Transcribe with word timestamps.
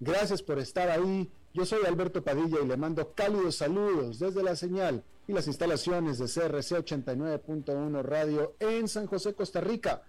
Gracias 0.00 0.42
por 0.42 0.58
estar 0.58 0.88
ahí. 0.90 1.30
Yo 1.52 1.66
soy 1.66 1.84
Alberto 1.84 2.22
Padilla 2.22 2.58
y 2.62 2.66
le 2.66 2.76
mando 2.76 3.14
cálidos 3.14 3.56
saludos 3.56 4.18
desde 4.18 4.42
la 4.42 4.54
señal 4.54 5.02
y 5.26 5.32
las 5.32 5.48
instalaciones 5.48 6.18
de 6.18 6.26
CRC 6.26 6.84
89.1 6.84 8.02
Radio 8.02 8.54
en 8.60 8.86
San 8.86 9.06
José, 9.06 9.34
Costa 9.34 9.60
Rica, 9.60 10.02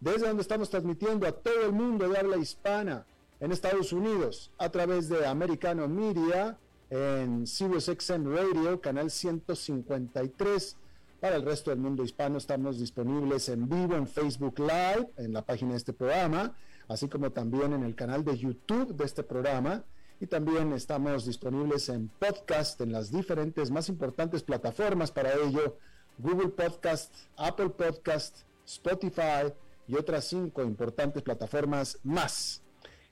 desde 0.00 0.26
donde 0.26 0.42
estamos 0.42 0.68
transmitiendo 0.68 1.26
a 1.26 1.32
todo 1.32 1.64
el 1.64 1.72
mundo 1.72 2.08
de 2.08 2.18
habla 2.18 2.36
hispana 2.38 3.06
en 3.38 3.52
Estados 3.52 3.92
Unidos 3.92 4.50
a 4.58 4.68
través 4.70 5.08
de 5.08 5.26
Americano 5.26 5.86
Media 5.86 6.58
en 6.90 7.46
SiriusXM 7.46 8.34
Radio, 8.34 8.80
canal 8.80 9.10
153. 9.10 10.76
Para 11.20 11.36
el 11.36 11.42
resto 11.42 11.70
del 11.70 11.78
mundo 11.78 12.02
hispano 12.02 12.38
estamos 12.38 12.78
disponibles 12.78 13.48
en 13.48 13.68
vivo 13.68 13.94
en 13.94 14.06
Facebook 14.06 14.58
Live, 14.58 15.08
en 15.16 15.32
la 15.32 15.42
página 15.42 15.72
de 15.72 15.78
este 15.78 15.92
programa, 15.92 16.54
así 16.88 17.08
como 17.08 17.30
también 17.30 17.72
en 17.72 17.82
el 17.82 17.94
canal 17.94 18.24
de 18.24 18.36
YouTube 18.36 18.94
de 18.94 19.04
este 19.04 19.22
programa 19.22 19.84
y 20.20 20.26
también 20.26 20.72
estamos 20.72 21.26
disponibles 21.26 21.88
en 21.88 22.08
podcast 22.08 22.80
en 22.80 22.92
las 22.92 23.10
diferentes 23.10 23.70
más 23.70 23.88
importantes 23.88 24.42
plataformas 24.42 25.10
para 25.12 25.34
ello, 25.34 25.78
Google 26.18 26.48
Podcast, 26.48 27.12
Apple 27.36 27.70
Podcast, 27.70 28.38
Spotify 28.64 29.52
y 29.86 29.96
otras 29.96 30.24
cinco 30.24 30.62
importantes 30.62 31.22
plataformas 31.22 31.98
más. 32.02 32.62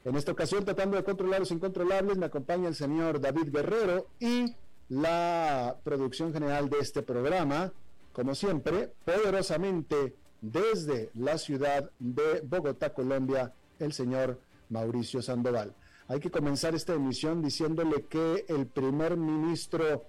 En 0.04 0.16
esta 0.16 0.32
ocasión, 0.32 0.64
tratando 0.64 0.96
de 0.96 1.04
controlar 1.04 1.40
los 1.40 1.50
incontrolables, 1.50 2.18
me 2.18 2.26
acompaña 2.26 2.68
el 2.68 2.74
señor 2.74 3.20
David 3.20 3.50
Guerrero 3.52 4.08
y 4.20 4.54
la 4.88 5.78
producción 5.82 6.32
general 6.32 6.68
de 6.68 6.78
este 6.78 7.02
programa, 7.02 7.72
como 8.12 8.34
siempre, 8.34 8.92
poderosamente 9.04 10.14
desde 10.40 11.10
la 11.14 11.38
ciudad 11.38 11.90
de 11.98 12.42
Bogotá, 12.42 12.92
Colombia, 12.92 13.54
el 13.78 13.92
señor 13.92 14.40
Mauricio 14.70 15.22
Sandoval. 15.22 15.74
Hay 16.08 16.20
que 16.20 16.30
comenzar 16.30 16.74
esta 16.74 16.94
emisión 16.94 17.42
diciéndole 17.42 18.04
que 18.04 18.44
el 18.48 18.66
primer 18.66 19.16
ministro 19.16 20.04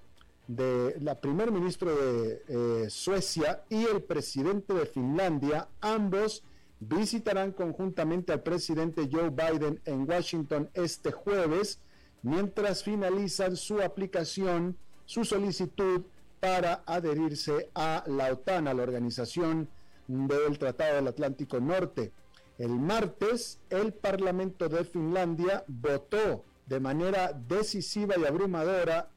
de 0.48 0.96
la 1.00 1.20
primer 1.20 1.52
ministro 1.52 1.96
de 1.96 2.44
eh, 2.48 2.90
Suecia 2.90 3.64
y 3.70 3.86
el 3.86 4.04
presidente 4.04 4.74
de 4.74 4.86
Finlandia, 4.86 5.68
ambos 5.82 6.44
visitarán 6.80 7.52
conjuntamente 7.52 8.32
al 8.32 8.44
presidente 8.44 9.10
Joe 9.12 9.30
Biden 9.30 9.82
en 9.86 10.08
Washington 10.08 10.70
este 10.74 11.12
jueves, 11.12 11.80
mientras 12.22 12.84
finalizan 12.84 13.56
su 13.56 13.82
aplicación, 13.82 14.78
su 15.06 15.26
solicitud 15.26 16.04
para 16.40 16.84
adherirse 16.86 17.70
a 17.74 18.04
la 18.06 18.32
OTAN, 18.32 18.68
a 18.68 18.74
la 18.74 18.84
organización 18.84 19.68
del 20.08 20.60
Tratado 20.60 20.96
del 20.96 21.08
Atlántico 21.08 21.60
Norte. 21.60 22.12
El 22.58 22.70
martes, 22.70 23.60
el 23.70 23.94
Parlamento 23.94 24.70
de 24.70 24.86
Finlandia 24.86 25.66
votó 25.68 26.46
de 26.66 26.80
manera 26.80 27.34
decisiva 27.34 28.16
y 28.18 28.26
abrumadora 28.26 29.10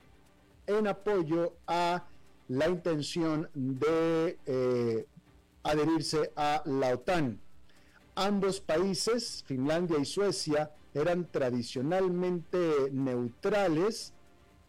en 0.67 0.87
apoyo 0.89 1.55
a 1.67 2.05
la 2.49 2.69
intención 2.69 3.49
de 3.55 4.39
eh, 4.45 5.07
adherirse 5.63 6.33
a 6.35 6.63
la 6.67 6.95
OTAN. 6.95 7.41
Ambos 8.17 8.61
países, 8.61 9.45
Finlandia 9.47 9.99
y 9.99 10.05
Suecia, 10.05 10.73
eran 10.93 11.31
tradicionalmente 11.31 12.91
neutrales 12.91 14.13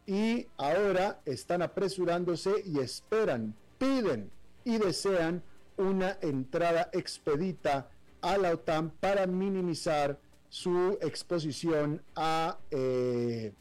y 0.06 0.46
ahora 0.58 1.22
están 1.26 1.64
apresurándose 1.64 2.62
y 2.66 2.80
esperan, 2.80 3.56
piden 3.80 4.30
y 4.64 4.78
desean 4.78 5.42
una 5.78 6.18
entrada 6.22 6.90
expedita 6.94 7.90
a 8.22 8.38
la 8.38 8.52
OTAN 8.52 8.92
para 9.00 9.28
minimizar 9.28 10.20
su 10.50 10.98
exposición 11.02 12.02
a, 12.16 12.58
eh, 12.72 13.54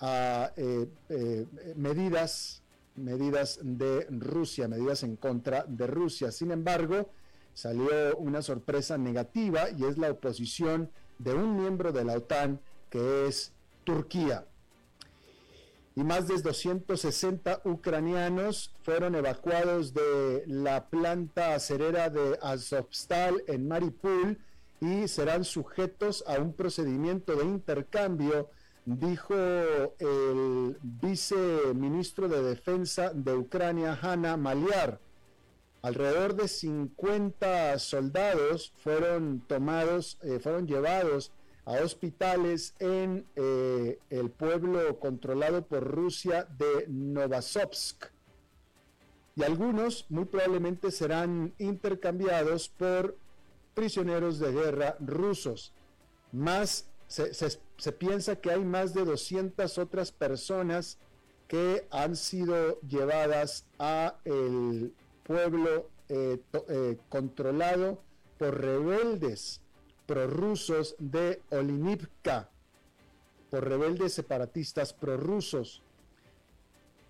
eh, 0.00 0.88
eh, 1.08 1.46
medidas, 1.76 2.62
medidas 2.96 3.58
de 3.62 4.06
Rusia, 4.10 4.68
medidas 4.68 5.02
en 5.02 5.16
contra 5.16 5.64
de 5.66 5.86
Rusia. 5.86 6.30
Sin 6.30 6.50
embargo, 6.50 7.10
salió 7.54 8.16
una 8.16 8.42
sorpresa 8.42 8.98
negativa 8.98 9.70
y 9.70 9.84
es 9.84 9.98
la 9.98 10.10
oposición 10.10 10.90
de 11.18 11.34
un 11.34 11.56
miembro 11.56 11.92
de 11.92 12.04
la 12.04 12.14
OTAN 12.14 12.60
que 12.90 13.26
es 13.26 13.52
Turquía 13.84 14.46
y 15.94 16.04
más 16.04 16.26
de 16.26 16.40
260 16.40 17.62
ucranianos 17.64 18.74
fueron 18.82 19.14
evacuados 19.14 19.92
de 19.92 20.44
la 20.46 20.88
planta 20.88 21.54
acerera 21.54 22.08
de 22.08 22.38
Azovstal 22.40 23.42
en 23.46 23.68
Mariupol 23.68 24.38
y 24.80 25.06
serán 25.06 25.44
sujetos 25.44 26.24
a 26.26 26.40
un 26.40 26.54
procedimiento 26.54 27.36
de 27.36 27.44
intercambio, 27.44 28.48
dijo 28.84 29.34
el 29.98 30.78
viceministro 30.82 32.26
de 32.26 32.42
Defensa 32.42 33.12
de 33.14 33.34
Ucrania, 33.34 33.98
Hanna 34.00 34.36
Maliar. 34.36 34.98
Alrededor 35.82 36.34
de 36.34 36.48
50 36.48 37.78
soldados 37.78 38.72
fueron 38.78 39.40
tomados, 39.46 40.18
eh, 40.22 40.38
fueron 40.40 40.66
llevados 40.66 41.32
a 41.64 41.72
hospitales 41.74 42.74
en 42.78 43.24
eh, 43.36 43.98
el 44.10 44.30
pueblo 44.30 44.98
controlado 44.98 45.66
por 45.66 45.84
Rusia 45.84 46.46
de 46.58 46.86
Novasovsk. 46.88 48.06
Y 49.36 49.44
algunos 49.44 50.06
muy 50.10 50.24
probablemente 50.24 50.90
serán 50.90 51.54
intercambiados 51.58 52.68
por 52.68 53.16
prisioneros 53.74 54.38
de 54.38 54.52
guerra 54.52 54.96
rusos. 55.00 55.72
Más 56.32 56.88
se, 57.06 57.92
piensa 57.92 58.36
que 58.36 58.50
hay 58.50 58.64
más 58.64 58.92
de 58.92 59.04
200 59.04 59.78
otras 59.78 60.12
personas 60.12 60.98
que 61.46 61.86
han 61.90 62.16
sido 62.16 62.80
llevadas 62.80 63.66
a 63.78 64.18
el 64.24 64.94
pueblo 65.22 65.90
eh, 66.08 66.42
eh, 66.68 66.98
controlado 67.08 68.02
por 68.38 68.60
rebeldes 68.60 69.61
prorrusos 70.12 70.94
de 70.98 71.40
Olinivka, 71.48 72.50
por 73.50 73.66
rebeldes 73.66 74.12
separatistas 74.12 74.92
prorrusos. 74.92 75.82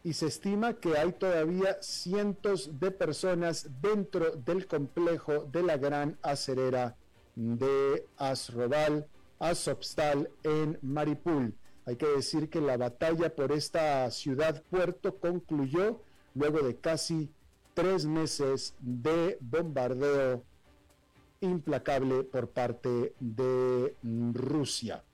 Y 0.04 0.12
se 0.12 0.26
estima 0.26 0.74
que 0.74 0.96
hay 0.96 1.10
todavía 1.10 1.78
cientos 1.82 2.78
de 2.78 2.92
personas 2.92 3.68
dentro 3.80 4.36
del 4.36 4.68
complejo 4.68 5.48
de 5.50 5.64
la 5.64 5.78
gran 5.78 6.16
acerera 6.22 6.94
de 7.34 8.06
Asrobal, 8.18 9.08
Azovstal 9.40 10.30
en 10.44 10.78
Maripul. 10.80 11.54
Hay 11.86 11.96
que 11.96 12.06
decir 12.06 12.48
que 12.50 12.60
la 12.60 12.76
batalla 12.76 13.34
por 13.34 13.50
esta 13.50 14.08
ciudad 14.12 14.62
puerto 14.70 15.16
concluyó 15.16 16.00
luego 16.36 16.60
de 16.62 16.76
casi 16.76 17.28
tres 17.74 18.06
meses 18.06 18.76
de 18.78 19.38
bombardeo 19.40 20.44
implacable 21.42 22.24
por 22.24 22.48
parte 22.48 23.14
de 23.20 23.94
Rusia. 24.32 25.04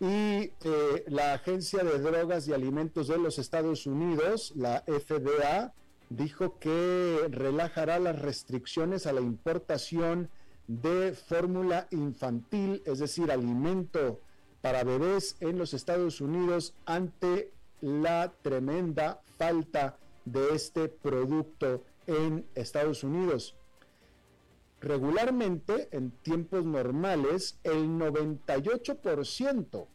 Y 0.00 0.06
eh, 0.06 1.04
la 1.08 1.34
Agencia 1.34 1.84
de 1.84 1.98
Drogas 1.98 2.48
y 2.48 2.54
Alimentos 2.54 3.08
de 3.08 3.18
los 3.18 3.38
Estados 3.38 3.86
Unidos, 3.86 4.54
la 4.56 4.82
FDA, 4.86 5.74
dijo 6.08 6.58
que 6.58 7.28
relajará 7.30 7.98
las 7.98 8.18
restricciones 8.18 9.06
a 9.06 9.12
la 9.12 9.20
importación 9.20 10.30
de 10.66 11.12
fórmula 11.12 11.86
infantil, 11.90 12.82
es 12.86 12.98
decir, 12.98 13.30
alimento 13.30 14.20
para 14.62 14.84
bebés 14.84 15.36
en 15.40 15.58
los 15.58 15.74
Estados 15.74 16.20
Unidos 16.20 16.74
ante 16.86 17.52
la 17.80 18.32
tremenda 18.42 19.20
falta 19.36 19.98
de 20.24 20.54
este 20.54 20.88
producto 20.88 21.82
en 22.10 22.44
Estados 22.54 23.04
Unidos. 23.04 23.56
Regularmente, 24.80 25.88
en 25.92 26.10
tiempos 26.10 26.64
normales, 26.64 27.58
el 27.62 27.88
98% 27.88 29.86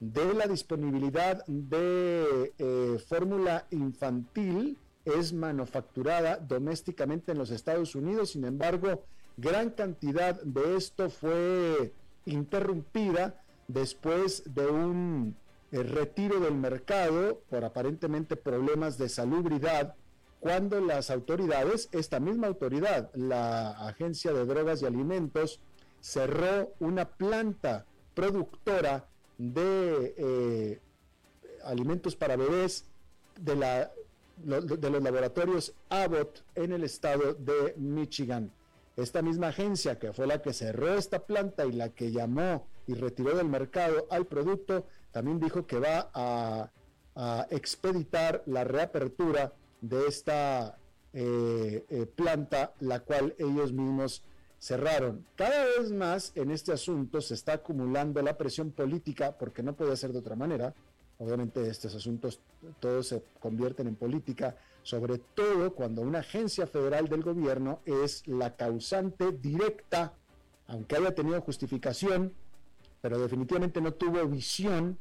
de 0.00 0.34
la 0.34 0.46
disponibilidad 0.46 1.44
de 1.46 2.52
eh, 2.58 2.98
fórmula 3.08 3.66
infantil 3.70 4.76
es 5.04 5.32
manufacturada 5.32 6.36
domésticamente 6.36 7.32
en 7.32 7.38
los 7.38 7.50
Estados 7.50 7.94
Unidos. 7.94 8.32
Sin 8.32 8.44
embargo, 8.44 9.04
gran 9.36 9.70
cantidad 9.70 10.42
de 10.42 10.76
esto 10.76 11.08
fue 11.08 11.94
interrumpida 12.26 13.40
después 13.68 14.42
de 14.52 14.66
un 14.66 15.36
eh, 15.70 15.82
retiro 15.82 16.40
del 16.40 16.54
mercado 16.54 17.40
por 17.48 17.64
aparentemente 17.64 18.36
problemas 18.36 18.98
de 18.98 19.08
salubridad 19.08 19.94
cuando 20.40 20.80
las 20.80 21.10
autoridades, 21.10 21.88
esta 21.92 22.20
misma 22.20 22.46
autoridad, 22.46 23.10
la 23.14 23.70
Agencia 23.86 24.32
de 24.32 24.44
Drogas 24.44 24.82
y 24.82 24.86
Alimentos, 24.86 25.60
cerró 26.00 26.72
una 26.78 27.08
planta 27.08 27.84
productora 28.14 29.08
de 29.38 30.14
eh, 30.16 30.80
alimentos 31.64 32.16
para 32.16 32.36
bebés 32.36 32.84
de, 33.38 33.56
la, 33.56 33.90
de 34.38 34.90
los 34.90 35.02
laboratorios 35.02 35.74
Abbott 35.88 36.44
en 36.54 36.72
el 36.72 36.84
estado 36.84 37.34
de 37.34 37.74
Michigan. 37.76 38.52
Esta 38.96 39.20
misma 39.20 39.48
agencia 39.48 39.98
que 39.98 40.12
fue 40.12 40.26
la 40.26 40.40
que 40.40 40.54
cerró 40.54 40.94
esta 40.94 41.18
planta 41.26 41.66
y 41.66 41.72
la 41.72 41.90
que 41.90 42.12
llamó 42.12 42.66
y 42.86 42.94
retiró 42.94 43.36
del 43.36 43.48
mercado 43.48 44.06
al 44.10 44.26
producto, 44.26 44.86
también 45.12 45.38
dijo 45.38 45.66
que 45.66 45.78
va 45.78 46.10
a, 46.14 46.70
expeditar 47.48 48.42
la 48.44 48.62
reapertura 48.64 49.54
de 49.88 50.06
esta 50.06 50.78
eh, 51.12 51.84
eh, 51.88 52.06
planta, 52.06 52.74
la 52.80 53.00
cual 53.00 53.34
ellos 53.38 53.72
mismos 53.72 54.22
cerraron. 54.58 55.24
Cada 55.36 55.64
vez 55.64 55.92
más 55.92 56.32
en 56.34 56.50
este 56.50 56.72
asunto 56.72 57.20
se 57.20 57.34
está 57.34 57.54
acumulando 57.54 58.20
la 58.22 58.36
presión 58.36 58.70
política, 58.70 59.36
porque 59.38 59.62
no 59.62 59.74
puede 59.74 59.96
ser 59.96 60.12
de 60.12 60.18
otra 60.18 60.36
manera. 60.36 60.74
Obviamente 61.18 61.66
estos 61.68 61.94
asuntos 61.94 62.40
todos 62.80 63.08
se 63.08 63.22
convierten 63.40 63.86
en 63.86 63.96
política, 63.96 64.56
sobre 64.82 65.18
todo 65.18 65.74
cuando 65.74 66.02
una 66.02 66.18
agencia 66.18 66.66
federal 66.66 67.08
del 67.08 67.22
gobierno 67.22 67.80
es 67.86 68.26
la 68.26 68.54
causante 68.54 69.32
directa, 69.32 70.12
aunque 70.66 70.96
haya 70.96 71.14
tenido 71.14 71.40
justificación, 71.40 72.34
pero 73.00 73.18
definitivamente 73.18 73.80
no 73.80 73.94
tuvo 73.94 74.26
visión 74.26 74.98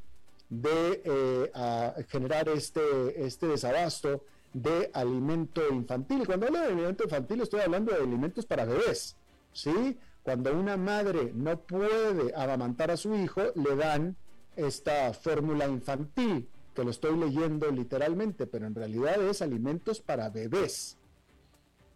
de 0.50 1.02
eh, 1.04 2.06
generar 2.08 2.48
este, 2.50 3.26
este 3.26 3.48
desabasto 3.48 4.24
de 4.56 4.90
alimento 4.94 5.62
infantil. 5.70 6.26
Cuando 6.26 6.48
hablo 6.48 6.60
de 6.60 6.68
alimento 6.68 7.04
infantil 7.04 7.42
estoy 7.42 7.60
hablando 7.60 7.92
de 7.92 8.02
alimentos 8.02 8.46
para 8.46 8.64
bebés, 8.64 9.18
¿sí? 9.52 9.98
Cuando 10.24 10.58
una 10.58 10.78
madre 10.78 11.34
no 11.36 11.60
puede 11.60 12.34
amamantar 12.34 12.90
a 12.90 12.96
su 12.96 13.14
hijo, 13.16 13.42
le 13.54 13.76
dan 13.76 14.16
esta 14.56 15.14
fórmula 15.14 15.68
infantil, 15.68 16.48
que 16.74 16.86
lo 16.86 16.92
estoy 16.92 17.18
leyendo 17.18 17.70
literalmente, 17.70 18.48
pero 18.48 18.66
en 18.66 18.76
realidad 18.76 19.22
es 19.22 19.42
alimentos 19.42 20.00
para 20.00 20.30
bebés. 20.30 20.98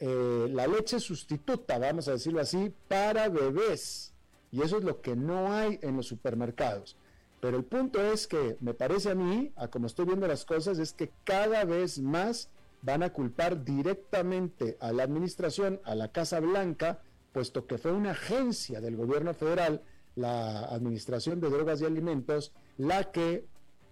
Eh, 0.01 0.49
la 0.51 0.67
leche 0.67 0.99
sustituta, 0.99 1.79
vamos 1.79 2.09
a 2.09 2.11
decirlo 2.11 2.41
así, 2.41 2.73
para 2.89 3.29
bebés. 3.29 4.13
Y 4.51 4.61
eso 4.61 4.79
es 4.79 4.83
lo 4.83 4.99
que 4.99 5.15
no 5.15 5.53
hay 5.53 5.79
en 5.81 5.95
los 5.95 6.07
supermercados. 6.07 6.97
Pero 7.41 7.57
el 7.57 7.63
punto 7.63 8.01
es 8.01 8.27
que 8.27 8.57
me 8.59 8.73
parece 8.73 9.11
a 9.11 9.15
mí, 9.15 9.51
a 9.55 9.69
como 9.69 9.87
estoy 9.87 10.05
viendo 10.05 10.27
las 10.27 10.45
cosas, 10.45 10.77
es 10.79 10.93
que 10.93 11.11
cada 11.23 11.63
vez 11.63 11.99
más 11.99 12.49
van 12.81 13.03
a 13.03 13.11
culpar 13.11 13.63
directamente 13.63 14.77
a 14.79 14.91
la 14.91 15.03
administración, 15.03 15.79
a 15.83 15.95
la 15.95 16.11
Casa 16.11 16.39
Blanca, 16.39 17.01
puesto 17.31 17.65
que 17.65 17.77
fue 17.77 17.91
una 17.91 18.11
agencia 18.11 18.81
del 18.81 18.97
gobierno 18.97 19.33
federal, 19.33 19.83
la 20.15 20.65
Administración 20.65 21.39
de 21.39 21.49
Drogas 21.49 21.81
y 21.81 21.85
Alimentos, 21.85 22.51
la 22.77 23.11
que 23.11 23.45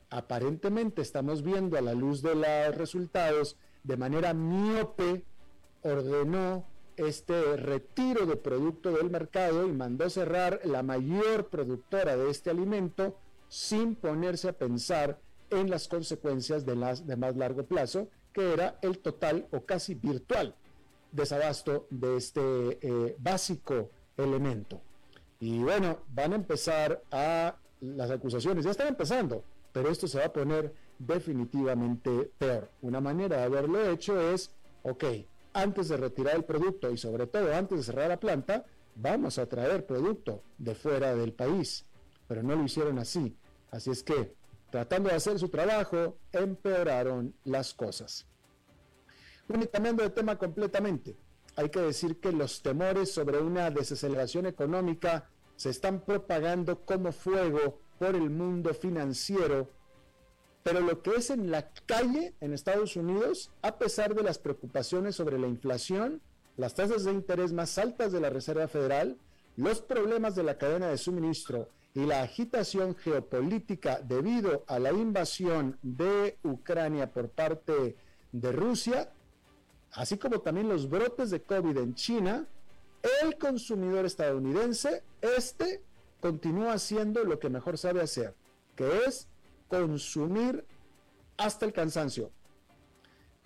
aparentemente 0.10 1.02
estamos 1.02 1.42
viendo 1.42 1.78
a 1.78 1.82
la 1.82 1.94
luz 1.94 2.22
de 2.22 2.36
los 2.36 2.76
resultados, 2.76 3.58
de 3.84 3.98
manera 3.98 4.34
miope, 4.34 5.24
ordenó 5.84 6.66
este 6.98 7.56
retiro 7.56 8.26
de 8.26 8.36
producto 8.36 8.92
del 8.92 9.10
mercado 9.10 9.68
y 9.68 9.72
mandó 9.72 10.10
cerrar 10.10 10.60
la 10.64 10.82
mayor 10.82 11.48
productora 11.48 12.18
de 12.18 12.30
este 12.30 12.50
alimento 12.50 13.16
sin 13.48 13.96
ponerse 13.96 14.50
a 14.50 14.54
pensar 14.54 15.20
en 15.50 15.70
las 15.70 15.88
consecuencias 15.88 16.66
de, 16.66 16.76
más 16.76 17.36
largo 17.36 17.66
plazo, 17.66 18.10
que 18.34 18.54
era 18.54 18.78
el 18.82 19.00
total 19.00 19.48
o 19.52 19.66
casi 19.66 19.96
virtual 19.96 20.56
desabasto 21.12 21.88
de 21.90 22.18
este 22.18 22.42
eh, 22.82 23.16
básico 23.18 23.90
elemento. 24.18 24.82
Y 25.40 25.60
bueno, 25.60 26.00
van 26.10 26.34
a 26.34 26.36
empezar 26.36 27.02
a 27.12 27.56
las 27.82 28.12
acusaciones, 28.12 28.66
ya 28.66 28.72
están 28.72 28.88
empezando, 28.88 29.44
pero 29.72 29.90
esto 29.90 30.08
se 30.08 30.20
va 30.20 30.26
a 30.26 30.34
poner 30.34 30.74
definitivamente 31.00 32.32
peor. 32.38 32.70
Una 32.82 33.00
manera 33.00 33.38
de 33.38 33.44
haberlo 33.44 33.90
hecho 33.90 34.20
es, 34.20 34.52
ok, 34.84 35.04
antes 35.54 35.90
de 35.90 35.98
retirar 35.98 36.36
el 36.36 36.44
producto 36.44 36.92
y 36.92 36.98
sobre 36.98 37.28
todo 37.28 37.54
antes 37.54 37.78
de 37.78 37.84
cerrar 37.84 38.10
la 38.10 38.20
planta, 38.20 38.66
vamos 38.96 39.38
a 39.38 39.48
traer 39.48 39.86
producto 39.86 40.44
de 40.58 40.76
fuera 40.76 41.16
del 41.16 41.34
país. 41.34 41.86
Pero 42.28 42.44
no 42.44 42.56
lo 42.56 42.64
hicieron 42.64 43.00
así. 43.00 43.36
Así 43.72 43.92
es 43.92 44.04
que, 44.04 44.36
tratando 44.70 45.10
de 45.10 45.16
hacer 45.16 45.40
su 45.40 45.50
trabajo, 45.50 46.18
empeoraron 46.32 47.34
las 47.44 47.74
cosas. 47.74 48.26
Bueno, 49.48 49.66
de 49.66 50.10
tema 50.10 50.38
completamente, 50.38 51.16
hay 51.56 51.70
que 51.70 51.80
decir 51.80 52.20
que 52.20 52.32
los 52.32 52.62
temores 52.62 53.14
sobre 53.14 53.40
una 53.40 53.72
desaceleración 53.72 54.46
económica 54.46 55.30
se 55.56 55.70
están 55.70 56.02
propagando 56.02 56.82
como 56.82 57.12
fuego 57.12 57.80
por 57.98 58.16
el 58.16 58.30
mundo 58.30 58.74
financiero 58.74 59.70
pero 60.68 60.82
lo 60.82 61.02
que 61.02 61.12
es 61.12 61.30
en 61.30 61.50
la 61.50 61.70
calle 61.86 62.36
en 62.42 62.52
Estados 62.52 62.98
Unidos, 62.98 63.52
a 63.62 63.78
pesar 63.78 64.14
de 64.14 64.22
las 64.22 64.38
preocupaciones 64.38 65.16
sobre 65.16 65.40
la 65.40 65.48
inflación, 65.48 66.22
las 66.58 66.76
tasas 66.76 67.06
de 67.06 67.14
interés 67.14 67.54
más 67.54 67.78
altas 67.78 68.12
de 68.12 68.20
la 68.20 68.30
Reserva 68.30 68.68
Federal, 68.68 69.18
los 69.56 69.80
problemas 69.80 70.36
de 70.36 70.44
la 70.44 70.58
cadena 70.58 70.90
de 70.90 70.98
suministro 70.98 71.70
y 71.98 72.06
la 72.06 72.22
agitación 72.22 72.96
geopolítica 72.96 74.00
debido 74.04 74.64
a 74.68 74.78
la 74.78 74.92
invasión 74.92 75.80
de 75.82 76.38
Ucrania 76.44 77.12
por 77.12 77.30
parte 77.30 77.98
de 78.32 78.52
Rusia, 78.52 79.12
así 79.94 80.16
como 80.20 80.42
también 80.42 80.70
los 80.70 80.88
brotes 80.88 81.32
de 81.32 81.42
COVID 81.42 81.76
en 81.76 81.96
China, 81.96 82.48
el 83.24 83.36
consumidor 83.40 84.06
estadounidense, 84.06 85.02
este, 85.22 85.82
continúa 86.22 86.74
haciendo 86.74 87.24
lo 87.24 87.40
que 87.40 87.50
mejor 87.50 87.80
sabe 87.80 88.02
hacer, 88.02 88.36
que 88.76 89.06
es 89.08 89.28
consumir 89.68 90.68
hasta 91.38 91.66
el 91.66 91.74
cansancio. 91.74 92.30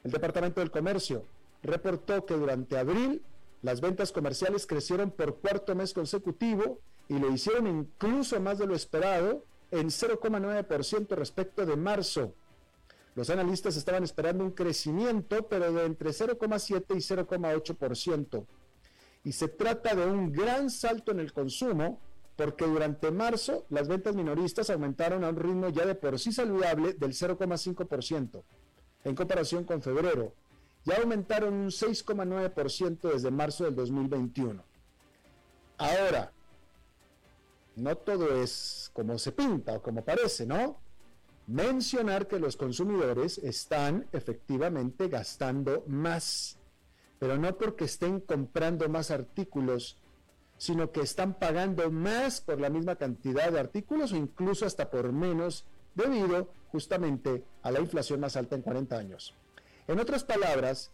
El 0.04 0.12
Departamento 0.12 0.60
del 0.60 0.72
Comercio 0.72 1.24
reportó 1.64 2.26
que 2.26 2.34
durante 2.34 2.78
abril 2.78 3.24
las 3.62 3.80
ventas 3.80 4.12
comerciales 4.12 4.68
crecieron 4.68 5.10
por 5.10 5.40
cuarto 5.40 5.74
mes 5.74 5.94
consecutivo 5.94 6.82
y 7.12 7.20
lo 7.20 7.30
hicieron 7.30 7.68
incluso 7.68 8.40
más 8.40 8.58
de 8.58 8.66
lo 8.66 8.74
esperado 8.74 9.44
en 9.70 9.88
0,9% 9.88 11.10
respecto 11.10 11.66
de 11.66 11.76
marzo. 11.76 12.34
Los 13.16 13.30
analistas 13.30 13.76
estaban 13.76 14.06
esperando 14.06 14.46
un 14.46 14.52
crecimiento, 14.52 15.46
pero 15.50 15.74
de 15.74 15.88
entre 15.88 16.12
0,7 16.12 16.86
y 16.92 17.00
0,8%. 17.00 18.46
Y 19.26 19.34
se 19.34 19.50
trata 19.50 19.94
de 19.94 20.06
un 20.06 20.32
gran 20.32 20.70
salto 20.70 21.12
en 21.12 21.20
el 21.20 21.34
consumo 21.34 22.00
porque 22.38 22.64
durante 22.64 23.12
marzo 23.12 23.66
las 23.70 23.90
ventas 23.90 24.16
minoristas 24.16 24.70
aumentaron 24.70 25.26
a 25.26 25.30
un 25.30 25.36
ritmo 25.36 25.68
ya 25.68 25.86
de 25.86 25.96
por 25.96 26.18
sí 26.18 26.32
saludable 26.32 26.94
del 26.94 27.12
0,5% 27.12 28.42
en 29.04 29.16
comparación 29.16 29.66
con 29.66 29.82
febrero. 29.82 30.34
Ya 30.86 30.96
aumentaron 30.96 31.56
un 31.56 31.72
6,9% 31.72 33.12
desde 33.12 33.32
marzo 33.32 33.66
del 33.66 33.76
2021. 33.76 34.64
Ahora, 35.78 36.32
no 37.76 37.98
todo 37.98 38.42
es 38.42 38.92
como 38.94 39.18
se 39.18 39.32
pinta 39.32 39.74
o 39.76 39.82
como 39.82 40.04
parece, 40.04 40.46
¿no? 40.46 40.80
Mencionar 41.48 42.28
que 42.28 42.40
los 42.40 42.58
consumidores 42.58 43.38
están 43.40 44.08
efectivamente 44.12 45.08
gastando 45.08 45.84
más, 45.88 46.58
pero 47.20 47.38
no 47.38 47.58
porque 47.58 47.86
estén 47.86 48.20
comprando 48.20 48.88
más 48.90 49.12
artículos 49.12 50.02
sino 50.62 50.92
que 50.92 51.02
están 51.02 51.40
pagando 51.40 51.90
más 51.90 52.40
por 52.40 52.62
la 52.62 52.70
misma 52.70 52.96
cantidad 52.96 53.52
de 53.52 53.60
artículos 53.60 54.12
o 54.12 54.16
incluso 54.16 54.68
hasta 54.68 54.92
por 54.92 55.12
menos 55.12 55.66
debido 55.96 56.54
justamente 56.68 57.44
a 57.64 57.72
la 57.72 57.80
inflación 57.80 58.20
más 58.20 58.36
alta 58.36 58.58
en 58.58 58.62
40 58.62 58.96
años. 58.96 59.34
En 59.88 60.00
otras 60.00 60.24
palabras, 60.24 60.92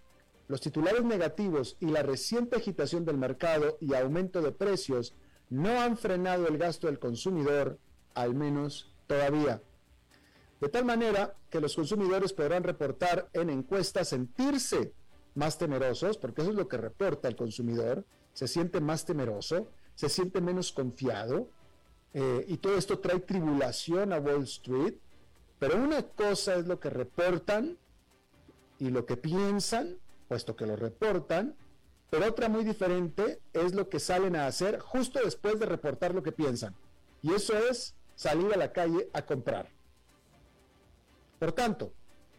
los 0.47 0.61
titulares 0.61 1.03
negativos 1.03 1.75
y 1.81 1.87
la 1.87 2.01
reciente 2.01 2.55
agitación 2.55 3.03
del 3.03 3.17
mercado 3.17 3.77
y 3.81 3.93
aumento 3.93 4.41
de 4.41 4.53
precios 4.53 5.13
no 5.49 5.79
han 5.81 5.97
frenado 5.97 6.47
el 6.47 6.57
gasto 6.57 6.87
del 6.87 6.99
consumidor, 6.99 7.79
al 8.13 8.35
menos 8.35 8.91
todavía. 9.07 9.61
De 10.59 10.69
tal 10.69 10.85
manera 10.85 11.35
que 11.49 11.61
los 11.61 11.75
consumidores 11.75 12.33
podrán 12.33 12.63
reportar 12.63 13.29
en 13.33 13.49
encuestas 13.49 14.09
sentirse 14.09 14.93
más 15.35 15.57
temerosos, 15.57 16.17
porque 16.17 16.41
eso 16.41 16.49
es 16.49 16.57
lo 16.57 16.67
que 16.67 16.77
reporta 16.77 17.27
el 17.27 17.35
consumidor, 17.35 18.05
se 18.33 18.47
siente 18.47 18.81
más 18.81 19.05
temeroso, 19.05 19.69
se 19.93 20.09
siente 20.09 20.41
menos 20.41 20.71
confiado, 20.71 21.49
eh, 22.13 22.45
y 22.47 22.57
todo 22.57 22.75
esto 22.77 22.99
trae 22.99 23.19
tribulación 23.19 24.13
a 24.13 24.19
Wall 24.19 24.43
Street, 24.43 24.95
pero 25.59 25.77
una 25.77 26.01
cosa 26.01 26.55
es 26.55 26.65
lo 26.65 26.79
que 26.79 26.89
reportan 26.89 27.77
y 28.79 28.89
lo 28.89 29.05
que 29.05 29.17
piensan, 29.17 29.97
puesto 30.27 30.55
que 30.55 30.65
lo 30.65 30.75
reportan, 30.75 31.55
pero 32.09 32.27
otra 32.27 32.49
muy 32.49 32.63
diferente 32.63 33.41
es 33.53 33.73
lo 33.73 33.89
que 33.89 33.99
salen 33.99 34.35
a 34.35 34.47
hacer 34.47 34.79
justo 34.79 35.19
después 35.23 35.59
de 35.59 35.65
reportar 35.65 36.15
lo 36.15 36.23
que 36.23 36.31
piensan. 36.31 36.75
Y 37.21 37.33
eso 37.33 37.57
es 37.57 37.95
salir 38.15 38.53
a 38.53 38.57
la 38.57 38.71
calle 38.71 39.09
a 39.13 39.25
comprar. 39.25 39.69
Por 41.39 41.51
tanto, 41.51 41.93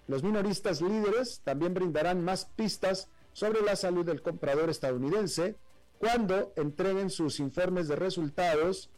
los 0.07 0.23
minoristas 0.23 0.81
líderes 0.81 1.43
también 1.45 1.75
brindarán 1.75 2.25
más 2.25 2.47
pistas 2.47 3.09
sobre 3.33 3.61
la 3.63 3.77
salud 3.77 4.05
del 4.05 4.23
comprador 4.23 4.71
estadounidense 4.71 5.57
cuando 5.99 6.53
entreguen 6.57 7.11
sus 7.11 7.39
informes 7.41 7.89
de 7.89 7.97
resultados 7.97 8.91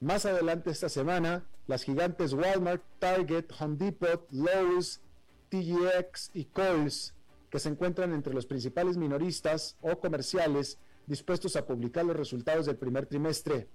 más 0.00 0.26
adelante 0.26 0.70
esta 0.70 0.88
semana. 0.88 1.46
Las 1.66 1.84
gigantes 1.84 2.32
Walmart, 2.32 2.82
Target, 2.98 3.46
Home 3.58 3.76
Depot, 3.76 4.26
Lowe's, 4.30 5.00
TGX 5.48 6.30
y 6.34 6.44
Kohl's, 6.46 7.14
se 7.58 7.68
encuentran 7.68 8.12
entre 8.12 8.34
los 8.34 8.46
principales 8.46 8.96
minoristas 8.96 9.76
o 9.80 9.98
comerciales 9.98 10.78
dispuestos 11.06 11.56
a 11.56 11.66
publicar 11.66 12.04
los 12.04 12.16
resultados 12.16 12.66
del 12.66 12.76
primer 12.76 13.06
trimestre. 13.06 13.68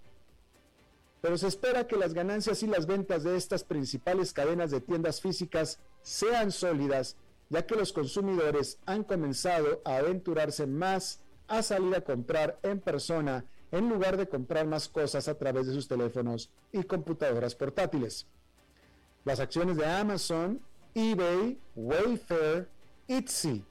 Pero 1.22 1.38
se 1.38 1.48
espera 1.48 1.88
que 1.88 1.98
las 1.98 2.14
ganancias 2.14 2.64
y 2.64 2.68
las 2.68 2.88
ventas 2.88 3.24
de 3.24 3.38
estas 3.38 3.64
principales 3.64 4.34
cadenas 4.34 4.72
de 4.72 4.82
tiendas 4.82 5.22
físicas 5.22 5.80
sean 6.02 6.52
sólidas, 6.52 7.16
ya 7.50 7.66
que 7.66 7.76
los 7.76 7.94
consumidores 7.94 8.80
han 8.86 9.04
comenzado 9.04 9.82
a 9.86 9.98
aventurarse 9.98 10.66
más 10.66 11.20
a 11.48 11.62
salir 11.62 11.96
a 11.96 12.02
comprar 12.02 12.60
en 12.64 12.80
persona 12.80 13.46
en 13.72 13.88
lugar 13.88 14.18
de 14.18 14.28
comprar 14.28 14.66
más 14.68 14.90
cosas 14.90 15.28
a 15.28 15.38
través 15.38 15.68
de 15.68 15.74
sus 15.74 15.88
teléfonos 15.88 16.50
y 16.72 16.84
computadoras 16.84 17.56
portátiles. 17.56 18.26
Las 19.24 19.40
acciones 19.40 19.78
de 19.78 19.86
Amazon, 19.86 20.60
eBay, 20.94 21.58
Wayfair, 21.76 22.68
Etsy 23.08 23.64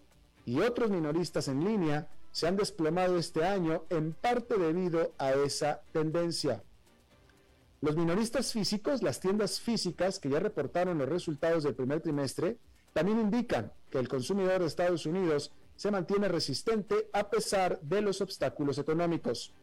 y 0.51 0.59
otros 0.63 0.91
minoristas 0.91 1.47
en 1.47 1.65
línea 1.65 2.09
se 2.33 2.49
han 2.49 2.57
desplomado 2.57 3.17
este 3.17 3.45
año 3.45 3.85
en 3.89 4.13
parte 4.13 4.59
debido 4.59 5.15
a 5.17 5.31
esa 5.31 5.83
tendencia. 5.93 6.65
Los 7.81 7.97
minoristas 7.97 8.53
físicos, 8.53 9.01
las 9.01 9.21
tiendas 9.21 9.61
físicas 9.61 10.19
que 10.19 10.29
ya 10.29 10.41
reportaron 10.41 10.99
los 10.99 11.09
resultados 11.09 11.63
del 11.63 11.77
primer 11.77 12.01
trimestre, 12.01 12.59
también 12.93 13.21
indican 13.21 13.73
que 13.91 14.01
el 14.01 14.09
consumidor 14.09 14.61
de 14.61 14.67
Estados 14.67 15.07
Unidos 15.07 15.53
se 15.77 15.93
mantiene 15.93 16.27
resistente 16.27 17.09
a 17.13 17.31
pesar 17.31 17.81
de 17.83 18.03
los 18.03 18.21
obstáculos 18.21 18.77
económicos. 18.79 19.55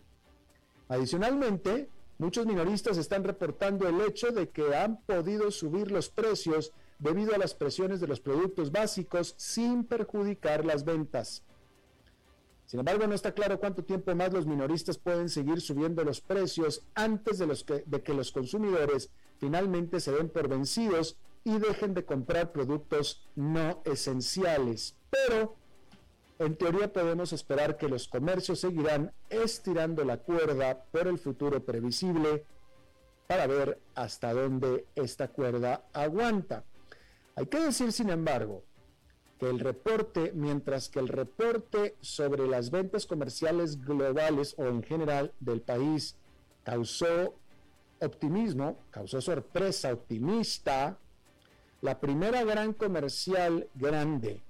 Adicionalmente, 0.88 1.90
muchos 2.18 2.46
minoristas 2.46 2.98
están 2.98 3.26
reportando 3.26 3.90
el 3.90 4.00
hecho 4.00 4.32
de 4.32 4.52
que 4.52 4.74
han 4.74 5.02
podido 5.02 5.52
subir 5.52 5.92
los 5.92 6.08
precios 6.08 6.72
debido 7.00 7.36
a 7.36 7.38
las 7.38 7.54
presiones 7.54 8.00
de 8.00 8.08
los 8.08 8.20
productos 8.20 8.72
básicos 8.72 9.36
sin 9.38 9.84
perjudicar 9.84 10.66
las 10.66 10.84
ventas. 10.84 11.44
Sin 12.66 12.80
embargo, 12.80 13.08
no 13.08 13.16
está 13.16 13.32
claro 13.32 13.60
cuánto 13.60 13.84
tiempo 13.84 14.14
más 14.14 14.34
los 14.34 14.46
minoristas 14.46 14.98
pueden 14.98 15.30
seguir 15.30 15.62
subiendo 15.62 16.04
los 16.04 16.20
precios 16.20 16.86
antes 16.96 17.38
de, 17.38 17.48
los 17.48 17.64
que, 17.64 17.84
de 17.86 18.02
que 18.02 18.14
los 18.14 18.32
consumidores 18.32 19.10
finalmente 19.40 20.02
se 20.02 20.12
den 20.12 20.28
por 20.30 20.50
vencidos 20.50 21.18
y 21.46 21.60
dejen 21.60 21.94
de 21.94 22.04
comprar 22.04 22.52
productos 22.52 23.26
no 23.36 23.82
esenciales. 23.86 24.98
Pero, 25.10 25.56
en 26.40 26.58
teoría 26.58 26.92
podemos 26.92 27.32
esperar 27.32 27.78
que 27.78 27.88
los 27.88 28.10
comercios 28.10 28.60
seguirán 28.60 29.14
estirando 29.30 30.04
la 30.04 30.18
cuerda 30.18 30.84
por 30.92 31.08
el 31.08 31.18
futuro 31.18 31.64
previsible 31.64 32.44
para 33.28 33.48
ver 33.48 33.80
hasta 33.96 34.34
dónde 34.34 34.86
esta 34.96 35.30
cuerda 35.30 35.86
aguanta. 35.94 36.66
Hay 37.38 37.46
que 37.46 37.60
decir, 37.60 37.92
sin 37.92 38.10
embargo, 38.10 38.64
que 39.40 39.48
el 39.48 39.60
reporte, 39.60 40.32
mientras 40.34 40.90
que 40.90 40.98
el 40.98 41.08
reporte 41.08 41.96
sobre 42.02 42.48
las 42.48 42.72
ventas 42.72 43.06
comerciales 43.06 43.80
globales 43.80 44.56
o 44.58 44.66
en 44.66 44.82
general 44.82 45.32
del 45.40 45.62
país 45.62 46.16
causó 46.64 47.36
optimismo, 48.02 48.80
causó 48.90 49.22
sorpresa 49.22 49.94
optimista, 49.94 50.98
la 51.82 52.00
primera 52.00 52.44
gran 52.44 52.74
comercial 52.74 53.70
grande, 53.76 54.42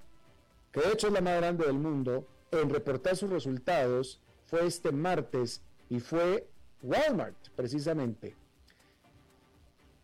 que 0.71 0.79
de 0.79 0.93
hecho 0.93 1.07
es 1.07 1.13
la 1.13 1.19
más 1.19 1.35
grande 1.35 1.65
del 1.65 1.77
mundo, 1.77 2.25
en 2.51 2.69
reportar 2.69 3.17
sus 3.17 3.29
resultados 3.29 4.21
fue 4.45 4.65
este 4.65 4.93
martes 4.93 5.61
y 5.89 5.99
fue 5.99 6.47
Walmart, 6.81 7.49
precisamente. 7.53 8.37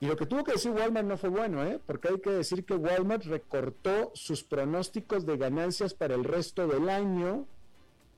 Y 0.03 0.05
lo 0.05 0.17
que 0.17 0.25
tuvo 0.25 0.43
que 0.43 0.51
decir 0.51 0.71
Walmart 0.71 1.07
no 1.07 1.15
fue 1.15 1.29
bueno, 1.29 1.63
¿eh? 1.63 1.79
porque 1.85 2.09
hay 2.09 2.19
que 2.19 2.31
decir 2.31 2.65
que 2.65 2.73
Walmart 2.73 3.23
recortó 3.23 4.11
sus 4.13 4.43
pronósticos 4.43 5.25
de 5.25 5.37
ganancias 5.37 5.93
para 5.93 6.13
el 6.13 6.25
resto 6.25 6.67
del 6.67 6.89
año, 6.89 7.47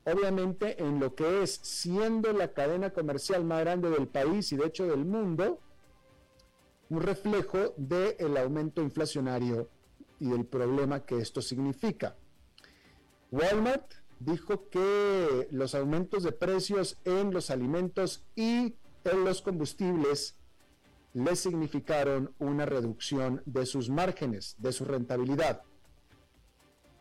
obviamente 0.04 0.82
en 0.82 0.98
lo 0.98 1.14
que 1.14 1.44
es 1.44 1.60
siendo 1.62 2.32
la 2.32 2.52
cadena 2.52 2.90
comercial 2.90 3.44
más 3.44 3.60
grande 3.60 3.88
del 3.88 4.08
país 4.08 4.50
y 4.50 4.56
de 4.56 4.66
hecho 4.66 4.88
del 4.88 5.04
mundo, 5.04 5.60
un 6.90 7.02
reflejo 7.02 7.72
del 7.76 8.36
aumento 8.36 8.82
inflacionario 8.82 9.68
y 10.18 10.28
del 10.28 10.44
problema 10.44 11.06
que 11.06 11.18
esto 11.18 11.40
significa. 11.40 12.16
Walmart 13.30 13.92
dijo 14.18 14.68
que 14.70 15.46
los 15.52 15.76
aumentos 15.76 16.24
de 16.24 16.32
precios 16.32 16.98
en 17.04 17.32
los 17.32 17.48
alimentos 17.50 18.24
y 18.34 18.74
en 19.04 19.24
los 19.24 19.40
combustibles 19.40 20.35
le 21.16 21.34
significaron 21.34 22.34
una 22.38 22.66
reducción 22.66 23.40
de 23.46 23.64
sus 23.64 23.88
márgenes, 23.88 24.54
de 24.58 24.70
su 24.70 24.84
rentabilidad. 24.84 25.62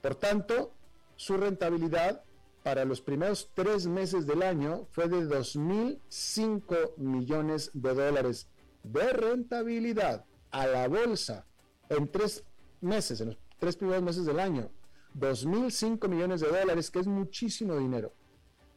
Por 0.01 0.15
tanto, 0.15 0.73
su 1.17 1.35
rentabilidad 1.35 2.23
para 2.63 2.85
los 2.85 3.01
primeros 3.01 3.51
tres 3.53 3.87
meses 3.87 4.25
del 4.25 4.41
año 4.41 4.87
fue 4.91 5.09
de 5.09 5.27
2.005 5.27 6.95
millones 6.95 7.71
de 7.73 7.93
dólares 7.93 8.47
de 8.83 9.11
rentabilidad 9.11 10.23
a 10.49 10.65
la 10.65 10.87
bolsa 10.87 11.45
en 11.89 12.09
tres 12.09 12.45
meses, 12.79 13.19
en 13.19 13.27
los 13.27 13.37
tres 13.59 13.75
primeros 13.75 14.01
meses 14.01 14.25
del 14.25 14.39
año. 14.39 14.71
2.005 15.19 16.07
millones 16.07 16.39
de 16.39 16.47
dólares, 16.47 16.89
que 16.89 16.99
es 16.99 17.07
muchísimo 17.07 17.77
dinero, 17.77 18.13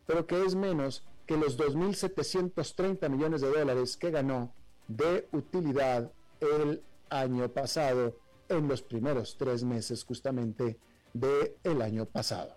pero 0.05 0.27
que 0.27 0.45
es 0.45 0.57
menos 0.57 1.07
que 1.27 1.37
los 1.37 1.57
2.730 1.57 3.09
millones 3.09 3.41
de 3.41 3.49
dólares 3.49 3.97
que 3.97 4.11
ganó 4.11 4.53
de 4.89 5.29
utilidad 5.33 6.11
el 6.41 6.83
año 7.11 7.49
pasado, 7.53 8.17
en 8.49 8.67
los 8.67 8.83
primeros 8.83 9.37
tres 9.37 9.63
meses 9.63 10.05
justamente 10.05 10.79
del 11.13 11.55
el 11.63 11.83
año 11.83 12.07
pasado. 12.07 12.57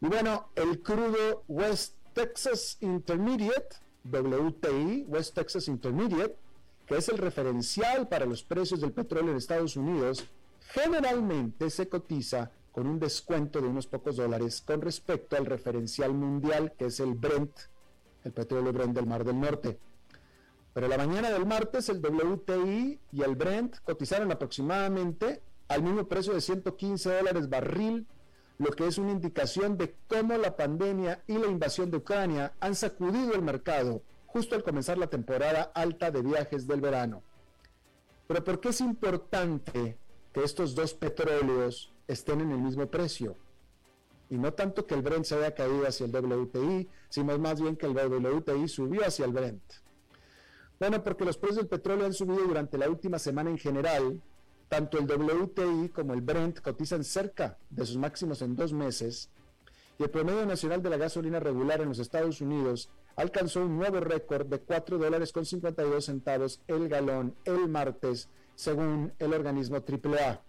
Y 0.00 0.06
bueno, 0.08 0.50
el 0.56 0.82
crudo 0.82 1.44
West 1.48 1.96
Texas 2.12 2.76
Intermediate, 2.80 3.76
WTI, 4.04 5.04
West 5.08 5.34
Texas 5.34 5.68
Intermediate, 5.68 6.36
que 6.86 6.96
es 6.96 7.08
el 7.08 7.18
referencial 7.18 8.08
para 8.08 8.26
los 8.26 8.42
precios 8.42 8.80
del 8.80 8.92
petróleo 8.92 9.32
en 9.32 9.38
Estados 9.38 9.76
Unidos, 9.76 10.24
generalmente 10.60 11.70
se 11.70 11.88
cotiza 11.88 12.50
con 12.72 12.86
un 12.86 12.98
descuento 12.98 13.60
de 13.60 13.68
unos 13.68 13.86
pocos 13.86 14.16
dólares 14.16 14.60
con 14.60 14.82
respecto 14.82 15.36
al 15.36 15.46
referencial 15.46 16.12
mundial, 16.12 16.74
que 16.76 16.86
es 16.86 17.00
el 17.00 17.14
Brent, 17.14 17.52
el 18.26 18.32
petróleo 18.32 18.72
Brent 18.72 18.94
del 18.94 19.06
Mar 19.06 19.24
del 19.24 19.38
Norte. 19.38 19.78
Pero 20.74 20.88
la 20.88 20.98
mañana 20.98 21.30
del 21.30 21.46
martes 21.46 21.88
el 21.88 22.00
WTI 22.04 23.00
y 23.12 23.22
el 23.22 23.36
Brent 23.36 23.76
cotizaron 23.84 24.30
aproximadamente 24.32 25.42
al 25.68 25.82
mismo 25.82 26.06
precio 26.06 26.34
de 26.34 26.40
115 26.40 27.16
dólares 27.18 27.48
barril, 27.48 28.06
lo 28.58 28.70
que 28.70 28.86
es 28.86 28.98
una 28.98 29.12
indicación 29.12 29.78
de 29.78 29.94
cómo 30.08 30.36
la 30.36 30.56
pandemia 30.56 31.22
y 31.26 31.38
la 31.38 31.46
invasión 31.46 31.90
de 31.90 31.98
Ucrania 31.98 32.52
han 32.60 32.74
sacudido 32.74 33.32
el 33.34 33.42
mercado 33.42 34.02
justo 34.26 34.54
al 34.54 34.64
comenzar 34.64 34.98
la 34.98 35.06
temporada 35.06 35.70
alta 35.74 36.10
de 36.10 36.22
viajes 36.22 36.66
del 36.66 36.80
verano. 36.80 37.22
Pero 38.26 38.42
¿por 38.42 38.60
qué 38.60 38.70
es 38.70 38.80
importante 38.80 39.96
que 40.32 40.42
estos 40.42 40.74
dos 40.74 40.94
petróleos 40.94 41.92
estén 42.08 42.40
en 42.40 42.50
el 42.50 42.58
mismo 42.58 42.86
precio? 42.86 43.36
Y 44.28 44.38
no 44.38 44.52
tanto 44.52 44.86
que 44.86 44.94
el 44.94 45.02
Brent 45.02 45.24
se 45.24 45.36
haya 45.36 45.54
caído 45.54 45.86
hacia 45.86 46.06
el 46.06 46.12
WTI, 46.12 46.88
sino 47.08 47.38
más 47.38 47.60
bien 47.60 47.76
que 47.76 47.86
el 47.86 47.92
WTI 47.92 48.68
subió 48.68 49.06
hacia 49.06 49.24
el 49.24 49.32
Brent. 49.32 49.62
Bueno, 50.80 51.02
porque 51.02 51.24
los 51.24 51.38
precios 51.38 51.58
del 51.58 51.68
petróleo 51.68 52.06
han 52.06 52.12
subido 52.12 52.44
durante 52.46 52.76
la 52.76 52.88
última 52.88 53.18
semana 53.18 53.50
en 53.50 53.58
general 53.58 54.20
Tanto 54.68 54.98
el 54.98 55.06
WTI 55.06 55.90
como 55.90 56.12
el 56.12 56.22
Brent 56.22 56.60
cotizan 56.60 57.04
cerca 57.04 57.56
de 57.70 57.86
sus 57.86 57.96
máximos 57.98 58.42
en 58.42 58.56
dos 58.56 58.72
meses 58.72 59.30
y 59.98 60.02
el 60.02 60.10
promedio 60.10 60.44
nacional 60.44 60.82
de 60.82 60.90
la 60.90 60.96
gasolina 60.96 61.38
regular 61.38 61.80
en 61.80 61.88
los 61.88 62.00
Estados 62.00 62.40
Unidos 62.40 62.90
alcanzó 63.14 63.64
un 63.64 63.78
nuevo 63.78 64.00
récord 64.00 64.46
de 64.46 64.58
4 64.58 64.98
dólares 64.98 65.32
con 65.32 65.46
52 65.46 66.04
centavos 66.04 66.60
el 66.66 66.88
galón 66.88 67.34
el 67.44 67.68
martes, 67.68 68.28
según 68.56 69.12
el 69.18 69.32
organismo 69.32 69.76
AAA. 69.76 70.42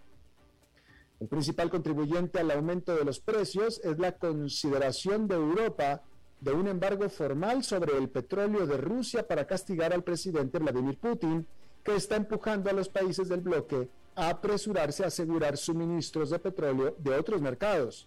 El 1.20 1.28
principal 1.28 1.68
contribuyente 1.68 2.38
al 2.38 2.50
aumento 2.50 2.94
de 2.94 3.04
los 3.04 3.18
precios 3.18 3.80
es 3.82 3.98
la 3.98 4.12
consideración 4.12 5.26
de 5.26 5.34
Europa 5.34 6.02
de 6.40 6.52
un 6.52 6.68
embargo 6.68 7.08
formal 7.08 7.64
sobre 7.64 7.96
el 7.96 8.08
petróleo 8.08 8.66
de 8.66 8.76
Rusia 8.76 9.26
para 9.26 9.46
castigar 9.46 9.92
al 9.92 10.04
presidente 10.04 10.60
Vladimir 10.60 10.96
Putin, 10.98 11.46
que 11.82 11.96
está 11.96 12.14
empujando 12.14 12.70
a 12.70 12.72
los 12.72 12.88
países 12.88 13.28
del 13.28 13.40
bloque 13.40 13.88
a 14.14 14.30
apresurarse 14.30 15.02
a 15.02 15.08
asegurar 15.08 15.56
suministros 15.56 16.30
de 16.30 16.38
petróleo 16.38 16.94
de 16.98 17.14
otros 17.14 17.40
mercados. 17.40 18.06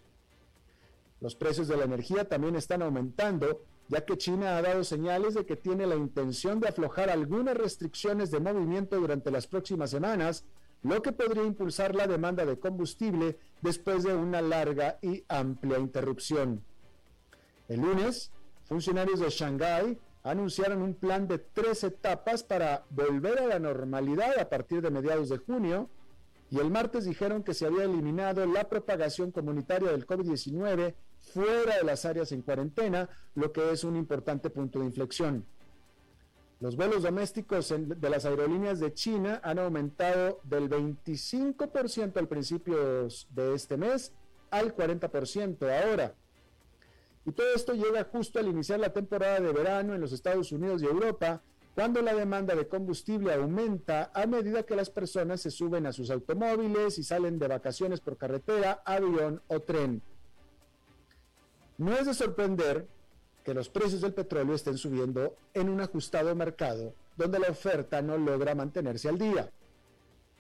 Los 1.20 1.36
precios 1.36 1.68
de 1.68 1.78
la 1.78 1.84
energía 1.84 2.28
también 2.28 2.56
están 2.56 2.82
aumentando, 2.82 3.66
ya 3.90 4.06
que 4.06 4.18
China 4.18 4.58
ha 4.58 4.62
dado 4.62 4.84
señales 4.86 5.34
de 5.34 5.46
que 5.46 5.58
tiene 5.58 5.86
la 5.86 5.96
intención 5.96 6.62
de 6.62 6.70
aflojar 6.70 7.10
algunas 7.10 7.58
restricciones 7.58 8.32
de 8.32 8.40
movimiento 8.40 8.98
durante 8.98 9.32
las 9.32 9.48
próximas 9.48 9.90
semanas, 9.90 10.46
lo 10.84 11.02
que 11.02 11.12
podría 11.12 11.44
impulsar 11.44 11.96
la 11.96 12.08
demanda 12.08 12.46
de 12.46 12.60
combustible 12.60 13.38
después 13.62 14.04
de 14.04 14.16
una 14.16 14.42
larga 14.42 14.98
y 15.02 15.24
amplia 15.28 15.80
interrupción. 15.80 16.64
El 17.68 17.82
lunes, 17.82 18.32
funcionarios 18.66 19.20
de 19.20 19.30
Shanghái 19.30 19.98
anunciaron 20.24 20.82
un 20.82 20.94
plan 20.94 21.28
de 21.28 21.40
tres 21.40 21.84
etapas 21.84 22.44
para 22.44 22.86
volver 22.90 23.40
a 23.40 23.48
la 23.48 23.60
normalidad 23.60 24.38
a 24.40 24.50
partir 24.50 24.82
de 24.82 24.92
mediados 24.92 25.30
de 25.30 25.38
junio 25.38 25.90
y 26.50 26.60
el 26.60 26.70
martes 26.70 27.06
dijeron 27.06 27.44
que 27.44 27.54
se 27.54 27.66
había 27.66 27.86
eliminado 27.86 28.46
la 28.46 28.68
propagación 28.68 29.32
comunitaria 29.32 29.92
del 29.92 30.06
COVID-19 30.06 30.94
fuera 31.20 31.78
de 31.78 31.84
las 31.84 32.04
áreas 32.04 32.32
en 32.34 32.42
cuarentena, 32.42 33.10
lo 33.36 33.54
que 33.54 33.72
es 33.72 33.84
un 33.86 33.96
importante 33.96 34.50
punto 34.50 34.80
de 34.80 34.86
inflexión. 34.86 35.46
Los 36.62 36.76
vuelos 36.76 37.02
domésticos 37.02 37.74
de 37.76 38.10
las 38.12 38.24
aerolíneas 38.24 38.80
de 38.80 38.94
China 38.94 39.42
han 39.44 39.58
aumentado 39.58 40.42
del 40.44 40.70
25% 40.70 42.18
al 42.18 42.28
principio 42.28 43.08
de 43.32 43.56
este 43.56 43.78
mes 43.78 44.14
al 44.52 44.76
40% 44.76 45.84
ahora. 45.84 46.14
Y 47.26 47.32
todo 47.32 47.48
esto 47.56 47.74
llega 47.74 48.04
justo 48.04 48.38
al 48.38 48.48
iniciar 48.48 48.80
la 48.80 48.94
temporada 48.94 49.40
de 49.40 49.52
verano 49.52 49.96
en 49.96 50.02
los 50.02 50.12
Estados 50.12 50.52
Unidos 50.52 50.84
y 50.84 50.86
Europa, 50.86 51.42
cuando 51.74 52.00
la 52.04 52.14
demanda 52.14 52.54
de 52.54 52.68
combustible 52.68 53.34
aumenta 53.34 54.12
a 54.14 54.28
medida 54.28 54.62
que 54.62 54.76
las 54.76 54.92
personas 54.92 55.42
se 55.42 55.50
suben 55.50 55.88
a 55.88 55.94
sus 55.94 56.12
automóviles 56.12 57.00
y 57.00 57.04
salen 57.04 57.40
de 57.40 57.48
vacaciones 57.48 58.02
por 58.02 58.18
carretera, 58.18 58.84
avión 58.86 59.42
o 59.48 59.62
tren. 59.62 60.04
No 61.80 61.98
es 61.98 62.06
de 62.06 62.14
sorprender 62.14 62.88
que 63.44 63.54
los 63.54 63.70
precios 63.70 64.02
del 64.02 64.14
petróleo 64.14 64.56
estén 64.56 64.78
subiendo 64.78 65.36
en 65.54 65.70
un 65.70 65.82
ajustado 65.82 66.36
mercado 66.36 66.94
donde 67.18 67.40
la 67.40 67.50
oferta 67.50 68.02
no 68.02 68.18
logra 68.18 68.56
mantenerse 68.56 69.10
al 69.10 69.18
día. 69.18 69.50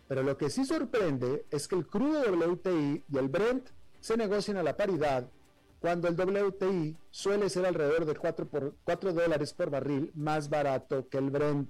Pero 0.07 0.23
lo 0.23 0.37
que 0.37 0.49
sí 0.49 0.65
sorprende 0.65 1.45
es 1.51 1.67
que 1.67 1.75
el 1.75 1.87
crudo 1.87 2.21
WTI 2.21 3.03
y 3.07 3.17
el 3.17 3.29
Brent 3.29 3.69
se 3.99 4.17
negocian 4.17 4.57
a 4.57 4.63
la 4.63 4.75
paridad 4.75 5.27
cuando 5.79 6.07
el 6.07 6.15
WTI 6.15 6.95
suele 7.09 7.49
ser 7.49 7.65
alrededor 7.65 8.05
de 8.05 8.15
4, 8.15 8.47
por, 8.47 8.75
4 8.83 9.13
dólares 9.13 9.53
por 9.53 9.69
barril 9.69 10.11
más 10.13 10.49
barato 10.49 11.07
que 11.09 11.17
el 11.17 11.31
Brent. 11.31 11.69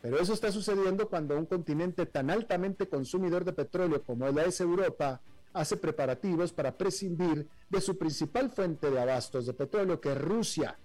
Pero 0.00 0.18
eso 0.18 0.32
está 0.32 0.50
sucediendo 0.52 1.08
cuando 1.08 1.36
un 1.36 1.46
continente 1.46 2.06
tan 2.06 2.30
altamente 2.30 2.88
consumidor 2.88 3.44
de 3.44 3.52
petróleo 3.52 4.02
como 4.02 4.26
es 4.28 4.60
Europa 4.60 5.20
hace 5.52 5.76
preparativos 5.76 6.52
para 6.52 6.76
prescindir 6.76 7.48
de 7.68 7.80
su 7.80 7.98
principal 7.98 8.50
fuente 8.50 8.90
de 8.90 9.00
abastos 9.00 9.46
de 9.46 9.54
petróleo, 9.54 10.00
que 10.00 10.12
es 10.12 10.20
Rusia, 10.20 10.78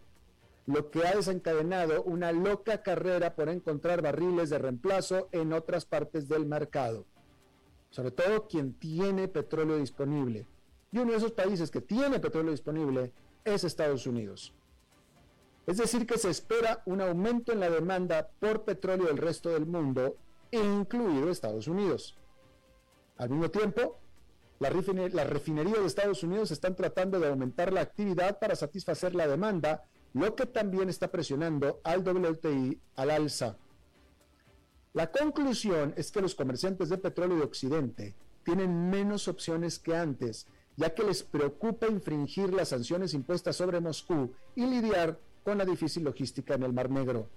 lo 0.66 0.90
que 0.92 1.08
ha 1.08 1.16
desencadenado 1.16 2.04
una 2.04 2.32
loca 2.32 2.84
carrera 2.84 3.36
por 3.36 3.50
encontrar 3.50 4.02
barriles 4.02 4.50
de 4.50 4.58
reemplazo 4.58 5.30
en 5.32 5.54
otras 5.54 5.86
partes 5.86 6.28
del 6.28 6.46
mercado, 6.46 7.06
sobre 7.90 8.12
todo 8.12 8.48
quien 8.48 8.74
tiene 8.74 9.28
petróleo 9.28 9.78
disponible 9.78 10.46
y 10.92 11.00
uno 11.00 11.12
de 11.12 11.18
esos 11.18 11.32
países 11.32 11.70
que 11.72 11.82
tiene 11.82 12.20
petróleo 12.20 12.52
disponible 12.52 13.12
es 13.44 13.64
Estados 13.64 14.08
Unidos. 14.08 14.54
Es 15.66 15.78
decir, 15.78 16.08
que 16.08 16.18
se 16.18 16.30
espera 16.30 16.82
un 16.86 17.02
aumento 17.02 17.52
en 17.52 17.60
la 17.60 17.70
demanda 17.70 18.30
por 18.40 18.64
petróleo 18.64 19.08
del 19.08 19.18
resto 19.18 19.50
del 19.50 19.66
mundo, 19.66 20.16
incluido 20.52 21.30
Estados 21.30 21.68
Unidos. 21.68 22.18
Al 23.18 23.30
mismo 23.30 23.50
tiempo, 23.50 24.00
las 24.60 25.30
refinerías 25.30 25.80
de 25.80 25.86
Estados 25.86 26.24
Unidos 26.24 26.52
están 26.52 26.76
tratando 26.76 27.20
de 27.20 27.28
aumentar 27.28 27.72
la 27.72 27.82
actividad 27.82 28.40
para 28.40 28.56
satisfacer 28.56 29.14
la 29.16 29.28
demanda, 29.28 29.84
lo 30.14 30.36
que 30.36 30.46
también 30.46 30.90
está 30.90 31.12
presionando 31.12 31.80
al 31.84 32.00
WTI 32.00 32.80
al 32.96 33.12
alza. 33.12 33.58
La 34.94 35.12
conclusión 35.12 35.94
es 35.96 36.12
que 36.12 36.22
los 36.22 36.34
comerciantes 36.34 36.90
de 36.90 36.98
petróleo 36.98 37.38
de 37.38 37.44
Occidente 37.44 38.16
tienen 38.44 38.90
menos 38.90 39.28
opciones 39.28 39.78
que 39.78 39.96
antes 39.96 40.48
ya 40.78 40.94
que 40.94 41.04
les 41.04 41.24
preocupa 41.24 41.88
infringir 41.88 42.54
las 42.54 42.70
sanciones 42.70 43.14
impuestas 43.14 43.56
sobre 43.58 43.82
Moscú 43.82 44.34
y 44.56 44.66
lidiar 44.66 45.20
con 45.44 45.58
la 45.58 45.66
difícil 45.66 46.04
logística 46.04 46.54
en 46.54 46.64
el 46.64 46.72
Mar 46.72 46.90
Negro. 46.90 47.30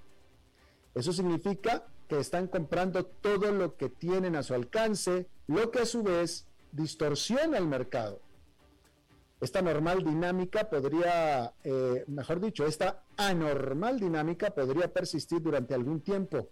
Eso 0.94 1.12
significa 1.12 1.87
que 2.06 2.18
están 2.18 2.48
comprando 2.48 3.06
todo 3.06 3.50
lo 3.50 3.76
que 3.76 3.88
tienen 3.88 4.37
a 4.37 4.42
su 4.42 4.52
alcance, 4.54 5.26
lo 5.46 5.70
que 5.70 5.80
a 5.80 5.87
su 5.87 6.02
vez 6.02 6.46
distorsiona 6.72 7.59
el 7.59 7.66
mercado. 7.66 8.20
Esta 9.40 9.62
normal 9.62 10.04
dinámica 10.04 10.68
podría, 10.68 11.54
eh, 11.64 12.04
mejor 12.09 12.40
dicho, 12.40 12.66
esta 12.66 13.04
anormal 13.16 13.98
dinámica 13.98 14.50
podría 14.50 14.92
persistir 14.92 15.40
durante 15.40 15.74
algún 15.74 16.00
tiempo. 16.00 16.50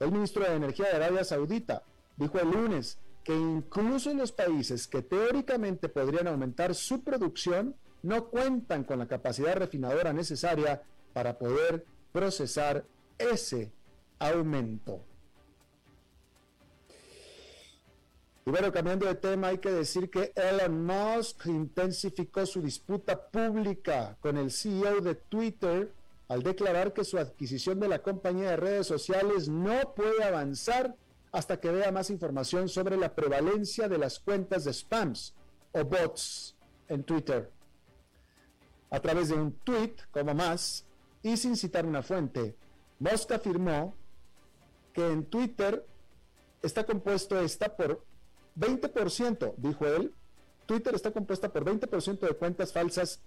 El 0.00 0.12
ministro 0.12 0.44
de 0.44 0.54
Energía 0.54 0.86
de 0.86 0.96
Arabia 0.96 1.24
Saudita 1.24 1.82
dijo 2.16 2.38
el 2.38 2.50
lunes 2.50 2.98
que 3.22 3.34
incluso 3.34 4.10
en 4.10 4.18
los 4.18 4.32
países 4.32 4.86
que 4.86 5.02
teóricamente 5.02 5.88
podrían 5.88 6.28
aumentar 6.28 6.74
su 6.74 7.02
producción, 7.02 7.74
no 8.02 8.28
cuentan 8.28 8.84
con 8.84 8.98
la 8.98 9.08
capacidad 9.08 9.56
refinadora 9.56 10.12
necesaria 10.12 10.82
para 11.12 11.36
poder 11.36 11.84
procesar 12.12 12.84
ese 13.18 13.72
aumento. 14.18 15.02
Y 18.46 18.50
bueno, 18.52 18.70
cambiando 18.70 19.06
de 19.06 19.16
tema, 19.16 19.48
hay 19.48 19.58
que 19.58 19.72
decir 19.72 20.08
que 20.08 20.32
Elon 20.36 20.86
Musk 20.86 21.46
intensificó 21.46 22.46
su 22.46 22.62
disputa 22.62 23.28
pública 23.28 24.16
con 24.20 24.36
el 24.36 24.52
CEO 24.52 25.00
de 25.00 25.16
Twitter 25.16 25.92
al 26.28 26.44
declarar 26.44 26.92
que 26.92 27.02
su 27.02 27.18
adquisición 27.18 27.80
de 27.80 27.88
la 27.88 27.98
compañía 27.98 28.50
de 28.50 28.56
redes 28.56 28.86
sociales 28.86 29.48
no 29.48 29.94
puede 29.96 30.22
avanzar 30.22 30.94
hasta 31.32 31.58
que 31.58 31.72
vea 31.72 31.90
más 31.90 32.08
información 32.08 32.68
sobre 32.68 32.96
la 32.96 33.16
prevalencia 33.16 33.88
de 33.88 33.98
las 33.98 34.20
cuentas 34.20 34.64
de 34.64 34.72
spams 34.72 35.34
o 35.72 35.84
bots 35.84 36.54
en 36.86 37.02
Twitter. 37.02 37.50
A 38.90 39.00
través 39.00 39.28
de 39.28 39.34
un 39.34 39.54
tweet, 39.64 39.96
como 40.12 40.34
más, 40.34 40.86
y 41.20 41.36
sin 41.36 41.56
citar 41.56 41.84
una 41.84 42.04
fuente, 42.04 42.54
Musk 43.00 43.32
afirmó 43.32 43.96
que 44.92 45.04
en 45.04 45.24
Twitter 45.24 45.84
está 46.62 46.84
compuesto 46.84 47.40
esta 47.40 47.76
por 47.76 48.04
20%, 48.58 49.54
dijo 49.56 49.86
él, 49.86 50.14
Twitter 50.66 50.94
está 50.94 51.12
compuesta 51.12 51.52
por 51.52 51.64
20% 51.64 52.20
de 52.20 52.34
cuentas 52.34 52.72
falsas 52.72 53.20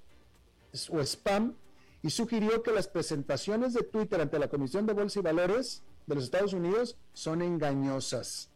o 0.89 1.00
spam 1.00 1.56
y 2.02 2.10
sugirió 2.10 2.63
que 2.63 2.72
las 2.72 2.88
presentaciones 2.88 3.74
de 3.74 3.84
Twitter 3.84 4.22
ante 4.22 4.39
la 4.39 4.50
Comisión 4.50 4.86
de 4.86 4.94
Bolsa 4.94 5.20
y 5.20 5.24
Valores 5.24 5.84
de 6.08 6.15
los 6.15 6.24
Estados 6.26 6.54
Unidos 6.54 6.98
son 7.13 7.42
engañosas. 7.42 8.50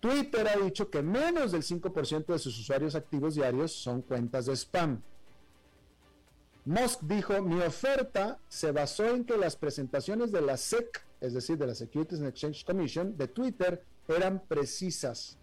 Twitter 0.00 0.46
ha 0.48 0.56
dicho 0.56 0.90
que 0.90 1.02
menos 1.02 1.52
del 1.52 1.62
5% 1.62 2.26
de 2.26 2.38
sus 2.38 2.58
usuarios 2.58 2.94
activos 2.94 3.34
diarios 3.34 3.72
son 3.72 4.02
cuentas 4.02 4.46
de 4.46 4.54
spam. 4.54 5.02
Musk 6.64 7.00
dijo, 7.02 7.42
mi 7.42 7.60
oferta 7.60 8.38
se 8.48 8.70
basó 8.70 9.06
en 9.08 9.24
que 9.24 9.36
las 9.36 9.56
presentaciones 9.56 10.30
de 10.30 10.42
la 10.42 10.56
SEC, 10.56 11.02
es 11.20 11.32
decir, 11.32 11.56
de 11.56 11.66
la 11.66 11.74
Securities 11.74 12.20
and 12.20 12.28
Exchange 12.28 12.64
Commission, 12.64 13.16
de 13.16 13.26
Twitter, 13.26 13.82
eran 14.14 14.42
precisas. 14.46 15.38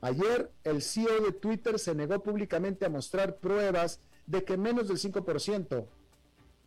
Ayer, 0.00 0.50
el 0.64 0.82
CEO 0.82 1.20
de 1.20 1.32
Twitter 1.32 1.78
se 1.78 1.94
negó 1.94 2.22
públicamente 2.22 2.84
a 2.84 2.90
mostrar 2.90 3.36
pruebas 3.36 4.00
de 4.26 4.44
que 4.44 4.56
menos 4.56 4.88
del 4.88 4.98
5% 4.98 5.86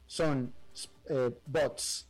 son 0.05 0.53
eh, 1.09 1.37
bots. 1.45 2.07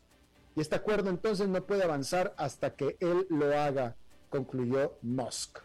Y 0.56 0.62
este 0.62 0.76
acuerdo 0.76 1.10
entonces 1.10 1.48
no 1.48 1.66
puede 1.66 1.84
avanzar 1.84 2.34
hasta 2.38 2.76
que 2.76 2.98
él 3.00 3.28
lo 3.30 3.58
haga, 3.58 3.96
concluyó 4.30 4.98
Musk. 5.02 5.60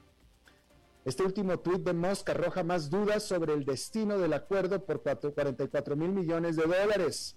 Este 1.05 1.23
último 1.23 1.59
tuit 1.59 1.83
de 1.83 1.93
Musk 1.93 2.29
arroja 2.31 2.63
más 2.63 2.91
dudas 2.91 3.23
sobre 3.23 3.55
el 3.55 3.65
destino 3.65 4.19
del 4.19 4.33
acuerdo 4.33 4.85
por 4.85 5.03
44 5.03 5.97
mil 5.97 6.11
millones 6.11 6.57
de 6.57 6.65
dólares. 6.65 7.37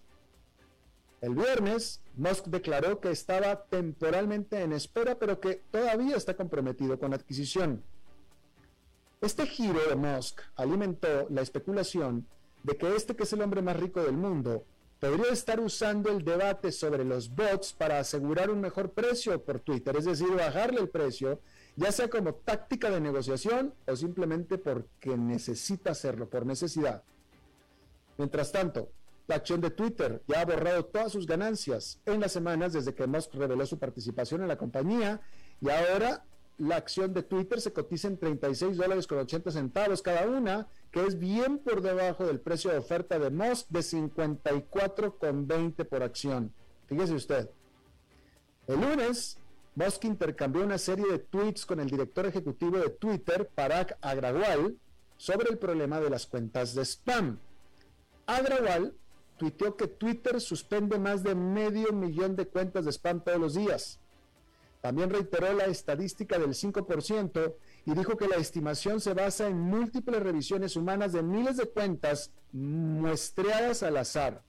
El 1.23 1.35
viernes, 1.35 2.01
Musk 2.17 2.47
declaró 2.47 2.99
que 2.99 3.09
estaba 3.09 3.63
temporalmente 3.63 4.61
en 4.61 4.73
espera, 4.73 5.17
pero 5.17 5.39
que 5.39 5.61
todavía 5.71 6.17
está 6.17 6.35
comprometido 6.35 6.99
con 6.99 7.11
la 7.11 7.15
adquisición. 7.15 7.81
Este 9.21 9.47
giro 9.47 9.79
de 9.87 9.95
Musk 9.95 10.41
alimentó 10.57 11.27
la 11.29 11.39
especulación 11.39 12.27
de 12.63 12.75
que 12.75 12.93
este, 12.93 13.15
que 13.15 13.23
es 13.23 13.31
el 13.31 13.41
hombre 13.41 13.61
más 13.61 13.77
rico 13.77 14.03
del 14.03 14.17
mundo, 14.17 14.65
podría 14.99 15.31
estar 15.31 15.61
usando 15.61 16.09
el 16.11 16.25
debate 16.25 16.73
sobre 16.73 17.05
los 17.05 17.33
bots 17.33 17.71
para 17.71 17.99
asegurar 17.99 18.49
un 18.49 18.59
mejor 18.59 18.91
precio 18.91 19.41
por 19.41 19.61
Twitter, 19.61 19.95
es 19.95 20.03
decir, 20.03 20.29
bajarle 20.35 20.81
el 20.81 20.89
precio, 20.89 21.39
ya 21.77 21.93
sea 21.93 22.09
como 22.09 22.35
táctica 22.35 22.89
de 22.89 22.99
negociación 22.99 23.73
o 23.87 23.95
simplemente 23.95 24.57
porque 24.57 25.15
necesita 25.15 25.91
hacerlo, 25.91 26.27
por 26.27 26.45
necesidad. 26.45 27.01
Mientras 28.17 28.51
tanto, 28.51 28.89
la 29.27 29.35
acción 29.35 29.61
de 29.61 29.69
Twitter 29.69 30.21
ya 30.27 30.41
ha 30.41 30.45
borrado 30.45 30.85
todas 30.85 31.11
sus 31.11 31.25
ganancias 31.25 31.99
en 32.05 32.19
las 32.19 32.31
semanas 32.31 32.73
desde 32.73 32.93
que 32.93 33.07
Musk 33.07 33.33
reveló 33.35 33.65
su 33.65 33.79
participación 33.79 34.41
en 34.41 34.47
la 34.47 34.57
compañía 34.57 35.21
y 35.61 35.69
ahora 35.69 36.25
la 36.57 36.75
acción 36.75 37.13
de 37.13 37.23
Twitter 37.23 37.61
se 37.61 37.73
cotiza 37.73 38.07
en 38.07 38.17
36 38.17 38.77
dólares 38.77 39.07
con 39.07 39.17
80 39.17 39.51
centavos 39.51 40.01
cada 40.01 40.27
una, 40.27 40.67
que 40.91 41.05
es 41.05 41.17
bien 41.17 41.59
por 41.59 41.81
debajo 41.81 42.25
del 42.25 42.39
precio 42.39 42.71
de 42.71 42.77
oferta 42.77 43.17
de 43.17 43.31
Musk 43.31 43.67
de 43.69 43.79
54,20 43.79 45.85
por 45.85 46.03
acción. 46.03 46.53
Fíjese 46.87 47.13
usted. 47.13 47.49
El 48.67 48.81
lunes, 48.81 49.39
Musk 49.75 50.05
intercambió 50.05 50.63
una 50.63 50.77
serie 50.77 51.11
de 51.11 51.19
tweets 51.19 51.65
con 51.65 51.79
el 51.79 51.89
director 51.89 52.25
ejecutivo 52.25 52.77
de 52.77 52.89
Twitter, 52.89 53.49
Parag 53.55 53.97
Agrawal, 54.01 54.77
sobre 55.17 55.49
el 55.49 55.57
problema 55.57 55.99
de 55.99 56.09
las 56.09 56.27
cuentas 56.27 56.75
de 56.75 56.85
spam. 56.85 57.39
Agrawal 58.25 58.93
tuiteó 59.37 59.75
que 59.75 59.87
Twitter 59.87 60.39
suspende 60.39 60.99
más 60.99 61.23
de 61.23 61.35
medio 61.35 61.91
millón 61.93 62.35
de 62.35 62.47
cuentas 62.47 62.85
de 62.85 62.91
spam 62.91 63.23
todos 63.23 63.39
los 63.39 63.53
días. 63.55 63.99
También 64.81 65.09
reiteró 65.09 65.53
la 65.53 65.65
estadística 65.65 66.37
del 66.37 66.49
5% 66.49 67.55
y 67.85 67.93
dijo 67.93 68.17
que 68.17 68.27
la 68.27 68.35
estimación 68.35 68.99
se 68.99 69.13
basa 69.13 69.47
en 69.47 69.57
múltiples 69.57 70.21
revisiones 70.21 70.75
humanas 70.75 71.13
de 71.13 71.23
miles 71.23 71.55
de 71.55 71.69
cuentas 71.69 72.31
muestreadas 72.51 73.81
al 73.83 73.97
azar. 73.97 74.43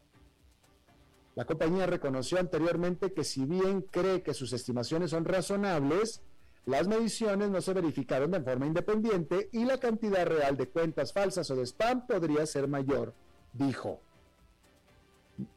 La 1.37 1.45
compañía 1.45 1.87
reconoció 1.87 2.39
anteriormente 2.39 3.13
que 3.13 3.25
si 3.25 3.45
bien 3.45 3.83
cree 3.83 4.23
que 4.23 4.35
sus 4.35 4.53
estimaciones 4.53 5.11
son 5.11 5.25
razonables, 5.25 6.21
las 6.67 6.89
mediciones 6.89 7.51
no 7.51 7.61
se 7.61 7.73
verificaron 7.73 8.31
de 8.31 8.41
forma 8.41 8.67
independiente 8.67 9.51
y 9.53 9.65
la 9.65 9.79
cantidad 9.79 10.27
real 10.27 10.57
de 10.57 10.69
cuentas 10.69 11.13
falsas 11.13 11.51
o 11.51 11.57
de 11.57 11.67
spam 11.67 12.07
podría 12.07 12.47
ser 12.47 12.69
mayor, 12.69 13.15
dijo. 13.53 14.01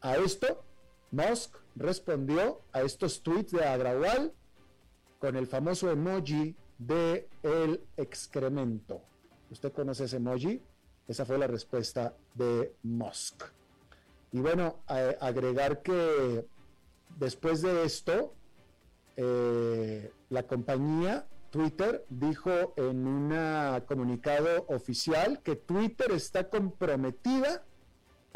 A 0.02 0.18
esto, 0.18 0.63
Musk 1.12 1.56
respondió 1.76 2.62
a 2.72 2.82
estos 2.82 3.22
tweets 3.22 3.52
de 3.52 3.63
Agrawal 3.63 4.34
con 5.20 5.36
el 5.36 5.48
famoso 5.48 5.90
emoji 5.92 6.56
de 6.78 7.30
el 7.44 7.84
excremento. 7.96 9.02
¿Usted 9.50 9.72
conoce 9.72 10.06
ese 10.06 10.18
emoji? 10.18 10.62
Esa 11.08 11.26
fue 11.26 11.38
la 11.38 11.48
respuesta 11.48 12.16
de 12.34 12.76
Musk. 12.84 13.44
Y 14.32 14.40
bueno, 14.40 14.82
agregar 14.88 15.82
que 15.82 16.46
después 17.18 17.62
de 17.62 17.86
esto, 17.86 18.34
eh, 19.16 20.12
la 20.30 20.44
compañía 20.44 21.26
Twitter 21.50 22.06
dijo 22.10 22.74
en 22.76 23.08
un 23.08 23.82
comunicado 23.88 24.66
oficial 24.68 25.42
que 25.42 25.56
Twitter 25.56 26.12
está 26.12 26.50
comprometida 26.50 27.63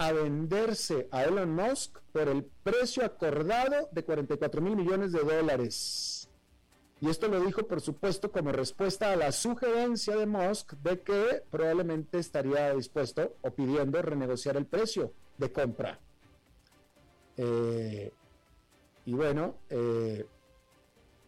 a 0.01 0.11
venderse 0.13 1.07
a 1.11 1.23
Elon 1.25 1.53
Musk 1.53 1.99
por 2.11 2.27
el 2.27 2.43
precio 2.63 3.05
acordado 3.05 3.87
de 3.91 4.03
44 4.03 4.59
mil 4.59 4.75
millones 4.75 5.11
de 5.11 5.19
dólares. 5.19 6.27
Y 6.99 7.09
esto 7.09 7.27
lo 7.27 7.39
dijo, 7.39 7.67
por 7.67 7.81
supuesto, 7.81 8.31
como 8.31 8.51
respuesta 8.51 9.11
a 9.11 9.15
la 9.15 9.31
sugerencia 9.31 10.15
de 10.15 10.25
Musk 10.25 10.73
de 10.81 11.01
que 11.01 11.43
probablemente 11.51 12.17
estaría 12.17 12.73
dispuesto 12.73 13.35
o 13.41 13.51
pidiendo 13.51 14.01
renegociar 14.01 14.57
el 14.57 14.65
precio 14.65 15.13
de 15.37 15.51
compra. 15.51 15.99
Eh, 17.37 18.11
y 19.05 19.13
bueno, 19.13 19.57
eh, 19.69 20.25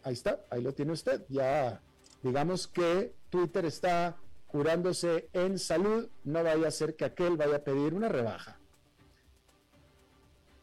ahí 0.02 0.14
está, 0.14 0.40
ahí 0.50 0.62
lo 0.62 0.74
tiene 0.74 0.92
usted. 0.92 1.24
Ya 1.28 1.80
digamos 2.22 2.66
que 2.66 3.14
Twitter 3.30 3.66
está 3.66 4.16
curándose 4.48 5.28
en 5.32 5.60
salud, 5.60 6.08
no 6.24 6.42
vaya 6.42 6.68
a 6.68 6.72
ser 6.72 6.96
que 6.96 7.04
aquel 7.04 7.36
vaya 7.36 7.56
a 7.56 7.64
pedir 7.64 7.94
una 7.94 8.08
rebaja. 8.08 8.60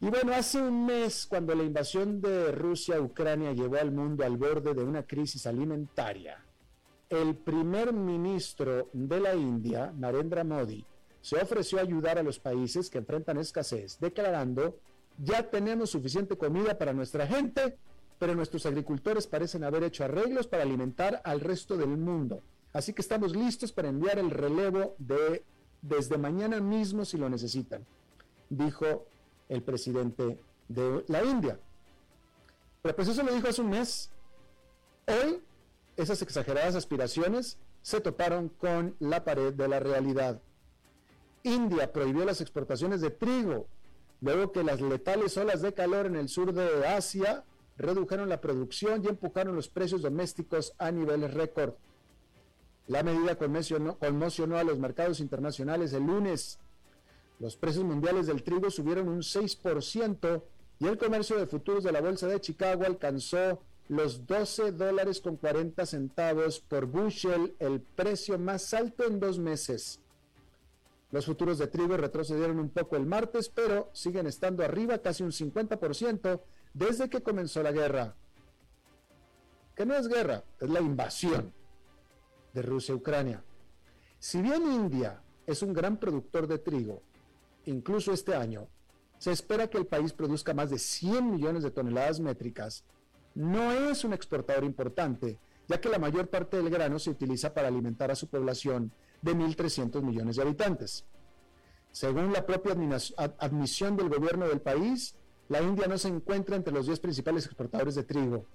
Y 0.03 0.09
bueno, 0.09 0.33
hace 0.33 0.59
un 0.59 0.87
mes, 0.87 1.27
cuando 1.27 1.53
la 1.53 1.61
invasión 1.61 2.21
de 2.21 2.51
Rusia 2.51 2.95
a 2.95 3.01
Ucrania 3.01 3.53
llevó 3.53 3.77
al 3.77 3.91
mundo 3.91 4.25
al 4.25 4.35
borde 4.35 4.73
de 4.73 4.83
una 4.83 5.03
crisis 5.03 5.45
alimentaria, 5.45 6.43
el 7.07 7.35
primer 7.35 7.93
ministro 7.93 8.89
de 8.93 9.19
la 9.19 9.35
India, 9.35 9.93
Narendra 9.95 10.43
Modi, 10.43 10.83
se 11.21 11.35
ofreció 11.35 11.77
a 11.77 11.81
ayudar 11.83 12.17
a 12.17 12.23
los 12.23 12.39
países 12.39 12.89
que 12.89 12.97
enfrentan 12.97 13.37
escasez, 13.37 13.99
declarando, 13.99 14.79
ya 15.19 15.47
tenemos 15.47 15.91
suficiente 15.91 16.35
comida 16.35 16.79
para 16.79 16.93
nuestra 16.93 17.27
gente, 17.27 17.77
pero 18.17 18.33
nuestros 18.33 18.65
agricultores 18.65 19.27
parecen 19.27 19.63
haber 19.63 19.83
hecho 19.83 20.03
arreglos 20.03 20.47
para 20.47 20.63
alimentar 20.63 21.21
al 21.23 21.41
resto 21.41 21.77
del 21.77 21.95
mundo. 21.95 22.41
Así 22.73 22.91
que 22.93 23.03
estamos 23.03 23.35
listos 23.35 23.71
para 23.71 23.89
enviar 23.89 24.17
el 24.17 24.31
relevo 24.31 24.95
de 24.97 25.43
desde 25.83 26.17
mañana 26.17 26.59
mismo 26.59 27.05
si 27.05 27.17
lo 27.17 27.29
necesitan, 27.29 27.85
dijo 28.49 29.05
el 29.51 29.61
presidente 29.61 30.39
de 30.69 31.03
la 31.07 31.23
India. 31.23 31.59
Pero 32.81 32.95
pues 32.95 33.09
eso 33.09 33.21
lo 33.21 33.33
dijo 33.33 33.49
hace 33.49 33.61
un 33.61 33.69
mes. 33.69 34.09
Hoy 35.07 35.41
esas 35.97 36.21
exageradas 36.21 36.75
aspiraciones 36.75 37.57
se 37.81 37.99
toparon 37.99 38.47
con 38.47 38.95
la 38.99 39.23
pared 39.23 39.53
de 39.53 39.67
la 39.67 39.79
realidad. 39.79 40.41
India 41.43 41.91
prohibió 41.91 42.23
las 42.23 42.39
exportaciones 42.39 43.01
de 43.01 43.09
trigo, 43.09 43.67
luego 44.21 44.51
que 44.51 44.63
las 44.63 44.79
letales 44.79 45.35
olas 45.37 45.61
de 45.61 45.73
calor 45.73 46.05
en 46.05 46.15
el 46.15 46.29
sur 46.29 46.53
de 46.53 46.87
Asia 46.87 47.43
redujeron 47.77 48.29
la 48.29 48.39
producción 48.39 49.03
y 49.03 49.09
empujaron 49.09 49.55
los 49.55 49.67
precios 49.67 50.01
domésticos 50.01 50.73
a 50.77 50.91
niveles 50.91 51.33
récord. 51.33 51.73
La 52.87 53.03
medida 53.03 53.35
conmocionó, 53.35 53.97
conmocionó 53.97 54.57
a 54.57 54.63
los 54.63 54.79
mercados 54.79 55.19
internacionales 55.19 55.91
el 55.93 56.05
lunes 56.05 56.59
los 57.41 57.57
precios 57.57 57.83
mundiales 57.83 58.27
del 58.27 58.43
trigo 58.43 58.69
subieron 58.69 59.09
un 59.09 59.21
6% 59.21 60.43
y 60.79 60.85
el 60.85 60.97
comercio 60.99 61.37
de 61.37 61.47
futuros 61.47 61.83
de 61.83 61.91
la 61.91 61.99
Bolsa 61.99 62.27
de 62.27 62.39
Chicago 62.39 62.85
alcanzó 62.85 63.59
los 63.87 64.27
12 64.27 64.73
dólares 64.73 65.19
con 65.19 65.37
40 65.37 65.83
centavos 65.87 66.59
por 66.59 66.85
bushel, 66.85 67.55
el 67.57 67.81
precio 67.81 68.37
más 68.37 68.75
alto 68.75 69.05
en 69.05 69.19
dos 69.19 69.39
meses. 69.39 69.99
Los 71.09 71.25
futuros 71.25 71.57
de 71.57 71.65
trigo 71.65 71.97
retrocedieron 71.97 72.59
un 72.59 72.69
poco 72.69 72.95
el 72.95 73.07
martes, 73.07 73.49
pero 73.49 73.89
siguen 73.91 74.27
estando 74.27 74.63
arriba 74.63 74.99
casi 74.99 75.23
un 75.23 75.31
50% 75.31 76.41
desde 76.75 77.09
que 77.09 77.23
comenzó 77.23 77.63
la 77.63 77.71
guerra. 77.71 78.15
Que 79.75 79.87
no 79.87 79.95
es 79.95 80.07
guerra, 80.07 80.43
es 80.59 80.69
la 80.69 80.79
invasión 80.79 81.51
de 82.53 82.61
Rusia 82.61 82.93
a 82.93 82.97
Ucrania. 82.97 83.43
Si 84.19 84.43
bien 84.43 84.61
India 84.71 85.23
es 85.47 85.63
un 85.63 85.73
gran 85.73 85.97
productor 85.97 86.45
de 86.45 86.59
trigo, 86.59 87.01
incluso 87.65 88.13
este 88.13 88.35
año, 88.35 88.67
se 89.17 89.31
espera 89.31 89.69
que 89.69 89.77
el 89.77 89.85
país 89.85 90.13
produzca 90.13 90.53
más 90.53 90.69
de 90.69 90.79
100 90.79 91.31
millones 91.31 91.63
de 91.63 91.71
toneladas 91.71 92.19
métricas, 92.19 92.83
no 93.35 93.71
es 93.71 94.03
un 94.03 94.13
exportador 94.13 94.63
importante, 94.63 95.39
ya 95.67 95.79
que 95.79 95.89
la 95.89 95.99
mayor 95.99 96.27
parte 96.27 96.57
del 96.57 96.69
grano 96.69 96.99
se 96.99 97.11
utiliza 97.11 97.53
para 97.53 97.67
alimentar 97.67 98.11
a 98.11 98.15
su 98.15 98.27
población 98.27 98.91
de 99.21 99.35
1.300 99.35 100.01
millones 100.01 100.35
de 100.35 100.41
habitantes. 100.41 101.05
Según 101.91 102.33
la 102.33 102.45
propia 102.45 102.73
admisión 103.37 103.95
del 103.95 104.09
gobierno 104.09 104.47
del 104.47 104.61
país, 104.61 105.15
la 105.49 105.61
India 105.61 105.87
no 105.87 105.97
se 105.97 106.07
encuentra 106.07 106.55
entre 106.55 106.73
los 106.73 106.87
10 106.87 106.99
principales 106.99 107.45
exportadores 107.45 107.95
de 107.95 108.03
trigo. 108.03 108.45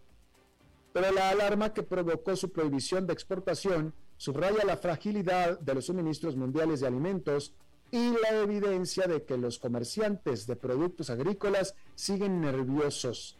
Pero 0.92 1.12
la 1.12 1.30
alarma 1.30 1.74
que 1.74 1.82
provocó 1.82 2.34
su 2.36 2.50
prohibición 2.50 3.06
de 3.06 3.12
exportación 3.12 3.94
subraya 4.16 4.64
la 4.64 4.78
fragilidad 4.78 5.60
de 5.60 5.74
los 5.74 5.86
suministros 5.86 6.36
mundiales 6.36 6.80
de 6.80 6.86
alimentos 6.86 7.54
y 7.90 8.12
la 8.22 8.40
evidencia 8.42 9.06
de 9.06 9.24
que 9.24 9.36
los 9.36 9.58
comerciantes 9.58 10.46
de 10.46 10.56
productos 10.56 11.10
agrícolas 11.10 11.74
siguen 11.94 12.40
nerviosos. 12.40 13.38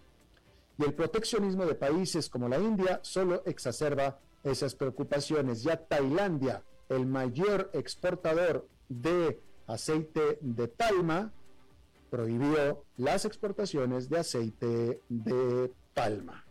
Y 0.79 0.85
el 0.85 0.95
proteccionismo 0.95 1.65
de 1.67 1.75
países 1.75 2.29
como 2.29 2.49
la 2.49 2.59
India 2.59 3.01
solo 3.03 3.43
exacerba 3.47 4.21
esas 4.45 4.75
preocupaciones. 4.75 5.63
Ya 5.63 5.77
Tailandia, 5.77 6.63
el 6.89 7.07
mayor 7.07 7.71
exportador 7.73 8.69
de 8.89 9.41
aceite 9.67 10.39
de 10.41 10.69
palma, 10.69 11.33
prohibió 12.11 12.85
las 12.97 13.25
exportaciones 13.25 14.09
de 14.09 14.19
aceite 14.19 15.01
de 15.09 15.73
palma. 15.93 16.45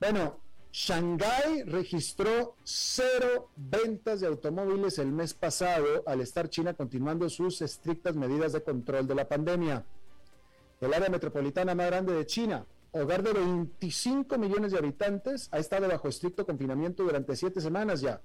Bueno, 0.00 0.40
Shanghái 0.80 1.64
registró 1.64 2.54
cero 2.62 3.50
ventas 3.56 4.20
de 4.20 4.28
automóviles 4.28 5.00
el 5.00 5.10
mes 5.10 5.34
pasado 5.34 6.04
al 6.06 6.20
estar 6.20 6.48
China 6.48 6.72
continuando 6.72 7.28
sus 7.28 7.60
estrictas 7.62 8.14
medidas 8.14 8.52
de 8.52 8.62
control 8.62 9.08
de 9.08 9.16
la 9.16 9.26
pandemia. 9.26 9.84
El 10.80 10.94
área 10.94 11.08
metropolitana 11.08 11.74
más 11.74 11.88
grande 11.88 12.12
de 12.12 12.24
China, 12.26 12.64
hogar 12.92 13.24
de 13.24 13.32
25 13.32 14.38
millones 14.38 14.70
de 14.70 14.78
habitantes, 14.78 15.48
ha 15.50 15.58
estado 15.58 15.88
bajo 15.88 16.06
estricto 16.06 16.46
confinamiento 16.46 17.02
durante 17.02 17.34
siete 17.34 17.60
semanas 17.60 18.00
ya. 18.00 18.22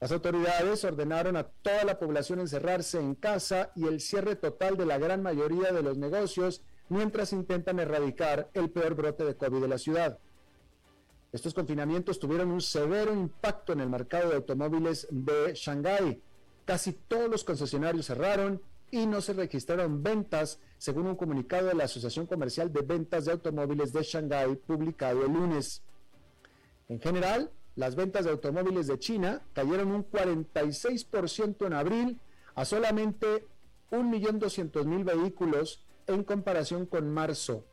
Las 0.00 0.10
autoridades 0.10 0.82
ordenaron 0.82 1.36
a 1.36 1.44
toda 1.44 1.84
la 1.84 2.00
población 2.00 2.40
encerrarse 2.40 2.98
en 2.98 3.14
casa 3.14 3.70
y 3.76 3.86
el 3.86 4.00
cierre 4.00 4.34
total 4.34 4.76
de 4.76 4.86
la 4.86 4.98
gran 4.98 5.22
mayoría 5.22 5.70
de 5.70 5.84
los 5.84 5.98
negocios 5.98 6.62
mientras 6.88 7.32
intentan 7.32 7.78
erradicar 7.78 8.50
el 8.54 8.70
peor 8.70 8.96
brote 8.96 9.22
de 9.22 9.36
COVID 9.36 9.60
de 9.60 9.68
la 9.68 9.78
ciudad. 9.78 10.18
Estos 11.34 11.52
confinamientos 11.52 12.20
tuvieron 12.20 12.52
un 12.52 12.60
severo 12.60 13.12
impacto 13.12 13.72
en 13.72 13.80
el 13.80 13.90
mercado 13.90 14.30
de 14.30 14.36
automóviles 14.36 15.08
de 15.10 15.52
Shanghái. 15.52 16.22
Casi 16.64 16.92
todos 16.92 17.28
los 17.28 17.42
concesionarios 17.42 18.06
cerraron 18.06 18.62
y 18.92 19.04
no 19.06 19.20
se 19.20 19.32
registraron 19.32 20.00
ventas, 20.00 20.60
según 20.78 21.08
un 21.08 21.16
comunicado 21.16 21.66
de 21.66 21.74
la 21.74 21.86
Asociación 21.86 22.28
Comercial 22.28 22.72
de 22.72 22.82
Ventas 22.82 23.24
de 23.24 23.32
Automóviles 23.32 23.92
de 23.92 24.04
Shanghái 24.04 24.54
publicado 24.54 25.26
el 25.26 25.32
lunes. 25.32 25.82
En 26.88 27.00
general, 27.00 27.50
las 27.74 27.96
ventas 27.96 28.26
de 28.26 28.30
automóviles 28.30 28.86
de 28.86 29.00
China 29.00 29.42
cayeron 29.54 29.90
un 29.90 30.08
46% 30.08 31.66
en 31.66 31.72
abril 31.72 32.20
a 32.54 32.64
solamente 32.64 33.44
1.200.000 33.90 35.04
vehículos 35.04 35.84
en 36.06 36.22
comparación 36.22 36.86
con 36.86 37.12
marzo. 37.12 37.64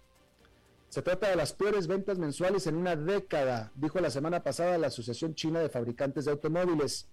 Se 0.92 1.02
trata 1.02 1.30
de 1.30 1.36
las 1.38 1.54
peores 1.54 1.88
ventas 1.88 2.20
mensuales 2.20 2.68
en 2.68 2.76
una 2.76 2.98
década, 2.98 3.72
dijo 3.76 4.02
la 4.02 4.10
semana 4.10 4.44
pasada 4.44 4.78
la 4.78 4.88
Asociación 4.88 5.36
China 5.36 5.62
de 5.62 5.70
Fabricantes 5.70 6.26
de 6.26 6.32
Automóviles. 6.32 7.08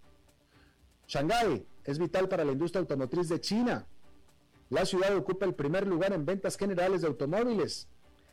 Shanghái 1.06 1.64
es 1.84 2.00
vital 2.00 2.28
para 2.28 2.44
la 2.44 2.50
industria 2.50 2.80
automotriz 2.80 3.28
de 3.28 3.40
China. 3.40 3.86
La 4.68 4.84
ciudad 4.84 5.14
ocupa 5.14 5.46
el 5.46 5.54
primer 5.54 5.86
lugar 5.86 6.12
en 6.12 6.26
ventas 6.26 6.56
generales 6.56 7.02
de 7.02 7.06
automóviles. 7.06 7.86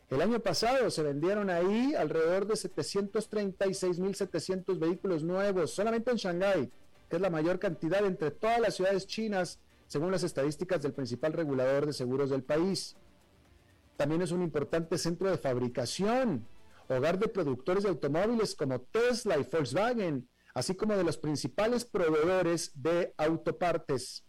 El 0.09 0.23
año 0.23 0.39
pasado 0.39 0.89
se 0.89 1.03
vendieron 1.03 1.51
ahí 1.51 1.93
alrededor 1.93 2.47
de 2.47 2.55
736.700 2.55 4.79
vehículos 4.79 5.21
nuevos, 5.21 5.69
solamente 5.69 6.09
en 6.09 6.17
Shanghái, 6.17 6.71
que 7.07 7.17
es 7.17 7.21
la 7.21 7.29
mayor 7.29 7.59
cantidad 7.59 8.03
entre 8.03 8.31
todas 8.31 8.59
las 8.59 8.73
ciudades 8.73 9.05
chinas, 9.05 9.59
según 9.85 10.11
las 10.11 10.23
estadísticas 10.23 10.81
del 10.81 10.93
principal 10.93 11.33
regulador 11.33 11.85
de 11.85 11.93
seguros 11.93 12.31
del 12.31 12.41
país. 12.41 12.97
También 13.97 14.21
es 14.21 14.31
un 14.31 14.41
importante 14.41 14.97
centro 14.97 15.29
de 15.29 15.37
fabricación, 15.37 16.47
hogar 16.87 17.17
de 17.17 17.27
productores 17.27 17.83
de 17.83 17.89
automóviles 17.89 18.55
como 18.55 18.81
Tesla 18.81 19.37
y 19.37 19.43
Volkswagen, 19.43 20.29
así 20.53 20.75
como 20.75 20.95
de 20.95 21.03
los 21.03 21.17
principales 21.17 21.85
proveedores 21.85 22.71
de 22.75 23.13
autopartes. 23.17 24.25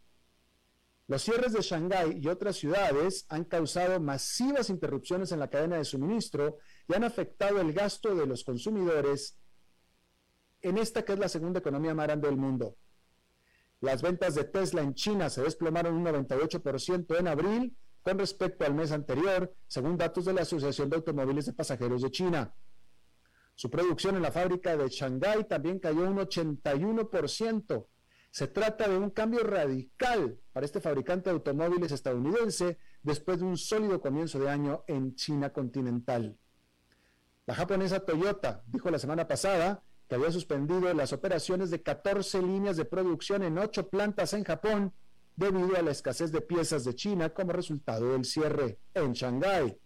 Los 1.09 1.23
cierres 1.23 1.53
de 1.53 1.63
Shanghái 1.63 2.19
y 2.21 2.27
otras 2.27 2.57
ciudades 2.57 3.27
han 3.29 3.45
causado 3.45 4.01
masivas 4.01 4.71
interrupciones 4.71 5.31
en 5.31 5.39
la 5.39 5.49
cadena 5.49 5.77
de 5.77 5.85
suministro 5.85 6.59
y 6.89 6.95
han 6.95 7.05
afectado 7.05 7.61
el 7.61 7.73
gasto 7.73 8.15
de 8.15 8.27
los 8.27 8.43
consumidores 8.43 9.39
en 10.63 10.79
esta 10.79 11.05
que 11.05 11.13
es 11.13 11.19
la 11.19 11.29
segunda 11.29 11.61
economía 11.61 11.95
más 11.95 12.07
grande 12.07 12.27
del 12.27 12.37
mundo. 12.37 12.77
Las 13.81 14.03
ventas 14.03 14.35
de 14.35 14.45
Tesla 14.45 14.83
en 14.83 14.95
China 14.95 15.31
se 15.31 15.43
desplomaron 15.43 15.95
un 15.95 16.05
98% 16.05 17.19
en 17.19 17.29
abril 17.29 17.77
con 18.07 18.21
respecto 18.21 18.65
al 18.65 18.73
mes 18.73 18.93
anterior, 18.93 19.53
según 19.67 19.97
datos 19.97 20.27
de 20.27 20.33
la 20.33 20.43
Asociación 20.43 20.89
de 20.89 20.95
Automóviles 20.95 21.47
de 21.47 21.53
Pasajeros 21.53 22.03
de 22.03 22.13
China. 22.13 22.55
Su 23.57 23.69
producción 23.69 24.15
en 24.15 24.23
la 24.23 24.31
fábrica 24.31 24.77
de 24.77 24.89
Shanghái 24.89 25.49
también 25.49 25.81
cayó 25.81 26.09
un 26.09 26.19
81%, 26.19 27.87
se 28.31 28.47
trata 28.47 28.87
de 28.89 28.97
un 28.97 29.11
cambio 29.11 29.43
radical 29.43 30.39
para 30.53 30.65
este 30.65 30.81
fabricante 30.81 31.31
de 31.31 31.35
automóviles 31.35 31.91
estadounidense 31.91 32.79
después 33.03 33.41
de 33.41 33.47
un 33.47 33.57
sólido 33.57 34.01
comienzo 34.01 34.39
de 34.39 34.51
año 34.51 34.85
en 34.87 35.17
China 35.17 35.53
continental. 35.53 36.39
La 37.45 37.57
japonesa 37.57 37.99
Toyota 37.99 38.63
dijo 38.69 38.89
la 38.89 39.01
semana 39.01 39.27
pasada 39.27 39.83
que 40.07 40.15
había 40.15 40.31
suspendido 40.31 40.95
las 40.95 41.13
operaciones 41.13 41.73
de 41.73 41.83
14 41.83 42.41
líneas 42.41 42.77
de 42.77 42.85
producción 42.85 43.43
en 43.43 43.59
8 43.59 43.89
plantas 43.89 44.33
en 44.33 44.45
Japón 44.45 44.95
debido 45.37 45.77
a 45.77 45.83
la 45.83 45.91
escasez 45.91 46.33
de 46.33 46.41
piezas 46.41 46.85
de 46.85 46.95
China 46.95 47.31
como 47.31 47.53
resultado 47.53 48.13
del 48.13 48.25
cierre 48.25 48.79
en 48.95 49.13
Shanghái. 49.13 49.79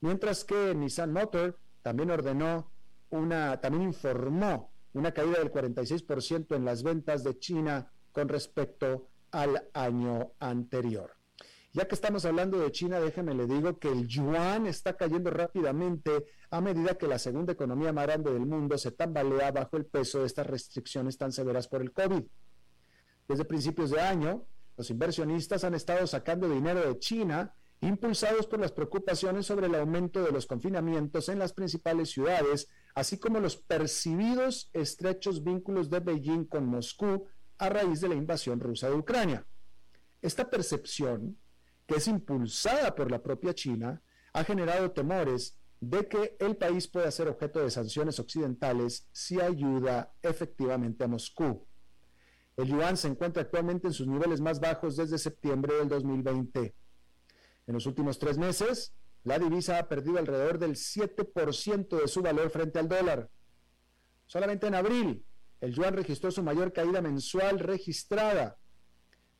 Mientras 0.00 0.44
que 0.44 0.74
Nissan 0.74 1.12
Motor 1.12 1.58
también 1.82 2.10
ordenó 2.10 2.70
una, 3.10 3.60
también 3.60 3.84
informó 3.84 4.72
una 4.92 5.12
caída 5.12 5.38
del 5.38 5.50
46% 5.50 6.54
en 6.54 6.64
las 6.64 6.82
ventas 6.82 7.24
de 7.24 7.38
China 7.38 7.90
con 8.12 8.28
respecto 8.28 9.08
al 9.30 9.68
año 9.72 10.32
anterior. 10.38 11.12
Ya 11.72 11.88
que 11.88 11.96
estamos 11.96 12.24
hablando 12.24 12.60
de 12.60 12.70
China, 12.70 13.00
déjeme 13.00 13.34
le 13.34 13.46
digo 13.46 13.80
que 13.80 13.88
el 13.88 14.06
yuan 14.06 14.66
está 14.66 14.96
cayendo 14.96 15.30
rápidamente 15.30 16.26
a 16.50 16.60
medida 16.60 16.96
que 16.96 17.08
la 17.08 17.18
segunda 17.18 17.52
economía 17.52 17.92
más 17.92 18.06
grande 18.06 18.32
del 18.32 18.46
mundo 18.46 18.78
se 18.78 18.92
tambalea 18.92 19.50
bajo 19.50 19.76
el 19.76 19.86
peso 19.86 20.20
de 20.20 20.26
estas 20.26 20.46
restricciones 20.46 21.18
tan 21.18 21.32
severas 21.32 21.66
por 21.66 21.82
el 21.82 21.92
COVID. 21.92 22.22
Desde 23.26 23.44
principios 23.44 23.90
de 23.90 24.00
año, 24.00 24.46
los 24.76 24.90
inversionistas 24.90 25.64
han 25.64 25.74
estado 25.74 26.06
sacando 26.06 26.48
dinero 26.48 26.80
de 26.80 26.98
China, 26.98 27.54
impulsados 27.80 28.46
por 28.46 28.60
las 28.60 28.72
preocupaciones 28.72 29.46
sobre 29.46 29.66
el 29.66 29.74
aumento 29.74 30.22
de 30.22 30.32
los 30.32 30.46
confinamientos 30.46 31.28
en 31.28 31.38
las 31.38 31.52
principales 31.52 32.10
ciudades 32.10 32.68
así 32.94 33.18
como 33.18 33.40
los 33.40 33.56
percibidos 33.56 34.70
estrechos 34.72 35.42
vínculos 35.42 35.90
de 35.90 36.00
Beijing 36.00 36.44
con 36.44 36.66
Moscú 36.66 37.26
a 37.58 37.68
raíz 37.68 38.00
de 38.00 38.08
la 38.08 38.14
invasión 38.14 38.60
rusa 38.60 38.88
de 38.88 38.94
Ucrania. 38.94 39.46
Esta 40.22 40.48
percepción, 40.48 41.36
que 41.86 41.96
es 41.96 42.08
impulsada 42.08 42.94
por 42.94 43.10
la 43.10 43.22
propia 43.22 43.54
China, 43.54 44.00
ha 44.32 44.44
generado 44.44 44.92
temores 44.92 45.56
de 45.80 46.08
que 46.08 46.36
el 46.38 46.56
país 46.56 46.88
pueda 46.88 47.10
ser 47.10 47.28
objeto 47.28 47.60
de 47.60 47.70
sanciones 47.70 48.18
occidentales 48.18 49.06
si 49.12 49.40
ayuda 49.40 50.12
efectivamente 50.22 51.04
a 51.04 51.08
Moscú. 51.08 51.66
El 52.56 52.68
yuan 52.68 52.96
se 52.96 53.08
encuentra 53.08 53.42
actualmente 53.42 53.88
en 53.88 53.92
sus 53.92 54.06
niveles 54.06 54.40
más 54.40 54.60
bajos 54.60 54.96
desde 54.96 55.18
septiembre 55.18 55.74
del 55.74 55.88
2020. 55.88 56.74
En 57.66 57.74
los 57.74 57.86
últimos 57.86 58.18
tres 58.18 58.38
meses, 58.38 58.92
la 59.24 59.38
divisa 59.38 59.78
ha 59.78 59.88
perdido 59.88 60.18
alrededor 60.18 60.58
del 60.58 60.76
7% 60.76 62.00
de 62.00 62.08
su 62.08 62.22
valor 62.22 62.50
frente 62.50 62.78
al 62.78 62.88
dólar. 62.88 63.30
Solamente 64.26 64.66
en 64.66 64.74
abril, 64.74 65.24
el 65.60 65.72
yuan 65.72 65.94
registró 65.94 66.30
su 66.30 66.42
mayor 66.42 66.72
caída 66.72 67.00
mensual 67.00 67.58
registrada. 67.58 68.58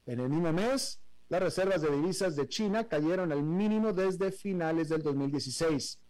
En 0.07 0.21
el 0.21 0.29
mismo 0.29 0.53
mes, 0.53 1.01
las 1.29 1.43
reservas 1.43 1.83
de 1.83 1.91
divisas 1.91 2.35
de 2.35 2.49
China 2.49 2.89
cayeron 2.89 3.31
al 3.31 3.43
mínimo 3.43 3.93
desde 3.93 4.33
finales 4.33 4.89
del 4.89 5.03
2016. 5.03 6.01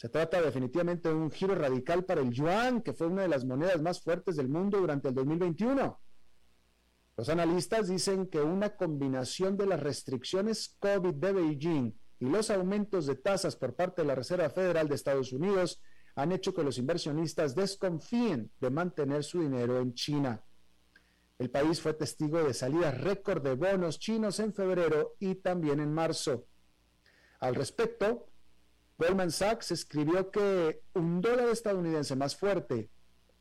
Se 0.00 0.08
trata 0.08 0.40
definitivamente 0.40 1.10
de 1.10 1.14
un 1.14 1.30
giro 1.30 1.54
radical 1.54 2.06
para 2.06 2.22
el 2.22 2.30
yuan, 2.30 2.80
que 2.80 2.94
fue 2.94 3.08
una 3.08 3.20
de 3.20 3.28
las 3.28 3.44
monedas 3.44 3.82
más 3.82 4.00
fuertes 4.00 4.36
del 4.36 4.48
mundo 4.48 4.78
durante 4.78 5.08
el 5.08 5.14
2021. 5.14 6.00
Los 7.18 7.28
analistas 7.28 7.88
dicen 7.88 8.26
que 8.28 8.40
una 8.40 8.76
combinación 8.76 9.58
de 9.58 9.66
las 9.66 9.78
restricciones 9.78 10.74
COVID 10.78 11.12
de 11.16 11.32
Beijing 11.34 12.00
y 12.18 12.24
los 12.30 12.48
aumentos 12.48 13.04
de 13.04 13.16
tasas 13.16 13.56
por 13.56 13.76
parte 13.76 14.00
de 14.00 14.08
la 14.08 14.14
Reserva 14.14 14.48
Federal 14.48 14.88
de 14.88 14.94
Estados 14.94 15.34
Unidos 15.34 15.82
han 16.14 16.32
hecho 16.32 16.54
que 16.54 16.64
los 16.64 16.78
inversionistas 16.78 17.54
desconfíen 17.54 18.50
de 18.58 18.70
mantener 18.70 19.22
su 19.22 19.42
dinero 19.42 19.80
en 19.80 19.92
China. 19.92 20.42
El 21.38 21.50
país 21.50 21.78
fue 21.78 21.92
testigo 21.92 22.42
de 22.42 22.54
salidas 22.54 22.98
récord 22.98 23.42
de 23.42 23.54
bonos 23.54 23.98
chinos 23.98 24.40
en 24.40 24.54
febrero 24.54 25.16
y 25.18 25.34
también 25.34 25.78
en 25.78 25.92
marzo. 25.92 26.46
Al 27.38 27.54
respecto, 27.54 28.29
Goldman 29.00 29.30
Sachs 29.30 29.70
escribió 29.70 30.30
que 30.30 30.82
un 30.92 31.22
dólar 31.22 31.48
estadounidense 31.48 32.16
más 32.16 32.36
fuerte, 32.36 32.90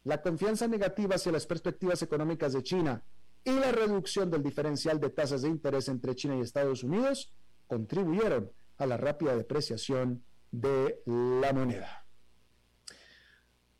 la 0.05 0.21
confianza 0.21 0.69
negativa 0.69 1.15
hacia 1.15 1.33
las 1.33 1.45
perspectivas 1.45 2.01
económicas 2.01 2.53
de 2.53 2.63
China 2.63 3.03
y 3.43 3.51
la 3.51 3.73
reducción 3.73 4.31
del 4.31 4.41
diferencial 4.41 5.01
de 5.01 5.09
tasas 5.09 5.41
de 5.41 5.49
interés 5.49 5.89
entre 5.89 6.15
China 6.15 6.37
y 6.37 6.41
Estados 6.41 6.85
Unidos 6.85 7.33
contribuyeron 7.67 8.49
a 8.77 8.85
la 8.85 8.95
rápida 8.95 9.35
depreciación 9.35 10.23
de 10.51 11.01
la 11.05 11.51
moneda. 11.51 12.05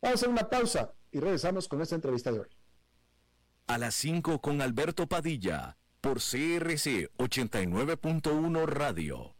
Vamos 0.02 0.16
a 0.16 0.18
hacer 0.20 0.28
una 0.28 0.50
pausa 0.50 0.92
y 1.10 1.18
regresamos 1.18 1.66
con 1.66 1.80
esta 1.80 1.94
entrevista 1.94 2.30
de 2.30 2.40
hoy. 2.40 2.48
A 3.68 3.78
las 3.78 3.94
5 3.94 4.42
con 4.42 4.60
Alberto 4.60 5.06
Padilla, 5.06 5.78
por 6.02 6.18
CRC 6.18 7.10
89.1 7.16 8.66
Radio. 8.66 9.39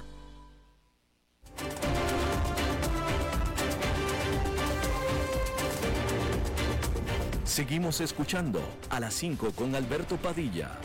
Seguimos 7.43 7.99
escuchando 7.99 8.61
a 8.89 8.99
las 9.01 9.13
5 9.13 9.51
con 9.51 9.75
Alberto 9.75 10.15
Padilla. 10.15 10.79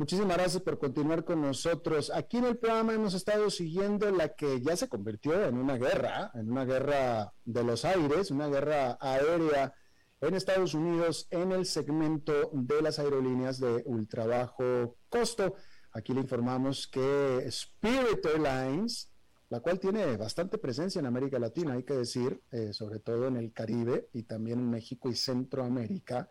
Muchísimas 0.00 0.38
gracias 0.38 0.62
por 0.62 0.78
continuar 0.78 1.26
con 1.26 1.42
nosotros. 1.42 2.10
Aquí 2.10 2.38
en 2.38 2.46
el 2.46 2.56
programa 2.56 2.94
hemos 2.94 3.12
estado 3.12 3.50
siguiendo 3.50 4.10
la 4.10 4.30
que 4.30 4.62
ya 4.62 4.74
se 4.74 4.88
convirtió 4.88 5.44
en 5.44 5.58
una 5.58 5.76
guerra, 5.76 6.30
en 6.32 6.50
una 6.50 6.64
guerra 6.64 7.34
de 7.44 7.62
los 7.62 7.84
aires, 7.84 8.30
una 8.30 8.48
guerra 8.48 8.96
aérea 8.98 9.74
en 10.22 10.34
Estados 10.34 10.72
Unidos 10.72 11.28
en 11.30 11.52
el 11.52 11.66
segmento 11.66 12.50
de 12.54 12.80
las 12.80 12.98
aerolíneas 12.98 13.60
de 13.60 13.82
ultra 13.84 14.24
bajo 14.24 14.96
costo. 15.10 15.54
Aquí 15.92 16.14
le 16.14 16.20
informamos 16.20 16.86
que 16.86 17.38
Spirit 17.46 18.24
Airlines, 18.24 19.10
la 19.48 19.60
cual 19.60 19.80
tiene 19.80 20.16
bastante 20.16 20.58
presencia 20.58 21.00
en 21.00 21.06
América 21.06 21.38
Latina, 21.38 21.74
hay 21.74 21.82
que 21.82 21.94
decir, 21.94 22.40
eh, 22.52 22.72
sobre 22.72 23.00
todo 23.00 23.26
en 23.26 23.36
el 23.36 23.52
Caribe 23.52 24.08
y 24.12 24.22
también 24.22 24.60
en 24.60 24.70
México 24.70 25.08
y 25.08 25.16
Centroamérica, 25.16 26.28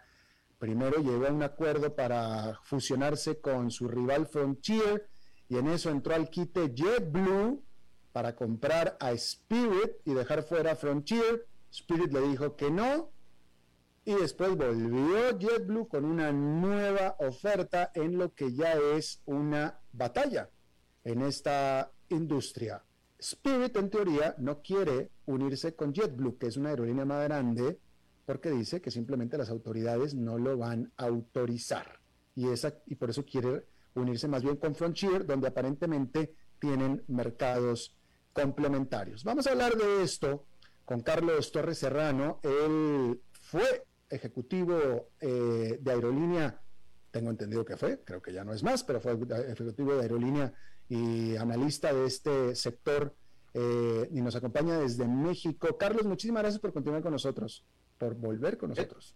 Primero 0.60 1.02
llegó 1.02 1.26
a 1.26 1.32
un 1.32 1.41
acuerdo 1.41 1.95
para 1.95 2.60
fusionarse 2.63 3.39
con 3.39 3.72
su 3.72 3.88
rival 3.88 4.28
Frontier 4.28 5.10
y 5.48 5.56
en 5.56 5.67
eso 5.67 5.89
entró 5.89 6.13
al 6.13 6.30
quite 6.30 6.74
JetBlue 6.76 7.63
para 8.12 8.36
comprar 8.36 8.98
a 9.00 9.13
Spirit 9.13 9.91
y 10.04 10.13
dejar 10.13 10.43
fuera 10.43 10.74
a 10.74 10.76
Frontier. 10.76 11.48
Spirit 11.72 12.12
le 12.12 12.22
dijo 12.22 12.58
que 12.58 12.69
no 12.69 13.10
y 14.06 14.16
después 14.16 14.56
volvió 14.56 15.38
JetBlue 15.38 15.88
con 15.88 16.06
una 16.06 16.32
nueva 16.32 17.16
oferta 17.20 17.92
en 17.94 18.18
lo 18.18 18.34
que 18.34 18.54
ya 18.54 18.74
es 18.74 19.22
una 19.26 19.80
batalla 19.92 20.50
en 21.04 21.22
esta 21.22 21.92
industria. 22.10 22.84
Spirit 23.18 23.76
en 23.76 23.90
teoría 23.90 24.36
no 24.38 24.62
quiere 24.62 25.12
unirse 25.26 25.76
con 25.76 25.94
JetBlue, 25.94 26.38
que 26.38 26.48
es 26.48 26.58
una 26.58 26.70
aerolínea 26.70 27.06
más 27.06 27.24
grande 27.26 27.80
porque 28.26 28.52
dice 28.52 28.80
que 28.80 28.92
simplemente 28.92 29.38
las 29.38 29.50
autoridades 29.50 30.14
no 30.14 30.38
lo 30.38 30.56
van 30.56 30.94
a 30.98 31.06
autorizar. 31.06 32.00
Y, 32.36 32.48
esa, 32.48 32.76
y 32.86 32.94
por 32.94 33.10
eso 33.10 33.26
quiere 33.26 33.66
unirse 33.96 34.28
más 34.28 34.44
bien 34.44 34.58
con 34.58 34.76
Frontier, 34.76 35.26
donde 35.26 35.48
aparentemente 35.48 36.36
tienen 36.60 37.04
mercados 37.08 37.96
complementarios. 38.32 39.24
Vamos 39.24 39.48
a 39.48 39.52
hablar 39.52 39.76
de 39.76 40.04
esto 40.04 40.46
con 40.86 41.02
Carlos 41.02 41.52
Torres 41.52 41.80
Serrano. 41.80 42.40
Él 42.44 43.20
fue 43.32 43.86
ejecutivo 44.10 45.10
eh, 45.19 45.78
de 45.80 45.91
aerolínea, 45.91 46.62
tengo 47.12 47.30
entendido 47.30 47.65
que 47.65 47.78
fue, 47.78 48.02
creo 48.04 48.22
que 48.22 48.34
ya 48.34 48.43
no 48.43 48.54
es 48.54 48.63
más, 48.63 48.84
pero 48.84 49.02
fue 49.02 49.17
ejecutivo 49.48 49.95
de 49.95 50.02
aerolínea 50.02 50.54
y 50.88 51.36
analista 51.36 51.93
de 51.93 52.06
este 52.06 52.56
sector 52.56 53.15
eh, 53.54 54.08
y 54.12 54.22
nos 54.22 54.36
acompaña 54.36 54.80
desde 54.80 55.08
México. 55.08 55.78
Carlos, 55.78 56.06
muchísimas 56.06 56.43
gracias 56.43 56.62
por 56.62 56.74
continuar 56.74 57.02
con 57.02 57.12
nosotros 57.12 57.65
por 58.00 58.15
volver 58.15 58.58
con 58.58 58.69
nosotros. 58.69 59.13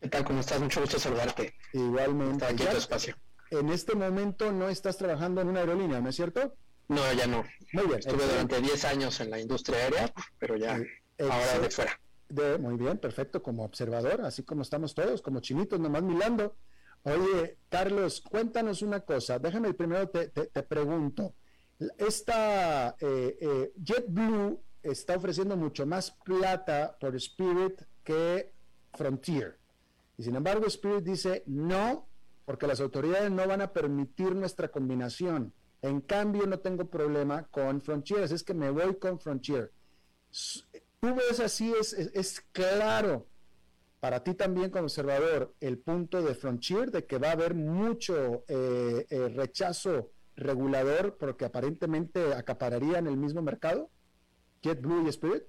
¿Qué 0.00 0.08
tal? 0.08 0.24
¿Cómo 0.24 0.40
estás? 0.40 0.60
Mucho 0.60 0.80
gusto 0.80 0.98
saludarte. 0.98 1.54
Igualmente. 1.72 2.44
aquí 2.44 2.62
en 2.62 2.76
espacio. 2.76 3.16
En 3.50 3.70
este 3.70 3.94
momento 3.94 4.52
no 4.52 4.68
estás 4.68 4.96
trabajando 4.96 5.40
en 5.40 5.48
una 5.48 5.60
aerolínea, 5.60 6.00
¿no 6.00 6.10
es 6.10 6.16
cierto? 6.16 6.54
No, 6.88 7.00
ya 7.12 7.26
no. 7.26 7.44
Muy 7.72 7.86
bien. 7.86 7.98
Estuve 7.98 8.26
durante 8.26 8.60
10 8.60 8.84
años 8.84 9.20
en 9.20 9.30
la 9.30 9.40
industria 9.40 9.78
aérea, 9.78 10.12
pero 10.38 10.56
ya 10.56 10.78
ahora 11.18 11.58
de 11.60 11.70
fuera. 11.70 11.98
Muy 12.58 12.76
bien, 12.76 12.98
perfecto, 12.98 13.42
como 13.42 13.64
observador, 13.64 14.22
así 14.22 14.42
como 14.42 14.62
estamos 14.62 14.94
todos, 14.94 15.20
como 15.20 15.40
chinitos, 15.40 15.78
nomás 15.78 16.02
milando. 16.02 16.56
Oye, 17.02 17.58
Carlos, 17.68 18.20
cuéntanos 18.20 18.82
una 18.82 19.00
cosa. 19.00 19.38
Déjame 19.38 19.74
primero 19.74 20.08
te, 20.08 20.28
te, 20.28 20.62
pregunto. 20.62 21.34
Esta 21.98 22.96
eh, 23.00 23.36
eh, 23.40 23.72
JetBlue 23.82 24.60
está 24.82 25.16
ofreciendo 25.16 25.56
mucho 25.56 25.84
más 25.84 26.12
plata 26.24 26.96
por 27.00 27.14
Spirit 27.16 27.82
que 28.04 28.52
Frontier. 28.94 29.58
Y 30.16 30.22
sin 30.22 30.36
embargo, 30.36 30.66
Spirit 30.66 31.04
dice 31.04 31.42
no, 31.46 32.06
porque 32.44 32.66
las 32.66 32.80
autoridades 32.80 33.30
no 33.30 33.46
van 33.46 33.60
a 33.60 33.72
permitir 33.72 34.34
nuestra 34.34 34.68
combinación. 34.68 35.52
En 35.82 36.00
cambio, 36.00 36.46
no 36.46 36.60
tengo 36.60 36.88
problema 36.88 37.44
con 37.50 37.80
Frontier, 37.80 38.22
es 38.22 38.44
que 38.44 38.54
me 38.54 38.70
voy 38.70 38.96
con 38.96 39.18
Frontier. 39.18 39.72
Tú 41.02 41.16
ves 41.16 41.40
así, 41.40 41.74
es, 41.80 41.92
es, 41.94 42.40
claro 42.52 43.26
para 43.98 44.22
ti 44.22 44.34
también 44.34 44.70
como 44.70 44.84
observador 44.84 45.52
el 45.58 45.78
punto 45.78 46.22
de 46.22 46.36
Frontier 46.36 46.92
de 46.92 47.06
que 47.06 47.18
va 47.18 47.30
a 47.30 47.32
haber 47.32 47.56
mucho 47.56 48.44
eh, 48.46 49.04
eh, 49.10 49.28
rechazo 49.28 50.12
regulador 50.36 51.16
porque 51.18 51.44
aparentemente 51.44 52.34
acapararían 52.34 53.08
el 53.08 53.16
mismo 53.16 53.42
mercado? 53.42 53.90
JetBlue 54.62 55.06
y 55.06 55.08
Spirit? 55.08 55.42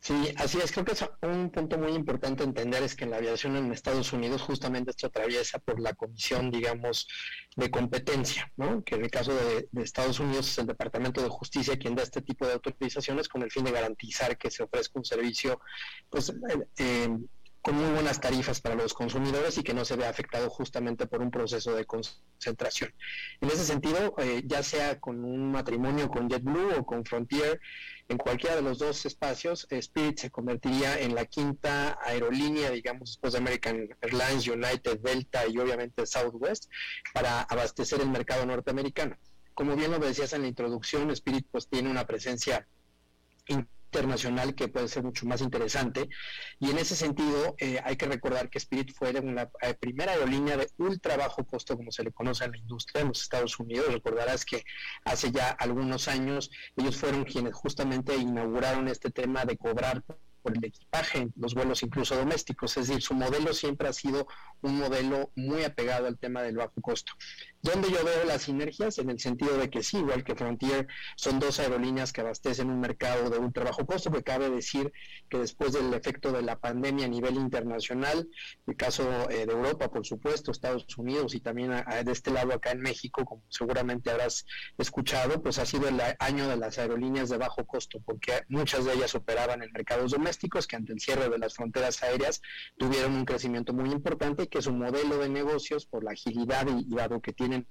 Sí, 0.00 0.32
así 0.36 0.58
es. 0.58 0.70
Creo 0.72 0.84
que 0.84 0.92
es 0.92 1.04
un 1.22 1.50
punto 1.50 1.76
muy 1.76 1.92
importante 1.92 2.44
entender 2.44 2.82
es 2.82 2.94
que 2.94 3.04
en 3.04 3.10
la 3.10 3.16
aviación 3.16 3.56
en 3.56 3.72
Estados 3.72 4.12
Unidos 4.12 4.42
justamente 4.42 4.90
esto 4.92 5.08
atraviesa 5.08 5.58
por 5.58 5.80
la 5.80 5.92
comisión, 5.92 6.50
digamos, 6.50 7.08
de 7.56 7.70
competencia, 7.70 8.50
¿no? 8.56 8.82
Que 8.84 8.94
en 8.94 9.04
el 9.04 9.10
caso 9.10 9.34
de, 9.34 9.68
Estados 9.82 10.20
Unidos 10.20 10.48
es 10.48 10.58
el 10.58 10.66
Departamento 10.66 11.20
de 11.22 11.28
Justicia 11.28 11.78
quien 11.78 11.94
da 11.96 12.04
este 12.04 12.22
tipo 12.22 12.46
de 12.46 12.54
autorizaciones 12.54 13.28
con 13.28 13.42
el 13.42 13.50
fin 13.50 13.64
de 13.64 13.72
garantizar 13.72 14.38
que 14.38 14.50
se 14.50 14.62
ofrezca 14.62 14.98
un 14.98 15.04
servicio, 15.04 15.60
pues, 16.08 16.30
eh, 16.30 16.68
eh, 16.78 17.08
con 17.60 17.74
muy 17.74 17.90
buenas 17.92 18.20
tarifas 18.20 18.60
para 18.60 18.76
los 18.76 18.94
consumidores 18.94 19.58
y 19.58 19.62
que 19.62 19.74
no 19.74 19.84
se 19.84 19.96
vea 19.96 20.08
afectado 20.08 20.48
justamente 20.48 21.06
por 21.06 21.20
un 21.20 21.30
proceso 21.30 21.74
de 21.74 21.84
concentración. 21.84 22.94
En 23.40 23.48
ese 23.48 23.64
sentido, 23.64 24.14
eh, 24.18 24.42
ya 24.46 24.62
sea 24.62 25.00
con 25.00 25.24
un 25.24 25.50
matrimonio 25.50 26.08
con 26.08 26.28
JetBlue 26.28 26.78
o 26.78 26.86
con 26.86 27.04
Frontier, 27.04 27.60
en 28.08 28.16
cualquiera 28.16 28.56
de 28.56 28.62
los 28.62 28.78
dos 28.78 29.04
espacios, 29.04 29.66
Spirit 29.70 30.18
se 30.18 30.30
convertiría 30.30 30.98
en 30.98 31.14
la 31.14 31.26
quinta 31.26 31.98
aerolínea, 32.02 32.70
digamos, 32.70 33.10
después 33.10 33.34
de 33.34 33.38
American 33.38 33.88
Airlines, 34.00 34.48
United, 34.48 34.98
Delta 35.00 35.46
y 35.46 35.58
obviamente 35.58 36.06
Southwest, 36.06 36.70
para 37.12 37.42
abastecer 37.42 38.00
el 38.00 38.08
mercado 38.08 38.46
norteamericano. 38.46 39.16
Como 39.52 39.76
bien 39.76 39.90
lo 39.90 39.98
decías 39.98 40.32
en 40.32 40.42
la 40.42 40.48
introducción, 40.48 41.10
Spirit 41.10 41.46
pues 41.50 41.68
tiene 41.68 41.90
una 41.90 42.06
presencia 42.06 42.66
internacional 43.88 44.54
que 44.54 44.68
puede 44.68 44.88
ser 44.88 45.02
mucho 45.02 45.26
más 45.26 45.40
interesante. 45.40 46.08
Y 46.60 46.70
en 46.70 46.78
ese 46.78 46.94
sentido, 46.94 47.56
eh, 47.58 47.80
hay 47.84 47.96
que 47.96 48.06
recordar 48.06 48.50
que 48.50 48.58
Spirit 48.58 48.92
fue 48.94 49.10
una 49.20 49.50
eh, 49.62 49.74
primera 49.74 50.12
aerolínea 50.12 50.56
de 50.56 50.70
ultra 50.78 51.16
bajo 51.16 51.44
costo, 51.44 51.76
como 51.76 51.90
se 51.90 52.04
le 52.04 52.12
conoce 52.12 52.44
en 52.44 52.52
la 52.52 52.58
industria 52.58 53.02
en 53.02 53.08
los 53.08 53.22
Estados 53.22 53.58
Unidos. 53.58 53.92
Recordarás 53.92 54.44
que 54.44 54.64
hace 55.04 55.32
ya 55.32 55.48
algunos 55.50 56.08
años 56.08 56.50
ellos 56.76 56.96
fueron 56.96 57.24
quienes 57.24 57.54
justamente 57.54 58.14
inauguraron 58.16 58.88
este 58.88 59.10
tema 59.10 59.44
de 59.44 59.56
cobrar 59.56 60.04
el 60.56 60.64
equipaje, 60.64 61.28
los 61.36 61.54
vuelos 61.54 61.82
incluso 61.82 62.16
domésticos. 62.16 62.76
Es 62.76 62.88
decir, 62.88 63.02
su 63.02 63.14
modelo 63.14 63.52
siempre 63.52 63.88
ha 63.88 63.92
sido 63.92 64.26
un 64.62 64.78
modelo 64.78 65.30
muy 65.36 65.64
apegado 65.64 66.06
al 66.06 66.18
tema 66.18 66.42
del 66.42 66.56
bajo 66.56 66.80
costo. 66.80 67.12
¿Dónde 67.62 67.90
yo 67.90 68.04
veo 68.04 68.24
las 68.24 68.42
sinergias? 68.42 68.98
En 68.98 69.10
el 69.10 69.18
sentido 69.18 69.56
de 69.58 69.68
que 69.68 69.82
sí, 69.82 69.98
igual 69.98 70.24
que 70.24 70.34
Frontier, 70.34 70.86
son 71.16 71.38
dos 71.38 71.58
aerolíneas 71.58 72.12
que 72.12 72.20
abastecen 72.20 72.70
un 72.70 72.80
mercado 72.80 73.30
de 73.30 73.38
ultra 73.38 73.64
bajo 73.64 73.84
costo, 73.84 74.10
porque 74.10 74.24
cabe 74.24 74.48
decir 74.48 74.92
que 75.28 75.38
después 75.38 75.72
del 75.72 75.92
efecto 75.92 76.32
de 76.32 76.42
la 76.42 76.58
pandemia 76.58 77.06
a 77.06 77.08
nivel 77.08 77.34
internacional, 77.34 78.28
el 78.66 78.76
caso 78.76 79.28
eh, 79.30 79.46
de 79.46 79.52
Europa, 79.52 79.90
por 79.90 80.06
supuesto, 80.06 80.50
Estados 80.50 80.86
Unidos 80.96 81.34
y 81.34 81.40
también 81.40 81.70
de 81.70 82.12
este 82.12 82.30
lado 82.30 82.54
acá 82.54 82.70
en 82.70 82.80
México, 82.80 83.24
como 83.24 83.42
seguramente 83.48 84.10
habrás 84.10 84.46
escuchado, 84.78 85.42
pues 85.42 85.58
ha 85.58 85.66
sido 85.66 85.88
el 85.88 86.00
año 86.20 86.48
de 86.48 86.56
las 86.56 86.78
aerolíneas 86.78 87.28
de 87.28 87.38
bajo 87.38 87.64
costo, 87.66 88.00
porque 88.04 88.44
muchas 88.48 88.84
de 88.84 88.94
ellas 88.94 89.14
operaban 89.14 89.62
en 89.62 89.72
mercados 89.72 90.12
domésticos 90.12 90.37
que 90.38 90.76
ante 90.76 90.92
el 90.92 91.00
cierre 91.00 91.28
de 91.28 91.38
las 91.38 91.54
fronteras 91.54 92.02
aéreas 92.02 92.40
tuvieron 92.76 93.14
un 93.14 93.24
crecimiento 93.24 93.72
muy 93.72 93.90
importante 93.90 94.44
y 94.44 94.46
que 94.46 94.62
su 94.62 94.72
modelo 94.72 95.18
de 95.18 95.28
negocios, 95.28 95.86
por 95.86 96.04
la 96.04 96.12
agilidad 96.12 96.66
y, 96.68 96.94
dado 96.94 97.20
que 97.20 97.32
tiene 97.32 97.48
tienen 97.48 97.66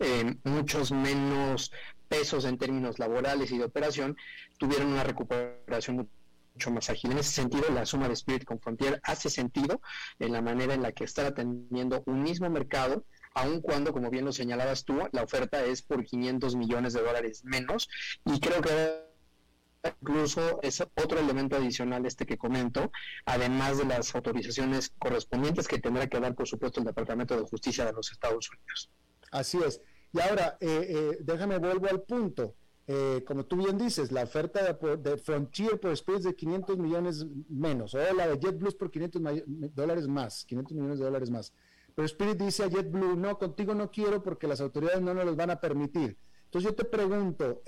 eh, 0.00 0.36
muchos 0.44 0.90
menos 0.90 1.72
pesos 2.08 2.44
en 2.44 2.58
términos 2.58 2.98
laborales 2.98 3.50
y 3.50 3.58
de 3.58 3.64
operación, 3.64 4.16
tuvieron 4.58 4.88
una 4.88 5.04
recuperación 5.04 6.08
mucho 6.54 6.70
más 6.70 6.90
ágil. 6.90 7.12
En 7.12 7.18
ese 7.18 7.32
sentido, 7.32 7.64
la 7.70 7.86
suma 7.86 8.08
de 8.08 8.14
Spirit 8.14 8.44
con 8.44 8.60
Frontier 8.60 9.00
hace 9.04 9.30
sentido 9.30 9.80
en 10.18 10.32
la 10.32 10.42
manera 10.42 10.74
en 10.74 10.82
la 10.82 10.92
que 10.92 11.04
están 11.04 11.26
atendiendo 11.26 12.02
un 12.06 12.22
mismo 12.22 12.50
mercado, 12.50 13.04
aun 13.34 13.60
cuando, 13.60 13.92
como 13.92 14.10
bien 14.10 14.24
lo 14.24 14.32
señalabas 14.32 14.84
tú, 14.84 14.98
la 15.12 15.22
oferta 15.22 15.64
es 15.64 15.82
por 15.82 16.04
500 16.04 16.56
millones 16.56 16.92
de 16.92 17.02
dólares 17.02 17.44
menos. 17.44 17.88
Y 18.26 18.40
creo 18.40 18.60
que 18.60 19.01
incluso 20.00 20.60
es 20.62 20.80
otro 20.80 21.18
elemento 21.18 21.56
adicional 21.56 22.06
este 22.06 22.26
que 22.26 22.38
comento, 22.38 22.90
además 23.24 23.78
de 23.78 23.84
las 23.84 24.14
autorizaciones 24.14 24.92
correspondientes 24.98 25.66
que 25.66 25.78
tendrá 25.78 26.08
que 26.08 26.20
dar, 26.20 26.34
por 26.34 26.46
supuesto, 26.46 26.80
el 26.80 26.86
Departamento 26.86 27.36
de 27.36 27.42
Justicia 27.42 27.84
de 27.86 27.92
los 27.92 28.10
Estados 28.10 28.48
Unidos. 28.50 28.90
Así 29.30 29.58
es. 29.64 29.80
Y 30.12 30.20
ahora, 30.20 30.56
eh, 30.60 30.86
eh, 30.88 31.18
déjame 31.20 31.58
vuelvo 31.58 31.88
al 31.88 32.02
punto. 32.02 32.54
Eh, 32.86 33.22
como 33.26 33.44
tú 33.44 33.56
bien 33.56 33.78
dices, 33.78 34.10
la 34.10 34.24
oferta 34.24 34.60
de, 34.64 35.18
Frontier 35.18 35.78
por 35.80 35.92
es 35.92 36.04
de 36.24 36.34
500 36.34 36.78
millones 36.78 37.26
menos, 37.48 37.94
o 37.94 37.98
la 38.12 38.26
de 38.26 38.38
JetBlue 38.38 38.76
por 38.76 38.90
500 38.90 39.22
dólares 39.74 40.08
más, 40.08 40.44
500 40.44 40.76
millones 40.76 40.98
de 40.98 41.04
dólares 41.04 41.30
más. 41.30 41.52
Pero 41.94 42.06
Spirit 42.06 42.38
dice 42.38 42.64
a 42.64 42.68
JetBlue, 42.68 43.16
no, 43.16 43.38
contigo 43.38 43.74
no 43.74 43.90
quiero 43.90 44.22
porque 44.22 44.48
las 44.48 44.60
autoridades 44.60 45.00
no 45.00 45.14
nos 45.14 45.24
los 45.24 45.36
van 45.36 45.50
a 45.50 45.60
permitir. 45.60 46.18
Entonces 46.44 46.70
yo 46.70 46.74
te 46.74 46.84
pregunto, 46.84 47.62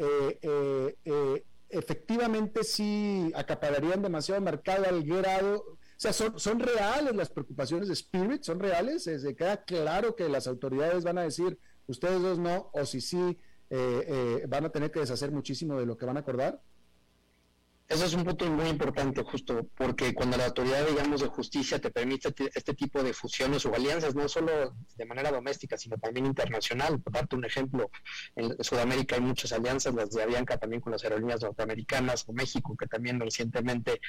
efectivamente 1.78 2.64
sí 2.64 3.32
acapararían 3.34 4.02
demasiado 4.02 4.40
mercado 4.40 4.86
al 4.88 5.02
grado, 5.04 5.64
o 5.66 5.78
sea, 5.96 6.12
son, 6.12 6.38
son 6.38 6.60
reales 6.60 7.14
las 7.14 7.30
preocupaciones 7.30 7.88
de 7.88 7.94
Spirit, 7.94 8.42
son 8.42 8.60
reales, 8.60 9.04
se 9.04 9.36
queda 9.36 9.64
claro 9.64 10.16
que 10.16 10.28
las 10.28 10.46
autoridades 10.46 11.04
van 11.04 11.18
a 11.18 11.22
decir, 11.22 11.58
ustedes 11.86 12.20
dos 12.20 12.38
no, 12.38 12.70
o 12.72 12.84
si 12.84 13.00
sí, 13.00 13.38
eh, 13.70 14.04
eh, 14.06 14.46
van 14.48 14.64
a 14.64 14.70
tener 14.70 14.90
que 14.90 15.00
deshacer 15.00 15.30
muchísimo 15.30 15.78
de 15.78 15.86
lo 15.86 15.96
que 15.96 16.06
van 16.06 16.16
a 16.16 16.20
acordar. 16.20 16.60
Eso 17.86 18.06
es 18.06 18.14
un 18.14 18.24
punto 18.24 18.46
muy 18.46 18.68
importante, 18.68 19.22
justo, 19.22 19.66
porque 19.76 20.14
cuando 20.14 20.38
la 20.38 20.46
autoridad, 20.46 20.86
digamos, 20.86 21.20
de 21.20 21.26
justicia 21.26 21.78
te 21.78 21.90
permite 21.90 22.32
este 22.54 22.72
tipo 22.72 23.02
de 23.02 23.12
fusiones 23.12 23.66
o 23.66 23.74
alianzas, 23.74 24.14
no 24.14 24.26
solo 24.26 24.74
de 24.96 25.04
manera 25.04 25.30
doméstica, 25.30 25.76
sino 25.76 25.98
también 25.98 26.24
internacional. 26.24 26.98
Por 27.00 27.12
darte 27.12 27.36
un 27.36 27.44
ejemplo, 27.44 27.90
en 28.36 28.56
Sudamérica 28.64 29.16
hay 29.16 29.20
muchas 29.20 29.52
alianzas, 29.52 29.94
las 29.94 30.10
de 30.10 30.22
Avianca 30.22 30.56
también 30.56 30.80
con 30.80 30.92
las 30.92 31.04
aerolíneas 31.04 31.42
norteamericanas, 31.42 32.24
o 32.26 32.32
México, 32.32 32.74
que 32.74 32.86
también 32.86 33.20
recientemente 33.20 34.00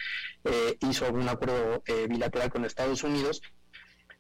eh, 0.46 0.78
hizo 0.80 1.06
algún 1.06 1.28
acuerdo 1.28 1.84
eh, 1.86 2.08
bilateral 2.08 2.50
con 2.50 2.64
Estados 2.64 3.04
Unidos 3.04 3.42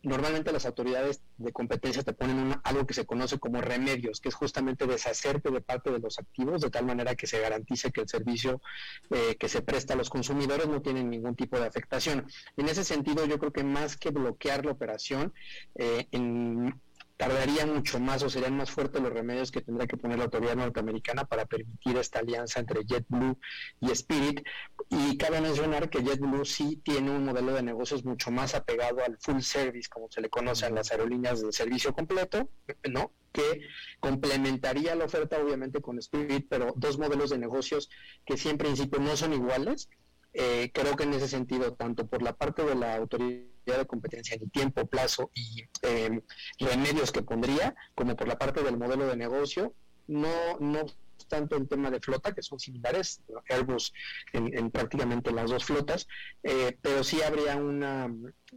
normalmente 0.05 0.51
las 0.51 0.65
autoridades 0.65 1.21
de 1.37 1.51
competencia 1.51 2.03
te 2.03 2.13
ponen 2.13 2.55
algo 2.63 2.85
que 2.85 2.93
se 2.93 3.05
conoce 3.05 3.39
como 3.39 3.59
remedios, 3.59 4.21
que 4.21 4.29
es 4.29 4.35
justamente 4.35 4.85
deshacerte 4.85 5.51
de 5.51 5.61
parte 5.61 5.91
de 5.91 5.99
los 5.99 6.19
activos 6.19 6.61
de 6.61 6.69
tal 6.69 6.85
manera 6.85 7.15
que 7.15 7.27
se 7.27 7.39
garantice 7.39 7.91
que 7.91 8.01
el 8.01 8.07
servicio 8.07 8.61
eh, 9.09 9.35
que 9.37 9.49
se 9.49 9.61
presta 9.61 9.93
a 9.93 9.97
los 9.97 10.09
consumidores 10.09 10.67
no 10.67 10.81
tiene 10.81 11.03
ningún 11.03 11.35
tipo 11.35 11.59
de 11.59 11.65
afectación. 11.65 12.25
En 12.55 12.69
ese 12.69 12.83
sentido, 12.83 13.25
yo 13.25 13.39
creo 13.39 13.51
que 13.51 13.63
más 13.63 13.97
que 13.97 14.11
bloquear 14.11 14.65
la 14.65 14.71
operación, 14.71 15.33
eh, 15.75 16.07
en 16.11 16.79
tardaría 17.17 17.65
mucho 17.65 17.99
más 17.99 18.23
o 18.23 18.29
serían 18.29 18.57
más 18.57 18.71
fuertes 18.71 19.01
los 19.01 19.13
remedios 19.13 19.51
que 19.51 19.61
tendría 19.61 19.87
que 19.87 19.97
poner 19.97 20.17
la 20.17 20.25
autoridad 20.25 20.55
norteamericana 20.55 21.25
para 21.25 21.45
permitir 21.45 21.97
esta 21.97 22.19
alianza 22.19 22.59
entre 22.59 22.83
JetBlue 22.85 23.37
y 23.79 23.91
Spirit. 23.91 24.45
Y 24.89 25.17
cabe 25.17 25.41
mencionar 25.41 25.89
que 25.89 26.03
JetBlue 26.03 26.45
sí 26.45 26.81
tiene 26.83 27.11
un 27.11 27.25
modelo 27.25 27.53
de 27.53 27.63
negocios 27.63 28.03
mucho 28.03 28.31
más 28.31 28.53
apegado 28.53 29.03
al 29.05 29.17
full 29.19 29.39
service, 29.41 29.89
como 29.89 30.09
se 30.09 30.21
le 30.21 30.29
conoce 30.29 30.65
en 30.65 30.75
las 30.75 30.91
aerolíneas 30.91 31.41
de 31.41 31.51
servicio 31.51 31.93
completo, 31.93 32.49
¿no? 32.89 33.11
que 33.31 33.67
complementaría 33.99 34.95
la 34.95 35.05
oferta 35.05 35.37
obviamente 35.37 35.81
con 35.81 35.99
Spirit, 35.99 36.47
pero 36.49 36.73
dos 36.77 36.97
modelos 36.97 37.31
de 37.31 37.37
negocios 37.37 37.89
que 38.25 38.37
sí 38.37 38.47
en 38.47 38.57
principio 38.57 38.99
no 38.99 39.17
son 39.17 39.33
iguales 39.33 39.89
eh, 40.37 40.69
creo 40.73 40.97
que 40.97 41.03
en 41.03 41.13
ese 41.13 41.29
sentido, 41.29 41.73
tanto 41.75 42.07
por 42.07 42.21
la 42.21 42.33
parte 42.33 42.65
de 42.65 42.75
la 42.75 42.97
autoridad 42.97 43.45
de 43.65 43.85
competencia 43.85 44.35
en 44.35 44.49
tiempo, 44.49 44.85
plazo 44.85 45.31
y 45.33 45.63
eh, 45.81 46.21
remedios 46.59 47.13
que 47.13 47.21
pondría, 47.21 47.73
como 47.95 48.17
por 48.17 48.27
la 48.27 48.37
parte 48.37 48.61
del 48.61 48.77
modelo 48.77 49.07
de 49.07 49.15
negocio, 49.15 49.73
no, 50.07 50.59
no 50.59 50.85
tanto 51.29 51.55
en 51.55 51.69
tema 51.69 51.89
de 51.89 52.01
flota, 52.01 52.33
que 52.33 52.41
son 52.41 52.59
similares, 52.59 53.21
Airbus 53.49 53.93
en, 54.33 54.69
prácticamente 54.71 55.31
las 55.31 55.49
dos 55.49 55.63
flotas, 55.63 56.05
eh, 56.43 56.77
pero 56.81 57.01
sí 57.05 57.21
habría 57.21 57.55
una, 57.55 58.13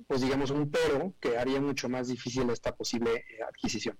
pues 0.09 0.20
digamos, 0.20 0.51
un 0.51 0.70
pero 0.70 1.14
que 1.20 1.39
haría 1.39 1.61
mucho 1.61 1.89
más 1.89 2.09
difícil 2.09 2.51
esta 2.51 2.74
posible 2.74 3.24
adquisición. 3.49 3.97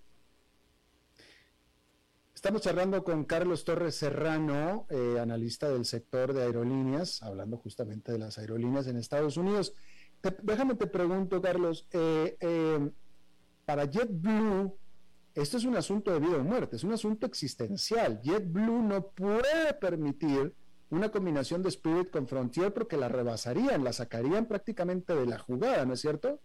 Estamos 2.39 2.62
charlando 2.62 3.03
con 3.03 3.24
Carlos 3.24 3.64
Torres 3.64 3.97
Serrano, 3.97 4.86
eh, 4.91 5.18
analista 5.20 5.68
del 5.70 5.84
sector 5.84 6.32
de 6.32 6.45
aerolíneas, 6.45 7.20
hablando 7.20 7.57
justamente 7.57 8.12
de 8.12 8.18
las 8.20 8.39
aerolíneas 8.39 8.86
en 8.86 8.97
Estados 8.97 9.36
Unidos. 9.36 9.74
déjame 10.45 10.76
te 10.76 10.86
pregunto, 10.86 11.43
Carlos, 11.43 11.89
eh, 11.91 12.36
eh, 12.39 12.91
para 13.64 13.86
JetBlue, 13.86 14.72
esto 15.34 15.57
es 15.57 15.64
un 15.64 15.76
asunto 15.76 16.12
de 16.12 16.20
vida 16.20 16.36
o 16.36 16.45
muerte, 16.45 16.76
es 16.76 16.84
un 16.84 16.93
asunto 16.93 17.26
existencial. 17.26 18.20
JetBlue 18.22 18.84
no 18.84 19.09
puede 19.09 19.74
permitir 19.74 20.55
una 20.91 21.11
combinación 21.11 21.61
de 21.64 21.70
Spirit 21.70 22.09
con 22.11 22.28
Frontier 22.28 22.72
porque 22.72 22.97
la 22.97 23.09
rebasarían, 23.09 23.82
la 23.82 23.93
sacarían 23.93 24.47
prácticamente 24.47 25.12
de 25.12 25.26
la 25.26 25.41
jugada, 25.41 25.84
¿no 25.84 25.95
es 25.95 26.01
cierto? 26.01 26.39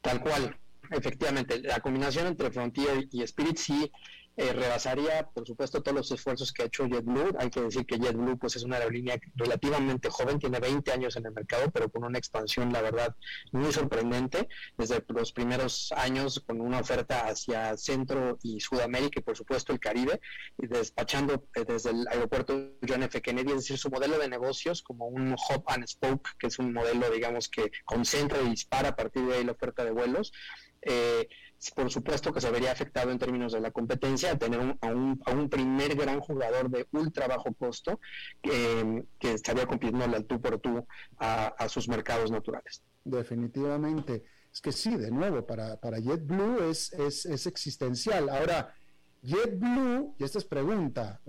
Tal 0.00 0.22
cual, 0.22 0.56
efectivamente. 0.92 1.60
La 1.60 1.80
combinación 1.80 2.28
entre 2.28 2.52
Frontier 2.52 3.08
y 3.10 3.22
Spirit 3.24 3.56
sí 3.56 3.90
eh, 4.38 4.52
rebasaría, 4.52 5.30
por 5.32 5.46
supuesto, 5.46 5.82
todos 5.82 5.96
los 5.96 6.10
esfuerzos 6.12 6.52
que 6.52 6.62
ha 6.62 6.66
hecho 6.66 6.86
JetBlue. 6.86 7.36
Hay 7.38 7.48
que 7.48 7.62
decir 7.62 7.86
que 7.86 7.98
JetBlue 7.98 8.36
pues, 8.38 8.54
es 8.56 8.64
una 8.64 8.76
aerolínea 8.76 9.18
relativamente 9.34 10.10
joven, 10.10 10.38
tiene 10.38 10.60
20 10.60 10.92
años 10.92 11.16
en 11.16 11.24
el 11.24 11.32
mercado, 11.32 11.70
pero 11.70 11.90
con 11.90 12.04
una 12.04 12.18
expansión, 12.18 12.70
la 12.70 12.82
verdad, 12.82 13.16
muy 13.52 13.72
sorprendente. 13.72 14.46
Desde 14.76 15.02
los 15.08 15.32
primeros 15.32 15.90
años, 15.96 16.40
con 16.46 16.60
una 16.60 16.80
oferta 16.80 17.28
hacia 17.28 17.78
Centro 17.78 18.38
y 18.42 18.60
Sudamérica 18.60 19.20
y, 19.20 19.22
por 19.22 19.38
supuesto, 19.38 19.72
el 19.72 19.80
Caribe, 19.80 20.20
y 20.58 20.66
despachando 20.66 21.46
eh, 21.54 21.64
desde 21.66 21.90
el 21.90 22.06
aeropuerto 22.08 22.72
John 22.86 23.04
F. 23.04 23.22
Kennedy, 23.22 23.52
es 23.52 23.56
decir, 23.56 23.78
su 23.78 23.88
modelo 23.88 24.18
de 24.18 24.28
negocios 24.28 24.82
como 24.82 25.06
un 25.06 25.32
hub 25.32 25.64
and 25.68 25.86
spoke, 25.86 26.32
que 26.38 26.48
es 26.48 26.58
un 26.58 26.74
modelo, 26.74 27.10
digamos, 27.10 27.48
que 27.48 27.70
concentra 27.86 28.38
y 28.42 28.50
dispara 28.50 28.90
a 28.90 28.96
partir 28.96 29.24
de 29.24 29.36
ahí 29.36 29.44
la 29.44 29.52
oferta 29.52 29.82
de 29.82 29.92
vuelos. 29.92 30.30
Eh, 30.82 31.28
por 31.74 31.90
supuesto 31.90 32.32
que 32.32 32.40
se 32.40 32.50
vería 32.50 32.72
afectado 32.72 33.10
en 33.10 33.18
términos 33.18 33.52
de 33.52 33.60
la 33.60 33.70
competencia 33.70 34.32
a 34.32 34.38
tener 34.38 34.76
a, 34.80 34.90
un, 34.90 35.48
primer 35.48 35.94
gran 35.94 36.20
jugador 36.20 36.70
de 36.70 36.86
ultra 36.92 37.26
bajo 37.26 37.52
costo 37.54 38.00
que 38.42 39.04
estaría 39.20 39.66
compitiendo 39.66 40.04
al 40.04 40.24
tú 40.24 40.40
por 40.40 40.58
tú 40.58 40.86
a, 41.18 41.68
sus 41.68 41.88
mercados 41.88 42.30
naturales. 42.30 42.82
Definitivamente. 43.04 44.24
Es 44.52 44.60
que 44.60 44.72
sí, 44.72 44.96
de 44.96 45.10
nuevo, 45.10 45.46
para, 45.46 45.78
para 45.78 45.98
JetBlue 45.98 46.70
es, 46.70 46.92
es, 46.94 47.46
existencial. 47.46 48.28
Ahora, 48.28 48.74
JetBlue, 49.22 50.14
y 50.18 50.24
esta 50.24 50.38
es 50.38 50.44
pregunta, 50.44 51.20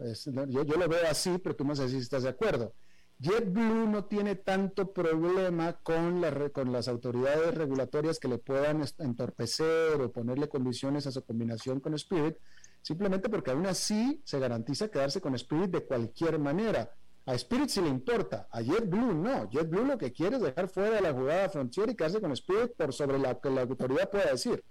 yo, 0.47 0.63
yo, 0.63 0.77
lo 0.77 0.87
veo 0.87 1.07
así, 1.09 1.37
pero 1.37 1.55
tú 1.55 1.65
me 1.65 1.73
vas 1.73 1.89
si 1.89 1.97
estás 1.97 2.23
de 2.23 2.29
acuerdo. 2.29 2.73
JetBlue 3.19 3.87
no 3.87 4.05
tiene 4.05 4.35
tanto 4.35 4.93
problema 4.93 5.73
con, 5.73 6.21
la, 6.21 6.49
con 6.49 6.71
las 6.71 6.87
autoridades 6.87 7.55
regulatorias 7.55 8.19
que 8.19 8.27
le 8.27 8.37
puedan 8.37 8.83
entorpecer 8.99 9.99
o 9.99 10.11
ponerle 10.11 10.47
condiciones 10.47 11.07
a 11.07 11.11
su 11.11 11.23
combinación 11.23 11.79
con 11.79 11.95
Spirit, 11.95 12.37
simplemente 12.83 13.27
porque 13.27 13.49
aún 13.49 13.65
así 13.65 14.21
se 14.23 14.39
garantiza 14.39 14.89
quedarse 14.89 15.19
con 15.19 15.33
Spirit 15.33 15.71
de 15.71 15.83
cualquier 15.83 16.37
manera. 16.37 16.91
A 17.25 17.33
Spirit 17.33 17.69
sí 17.69 17.81
le 17.81 17.89
importa, 17.89 18.47
a 18.51 18.61
JetBlue 18.61 19.15
no. 19.15 19.49
JetBlue 19.49 19.85
lo 19.85 19.97
que 19.97 20.13
quiere 20.13 20.35
es 20.35 20.43
dejar 20.43 20.69
fuera 20.69 20.97
de 20.97 21.01
la 21.01 21.11
jugada 21.11 21.49
Frontier 21.49 21.89
y 21.89 21.95
quedarse 21.95 22.21
con 22.21 22.31
Spirit 22.33 22.73
por 22.77 22.93
sobre 22.93 23.17
lo 23.17 23.41
que 23.41 23.49
la 23.49 23.61
autoridad 23.61 24.11
pueda 24.11 24.31
decir. 24.31 24.63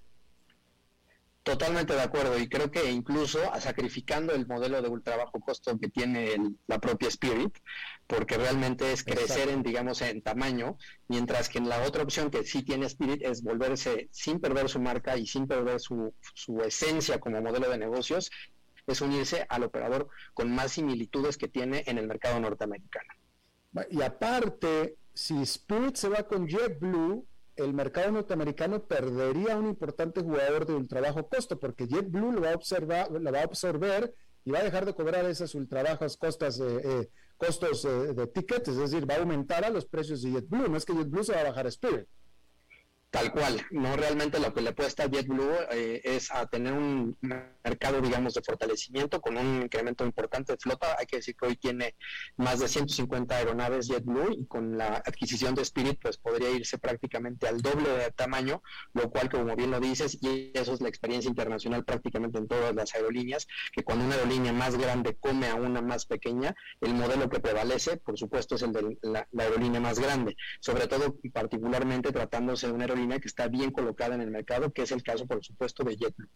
Totalmente 1.47 1.95
de 1.95 2.03
acuerdo 2.03 2.37
y 2.41 2.49
creo 2.49 2.73
que 2.73 2.91
incluso 2.91 3.39
sacrificando 3.61 4.35
el 4.35 4.49
modelo 4.49 4.83
de 4.83 4.89
ultra 4.89 5.17
bajo 5.17 5.39
costo 5.39 5.79
que 5.79 5.89
tiene 5.89 6.35
la 6.67 6.81
propia 6.81 7.07
Spirit, 7.07 7.57
porque 8.09 8.37
realmente 8.37 8.93
es 8.93 9.05
crecer 9.05 9.51
en 9.51 9.63
digamos 9.63 10.03
en 10.03 10.23
tamaño, 10.23 10.77
mientras 11.07 11.49
que 11.49 11.59
en 11.59 11.69
la 11.69 11.83
otra 11.85 12.03
opción 12.03 12.33
que 12.33 12.43
sí 12.43 12.65
tiene 12.65 12.87
Spirit 12.87 13.23
es 13.23 13.45
volverse 13.45 14.09
sin 14.11 14.41
perder 14.41 14.69
su 14.69 14.81
marca 14.81 15.17
y 15.17 15.25
sin 15.25 15.47
perder 15.47 15.79
su, 15.79 16.13
su 16.35 16.61
esencia 16.63 17.21
como 17.21 17.41
modelo 17.41 17.71
de 17.71 17.79
negocios, 17.79 18.33
es 18.85 19.01
unirse 19.01 19.47
al 19.49 19.63
operador 19.63 20.09
con 20.35 20.51
más 20.53 20.73
similitudes 20.73 21.37
que 21.37 21.47
tiene 21.47 21.85
en 21.87 21.99
el 21.99 22.09
mercado 22.09 22.41
norteamericano. 22.41 23.15
Y 23.89 24.03
aparte, 24.03 24.97
si 25.15 25.43
Spirit 25.43 25.95
se 25.95 26.09
va 26.09 26.25
con 26.25 26.49
JetBlue, 26.49 27.25
el 27.57 27.75
mercado 27.75 28.13
norteamericano 28.13 28.85
perdería 28.85 29.57
un 29.57 29.67
importante 29.67 30.21
jugador 30.21 30.67
de 30.67 30.75
ultra 30.75 31.01
bajo 31.01 31.29
costo, 31.29 31.59
porque 31.59 31.87
JetBlue 31.87 32.33
lo 32.33 32.43
va 32.43 32.53
a 32.53 32.55
observar, 32.55 33.11
lo 33.11 33.33
va 33.33 33.41
a 33.41 33.45
absorber 33.45 34.15
y 34.45 34.51
va 34.51 34.61
a 34.61 34.65
dejar 34.65 34.87
de 34.87 34.95
cobrar 34.95 35.25
esas 35.25 35.55
ultra 35.55 35.83
bajas 35.83 36.17
costas, 36.17 36.61
eh, 36.61 37.11
costos 37.37 37.85
eh, 37.85 37.89
de 38.15 38.27
tickets, 38.27 38.69
es 38.69 38.77
decir, 38.77 39.09
va 39.09 39.15
a 39.15 39.19
aumentar 39.19 39.65
a 39.65 39.71
los 39.71 39.87
precios 39.87 40.23
de 40.23 40.33
JetBlue. 40.33 40.69
No 40.69 40.77
es 40.77 40.85
que 40.85 40.95
JetBlue 40.95 41.25
se 41.25 41.33
va 41.33 41.41
a 41.41 41.45
bajar 41.45 41.67
a 41.67 41.71
Spirit. 41.71 42.07
Tal 43.11 43.31
cual, 43.33 43.65
no 43.71 43.97
realmente 43.97 44.41
lo 44.41 44.53
que 44.53 44.61
le 44.61 44.73
puede 44.73 44.89
estar 44.89 45.11
JetBlue 45.11 45.51
eh, 45.71 46.01
es 46.05 46.31
a 46.33 46.45
tener 46.47 46.73
un 46.73 47.17
mercado, 47.63 48.01
digamos, 48.01 48.35
de 48.35 48.43
fortalecimiento 48.43 49.21
con 49.21 49.37
un 49.37 49.63
incremento 49.63 50.05
importante 50.05 50.53
de 50.53 50.59
flota. 50.59 50.97
Hay 50.99 51.07
que 51.07 51.17
decir 51.17 51.37
que 51.37 51.47
hoy 51.47 51.57
tiene 51.57 51.95
más 52.37 52.59
de 52.59 52.69
150 52.69 53.35
aeronaves 53.35 53.87
JetBlue 53.89 54.33
y 54.33 54.47
con 54.47 54.77
la 54.77 54.97
adquisición 54.97 55.55
de 55.55 55.63
Spirit, 55.63 55.99
pues 56.03 56.19
podría 56.19 56.51
irse 56.51 56.79
prácticamente 56.79 57.47
al 57.47 57.63
doble 57.63 57.89
de 57.89 58.11
tamaño, 58.11 58.63
lo 58.93 59.09
cual, 59.09 59.31
como 59.31 59.55
bien 59.55 59.71
lo 59.71 59.81
dices, 59.81 60.19
y 60.21 60.51
eso 60.53 60.75
es 60.75 60.81
la 60.81 60.89
experiencia 60.89 61.29
internacional 61.29 61.85
prácticamente 61.85 62.39
en 62.39 62.49
todas 62.49 62.75
las 62.75 62.95
aerolíneas, 62.95 63.47
que 63.73 63.85
cuando 63.85 64.05
una 64.05 64.17
aerolínea 64.17 64.53
más 64.53 64.77
grande 64.77 65.17
come 65.19 65.49
a 65.49 65.55
una 65.55 65.81
más 65.81 66.07
pequeña, 66.07 66.55
el 66.81 66.93
modelo 66.95 67.31
que 67.31 67.41
prevalece, 67.41 67.97
por 67.99 68.19
supuesto, 68.19 68.57
es 68.57 68.63
el 68.63 68.73
de 68.73 68.99
la, 69.03 69.27
la 69.31 69.45
aerolínea 69.45 69.81
más 69.81 70.01
grande, 70.01 70.37
sobre 70.61 70.89
todo 70.89 71.17
y 71.23 71.31
particularmente 71.31 72.13
tratándose 72.13 72.67
de 72.67 72.73
una 72.73 72.85
aerolínea 72.85 72.96
que 73.21 73.29
está 73.29 73.49
bien 73.49 73.71
colocada 73.71 74.15
en 74.15 74.23
el 74.23 74.31
mercado, 74.31 74.73
que 74.73 74.83
es 74.83 74.93
el 74.93 75.03
caso, 75.03 75.27
por 75.27 75.45
supuesto, 75.45 75.85
de 75.85 75.97
JetBlue. 75.97 76.29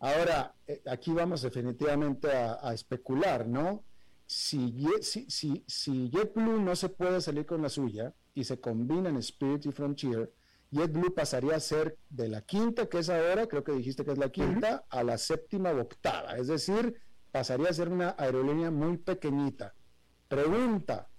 Ahora, 0.00 0.54
eh, 0.66 0.82
aquí 0.86 1.12
vamos 1.12 1.42
definitivamente 1.42 2.28
a, 2.30 2.74
especular, 2.74 3.46
¿no? 3.46 3.84
Si, 4.26 4.74
si, 5.00 5.30
si, 5.30 5.64
si, 5.66 6.10
JetBlue 6.10 6.60
no 6.60 6.74
se 6.74 6.88
puede 6.88 7.20
salir 7.20 7.46
con 7.46 7.62
la 7.62 7.68
suya 7.68 8.12
y 8.34 8.44
se 8.44 8.60
combinan 8.60 9.16
Spirit 9.18 9.66
y 9.66 9.72
Frontier, 9.72 10.32
JetBlue 10.72 11.14
pasaría 11.14 11.54
a 11.54 11.60
ser 11.60 11.98
de 12.08 12.28
la 12.28 12.40
quinta, 12.40 12.86
que 12.86 12.98
es 12.98 13.10
ahora, 13.10 13.46
creo 13.46 13.62
que 13.62 13.72
dijiste 13.72 14.04
que 14.04 14.12
es 14.12 14.18
la 14.18 14.30
quinta, 14.30 14.84
a 14.88 15.04
la 15.04 15.18
séptima 15.18 15.70
o 15.70 15.80
octava. 15.80 16.36
Es 16.36 16.48
decir, 16.48 17.00
pasaría 17.30 17.68
a 17.68 17.74
ser 17.74 17.88
una 17.88 18.16
aerolínea 18.18 18.70
muy 18.70 18.96
pequeñita. 18.96 19.74
Pregunta, 20.28 21.10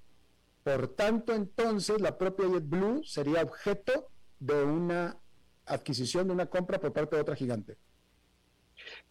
por 0.64 0.88
tanto, 0.90 1.34
entonces 1.34 2.02
la 2.02 2.18
propia 2.18 2.48
JetBlue 2.48 3.04
sería 3.04 3.44
objeto 3.44 4.10
de 4.40 4.64
una 4.64 5.18
adquisición, 5.66 6.28
de 6.28 6.34
una 6.34 6.46
compra 6.48 6.80
por 6.80 6.94
parte 6.94 7.16
de 7.16 7.22
otra 7.22 7.36
gigante. 7.36 7.78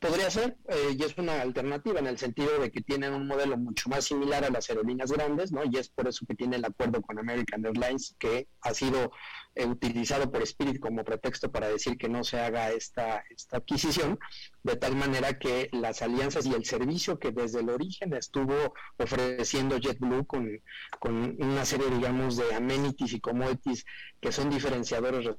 Podría 0.02 0.30
ser, 0.30 0.56
eh, 0.68 0.96
y 0.98 1.02
es 1.04 1.16
una 1.16 1.40
alternativa 1.40 2.00
en 2.00 2.08
el 2.08 2.18
sentido 2.18 2.58
de 2.58 2.72
que 2.72 2.80
tienen 2.80 3.14
un 3.14 3.28
modelo 3.28 3.56
mucho 3.56 3.88
más 3.88 4.04
similar 4.04 4.44
a 4.44 4.50
las 4.50 4.68
aerolíneas 4.68 5.12
grandes, 5.12 5.52
¿no? 5.52 5.62
Y 5.64 5.76
es 5.76 5.90
por 5.90 6.08
eso 6.08 6.26
que 6.26 6.34
tiene 6.34 6.56
el 6.56 6.64
acuerdo 6.64 7.00
con 7.02 7.20
American 7.20 7.64
Airlines, 7.64 8.16
que 8.18 8.48
ha 8.62 8.74
sido 8.74 9.12
eh, 9.54 9.64
utilizado 9.64 10.28
por 10.28 10.42
Spirit 10.42 10.80
como 10.80 11.04
pretexto 11.04 11.52
para 11.52 11.68
decir 11.68 11.96
que 11.96 12.08
no 12.08 12.24
se 12.24 12.40
haga 12.40 12.72
esta, 12.72 13.22
esta 13.30 13.58
adquisición, 13.58 14.18
de 14.64 14.74
tal 14.74 14.96
manera 14.96 15.38
que 15.38 15.68
las 15.70 16.02
alianzas 16.02 16.46
y 16.46 16.52
el 16.52 16.64
servicio 16.64 17.20
que 17.20 17.30
desde 17.30 17.60
el 17.60 17.70
origen 17.70 18.12
estuvo 18.14 18.74
ofreciendo 18.98 19.78
JetBlue 19.78 20.26
con, 20.26 20.50
con 20.98 21.40
una 21.40 21.64
serie, 21.64 21.88
digamos, 21.90 22.36
de 22.36 22.52
amenities 22.52 23.12
y 23.12 23.20
commodities 23.20 23.84
que 24.20 24.32
son 24.32 24.50
diferenciadores 24.50 25.30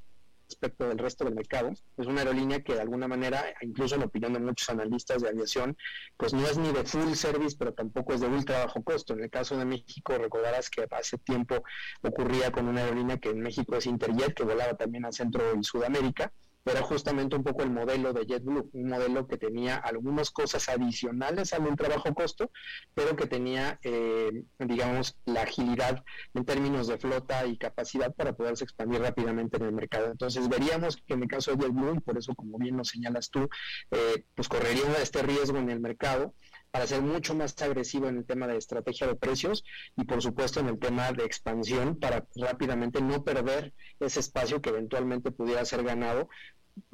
respecto 0.48 0.88
del 0.88 0.98
resto 0.98 1.26
del 1.26 1.36
mercado. 1.36 1.72
Es 1.98 2.08
una 2.08 2.22
aerolínea 2.22 2.62
que 2.62 2.74
de 2.74 2.82
alguna 2.82 3.08
manera, 3.08 3.44
incluso 3.62 3.96
en 3.96 4.04
opinión 4.04 4.34
de 4.34 4.40
muchos 4.40 4.70
analistas 4.70 5.22
de 5.22 5.30
aviación, 5.30 5.78
pues 6.18 6.34
no 6.34 6.46
es 6.46 6.58
ni 6.58 6.72
de 6.72 6.84
full 6.84 7.14
service, 7.14 7.56
pero 7.58 7.74
tampoco 7.74 8.14
es 8.14 8.22
de 8.22 8.28
ultra 8.28 8.66
bajo 8.66 8.84
costo. 8.84 9.14
En 9.14 9.24
el 9.24 9.30
caso 9.30 9.58
de 9.58 9.66
México, 9.66 10.18
recordarás 10.18 10.70
que 10.70 10.88
hace 10.92 11.18
tiempo 11.18 11.64
ocurría 12.02 12.52
con 12.52 12.68
una 12.68 12.82
aerolínea 12.82 13.18
que 13.18 13.30
en 13.30 13.40
México 13.40 13.76
es 13.76 13.86
Interjet, 13.86 14.34
que 14.34 14.44
volaba 14.44 14.76
también 14.76 15.06
a 15.06 15.12
Centro 15.12 15.44
y 15.60 15.64
Sudamérica, 15.64 16.32
era 16.66 16.82
justamente 16.82 17.36
un 17.36 17.44
poco 17.44 17.64
el 17.64 17.72
modelo 17.72 18.14
de 18.14 18.26
JetBlue, 18.26 18.70
un 18.74 18.90
modelo 18.90 19.28
que 19.28 19.38
tenía 19.38 19.76
algunas 19.76 20.32
cosas 20.32 20.70
adicionales 20.70 21.54
al 21.54 21.64
un 21.64 21.76
trabajo 21.76 22.14
costo, 22.14 22.52
pero 22.94 23.16
que 23.16 23.28
tenía, 23.28 23.80
eh, 23.84 24.44
digamos, 24.60 25.18
la 25.26 25.44
agilidad 25.44 26.04
en 26.34 26.46
términos 26.46 26.88
de 26.88 26.98
flota 26.98 27.46
y 27.46 27.58
capacidad 27.58 28.14
para 28.14 28.34
poderse 28.34 28.64
expandir 28.64 29.02
rápidamente 29.02 29.58
en 29.58 29.64
el 29.64 29.74
mercado. 29.74 30.08
Entonces 30.12 30.48
veríamos 30.50 30.98
que 30.98 31.14
en 31.14 31.24
el 31.24 31.28
caso 31.28 31.52
de 31.56 31.66
JetBlue, 31.66 32.02
por 32.02 32.18
eso 32.18 32.34
como 32.36 32.58
bien 32.58 32.78
lo 32.78 32.84
señalas 32.84 33.30
tú, 33.30 33.50
eh, 33.92 34.26
pues 34.36 34.48
correría 34.48 34.84
este 35.02 35.22
riesgo 35.22 35.58
en 35.58 35.70
el 35.70 35.80
mercado 35.80 36.34
para 36.74 36.88
ser 36.88 37.04
mucho 37.04 37.36
más 37.36 37.54
agresivo 37.62 38.08
en 38.08 38.18
el 38.18 38.26
tema 38.26 38.48
de 38.48 38.58
estrategia 38.58 39.06
de 39.06 39.14
precios 39.14 39.64
y 39.96 40.06
por 40.06 40.24
supuesto 40.24 40.60
en 40.60 40.70
el 40.70 40.80
tema 40.80 41.12
de 41.12 41.24
expansión 41.24 42.00
para 42.00 42.26
rápidamente 42.36 43.00
no 43.00 43.24
perder 43.24 43.76
ese 44.00 44.22
espacio 44.22 44.60
que 44.60 44.72
eventualmente 44.72 45.30
pudiera 45.30 45.64
ser 45.66 45.84
ganado 45.84 46.30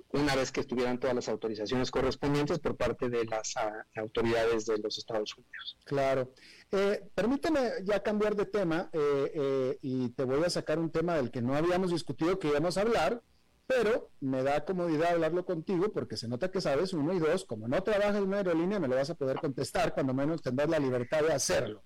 una 0.10 0.36
vez 0.36 0.52
que 0.52 0.60
estuvieran 0.60 1.00
todas 1.00 1.16
las 1.16 1.30
autorizaciones 1.30 1.92
correspondientes 1.92 2.60
por 2.60 2.76
parte 2.76 3.08
de 3.08 3.24
las 3.24 3.56
ah, 3.56 3.86
autoridades 3.96 4.66
de 4.66 4.80
los 4.80 4.98
Estados 4.98 5.38
Unidos. 5.38 5.78
Claro. 5.86 6.34
Eh, 6.74 7.02
permíteme 7.16 7.72
ya 7.86 8.04
cambiar 8.04 8.36
de 8.36 8.48
tema 8.48 8.90
eh, 8.92 9.32
eh, 9.34 9.78
y 9.82 10.10
te 10.10 10.26
voy 10.26 10.44
a 10.44 10.50
sacar 10.50 10.78
un 10.78 10.92
tema 10.92 11.16
del 11.16 11.32
que 11.32 11.42
no 11.42 11.56
habíamos 11.56 11.92
discutido 11.92 12.38
que 12.38 12.50
íbamos 12.50 12.78
a 12.78 12.82
hablar, 12.82 13.22
pero 13.70 14.10
me 14.20 14.42
da 14.42 14.66
comodidad 14.66 15.12
hablarlo 15.12 15.46
contigo 15.46 15.92
porque 15.94 16.18
se 16.18 16.28
nota 16.28 16.50
que 16.50 16.60
sabes, 16.60 16.92
uno 16.92 17.14
y 17.14 17.20
dos, 17.20 17.46
como 17.46 17.68
no 17.68 17.84
trabajas 17.84 18.16
en 18.16 18.24
una 18.24 18.38
aerolínea, 18.38 18.80
me 18.80 18.88
lo 18.88 18.96
vas 18.96 19.12
a 19.12 19.14
poder 19.14 19.38
contestar, 19.38 19.94
cuando 19.94 20.12
menos 20.12 20.42
tendrás 20.42 20.70
la 20.70 20.80
libertad 20.80 21.22
de 21.22 21.34
hacerlo. 21.34 21.84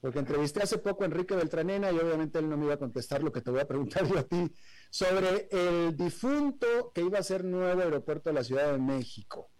Porque 0.00 0.18
entrevisté 0.18 0.60
hace 0.60 0.78
poco 0.78 1.04
a 1.04 1.06
Enrique 1.06 1.36
Beltranena 1.36 1.92
y 1.92 1.98
obviamente 2.00 2.40
él 2.40 2.48
no 2.48 2.56
me 2.56 2.64
iba 2.64 2.74
a 2.74 2.78
contestar 2.78 3.22
lo 3.22 3.30
que 3.30 3.42
te 3.42 3.50
voy 3.52 3.60
a 3.60 3.68
preguntar 3.68 4.08
yo 4.08 4.18
a 4.18 4.24
ti 4.24 4.52
sobre 4.90 5.46
el 5.52 5.96
difunto 5.96 6.90
que 6.92 7.02
iba 7.02 7.20
a 7.20 7.22
ser 7.22 7.44
nuevo 7.44 7.80
aeropuerto 7.80 8.30
de 8.30 8.34
la 8.34 8.42
Ciudad 8.42 8.72
de 8.72 8.78
México. 8.78 9.50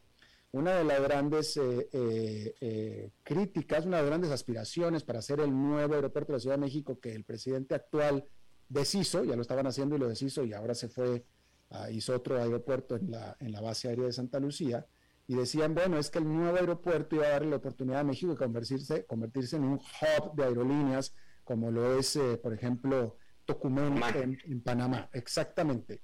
Una 0.51 0.75
de 0.75 0.83
las 0.83 1.01
grandes 1.01 1.57
eh, 1.57 1.89
eh, 1.93 2.55
eh, 2.61 3.11
críticas, 3.23 3.87
una 3.87 3.99
de 3.99 4.03
las 4.03 4.11
grandes 4.11 4.31
aspiraciones 4.33 5.05
para 5.05 5.21
hacer 5.21 5.39
el 5.39 5.53
nuevo 5.53 5.95
aeropuerto 5.95 6.33
de 6.33 6.39
la 6.39 6.41
Ciudad 6.41 6.57
de 6.57 6.63
México 6.63 6.99
que 6.99 7.15
el 7.15 7.23
presidente 7.23 7.77
actual 7.77 8.25
deshizo, 8.69 9.23
ya 9.23 9.37
lo 9.37 9.43
estaban 9.43 9.69
haciendo 9.69 9.95
y 9.95 10.01
lo 10.01 10.09
deshizo 10.09 10.45
y 10.45 10.53
ahora 10.53 10.75
se 10.75 10.89
fue 10.89 11.25
Ah, 11.71 11.91
hizo 11.91 12.15
otro 12.15 12.37
aeropuerto 12.37 12.97
en 12.97 13.11
la, 13.11 13.37
en 13.39 13.53
la 13.53 13.61
base 13.61 13.89
aérea 13.89 14.07
de 14.07 14.13
Santa 14.13 14.41
Lucía, 14.41 14.87
y 15.29 15.37
decían, 15.37 15.75
bueno, 15.77 15.97
es 15.97 16.11
que 16.11 16.19
el 16.19 16.25
nuevo 16.25 16.57
aeropuerto 16.57 17.15
iba 17.15 17.27
a 17.27 17.31
darle 17.31 17.51
la 17.51 17.57
oportunidad 17.57 18.01
a 18.01 18.05
México 18.05 18.33
de 18.33 18.37
convertirse, 18.37 19.07
convertirse 19.07 19.55
en 19.55 19.63
un 19.63 19.75
hub 19.75 20.35
de 20.35 20.43
aerolíneas, 20.43 21.15
como 21.45 21.71
lo 21.71 21.97
es, 21.97 22.17
eh, 22.17 22.37
por 22.37 22.53
ejemplo, 22.53 23.17
Tocumen 23.45 24.01
en, 24.45 24.61
Panamá. 24.61 25.09
Exactamente. 25.13 26.03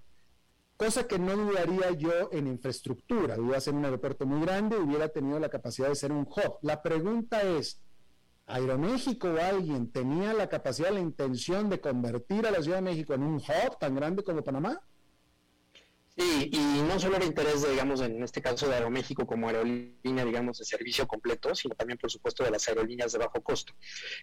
Cosa 0.77 1.09
que 1.09 1.19
no 1.19 1.37
dudaría 1.37 1.91
yo 1.93 2.31
en 2.31 2.47
infraestructura. 2.47 3.37
Iba 3.37 3.57
a 3.57 3.61
ser 3.61 3.75
un 3.75 3.85
aeropuerto 3.85 4.27
muy 4.27 4.41
grande 4.43 4.77
y 4.77 4.81
hubiera 4.81 5.09
tenido 5.09 5.41
la 5.41 5.49
capacidad 5.49 5.89
de 5.89 5.97
ser 5.97 6.13
un 6.13 6.23
hub. 6.23 6.59
La 6.63 6.81
pregunta 6.83 7.43
es, 7.43 7.81
¿Aeroméxico 8.47 9.29
o 9.29 9.41
alguien 9.41 9.91
tenía 9.91 10.33
la 10.35 10.49
capacidad, 10.49 10.93
la 10.93 11.01
intención 11.01 11.69
de 11.69 11.81
convertir 11.81 12.47
a 12.47 12.53
la 12.53 12.63
Ciudad 12.63 12.77
de 12.77 12.83
México 12.83 13.13
en 13.13 13.25
un 13.25 13.35
hub 13.37 13.79
tan 13.81 13.97
grande 13.97 14.23
como 14.23 14.45
Panamá? 14.45 14.81
Sí, 16.19 16.49
y 16.51 16.83
no 16.83 16.99
solo 16.99 17.19
el 17.19 17.25
interés, 17.25 17.69
digamos, 17.69 18.01
en 18.01 18.23
este 18.23 18.41
caso 18.41 18.67
de 18.67 18.75
Aeroméxico 18.75 19.27
como 19.27 19.49
aerolínea, 19.49 20.25
digamos, 20.25 20.57
de 20.57 20.65
servicio 20.65 21.07
completo, 21.07 21.55
sino 21.55 21.75
también, 21.75 21.99
por 21.99 22.11
supuesto, 22.11 22.43
de 22.43 22.51
las 22.51 22.67
aerolíneas 22.69 23.13
de 23.13 23.19
bajo 23.19 23.43
costo. 23.43 23.75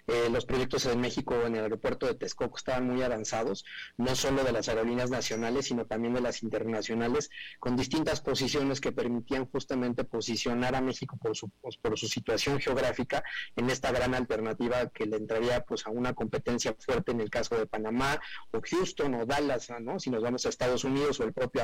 Eh, 0.08 0.28
los 0.32 0.44
proyectos 0.44 0.88
en 0.88 1.00
México 1.00 1.36
en 1.46 1.56
el 1.56 1.62
aeropuerto 1.62 2.08
de 2.08 2.16
Texcoco 2.16 2.58
estaban 2.58 2.88
muy 2.88 3.04
avanzados, 3.04 3.64
no 3.96 4.16
solo 4.16 4.44
de 4.44 4.52
las 4.52 4.70
aerolíneas 4.70 5.12
nacionales, 5.12 5.68
sino 5.68 5.86
también 5.86 6.16
de 6.16 6.22
las 6.22 6.41
internacionales, 6.41 7.30
con 7.60 7.76
distintas 7.76 8.22
posiciones 8.22 8.82
que 8.82 8.91
permitían 8.91 9.46
justamente 9.46 10.04
posicionar 10.04 10.74
a 10.74 10.82
México 10.82 11.16
por 11.22 11.38
su, 11.38 11.52
pues, 11.62 11.78
por 11.78 12.00
su 12.00 12.08
situación 12.08 12.60
geográfica 12.60 13.24
en 13.56 13.70
esta 13.70 13.91
gran 13.91 14.16
alternativa 14.16 14.89
que 14.89 15.06
le 15.06 15.18
entraría 15.18 15.62
pues 15.62 15.86
a 15.86 15.91
una 15.91 16.14
competencia 16.16 16.76
fuerte 16.80 17.12
en 17.12 17.22
el 17.22 17.30
caso 17.30 17.56
de 17.56 17.68
Panamá 17.68 18.20
o 18.52 18.62
Houston 18.62 19.14
o 19.14 19.26
Dallas, 19.28 19.72
¿no? 19.80 20.00
Si 20.00 20.10
nos 20.10 20.24
vamos 20.24 20.44
a 20.48 20.50
Estados 20.50 20.84
Unidos 20.86 21.20
o 21.20 21.24
el 21.24 21.34
propio 21.34 21.62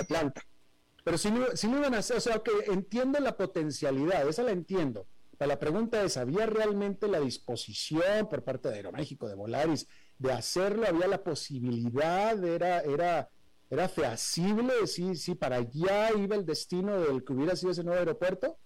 Pero 1.04 1.18
si 1.18 1.32
no, 1.32 1.46
si 1.56 1.68
no 1.68 1.78
iban 1.78 1.96
a 1.96 2.00
hacer, 2.00 2.18
o 2.18 2.22
sea, 2.22 2.40
que 2.40 2.52
entiendo 2.72 3.20
la 3.20 3.36
potencialidad, 3.38 4.28
esa 4.28 4.44
la 4.44 4.52
entiendo. 4.52 5.08
Pero 5.38 5.50
la 5.50 5.60
pregunta 5.60 6.04
es, 6.04 6.18
¿había 6.18 6.46
realmente 6.46 7.08
la 7.08 7.20
disposición 7.20 8.28
por 8.30 8.44
parte 8.44 8.70
de 8.70 8.76
Aeroméxico, 8.76 9.28
de 9.28 9.36
Volaris, 9.36 9.88
de 10.18 10.34
hacerlo? 10.34 10.86
¿Había 10.88 11.08
la 11.08 11.24
posibilidad? 11.24 12.44
¿Era, 12.44 12.82
era 12.82 13.30
¿Era 13.70 13.88
feasible? 13.88 14.88
¿Sí, 14.88 15.16
sí, 15.16 15.36
para 15.36 15.58
allá 15.58 16.12
iba 16.18 16.36
el 16.36 16.46
destino 16.46 17.00
del 17.00 17.24
que 17.24 17.34
hubiera 17.34 17.56
sido 17.56 17.72
ese 17.72 17.84
nuevo 17.84 18.00
aeropuerto? 18.00 18.58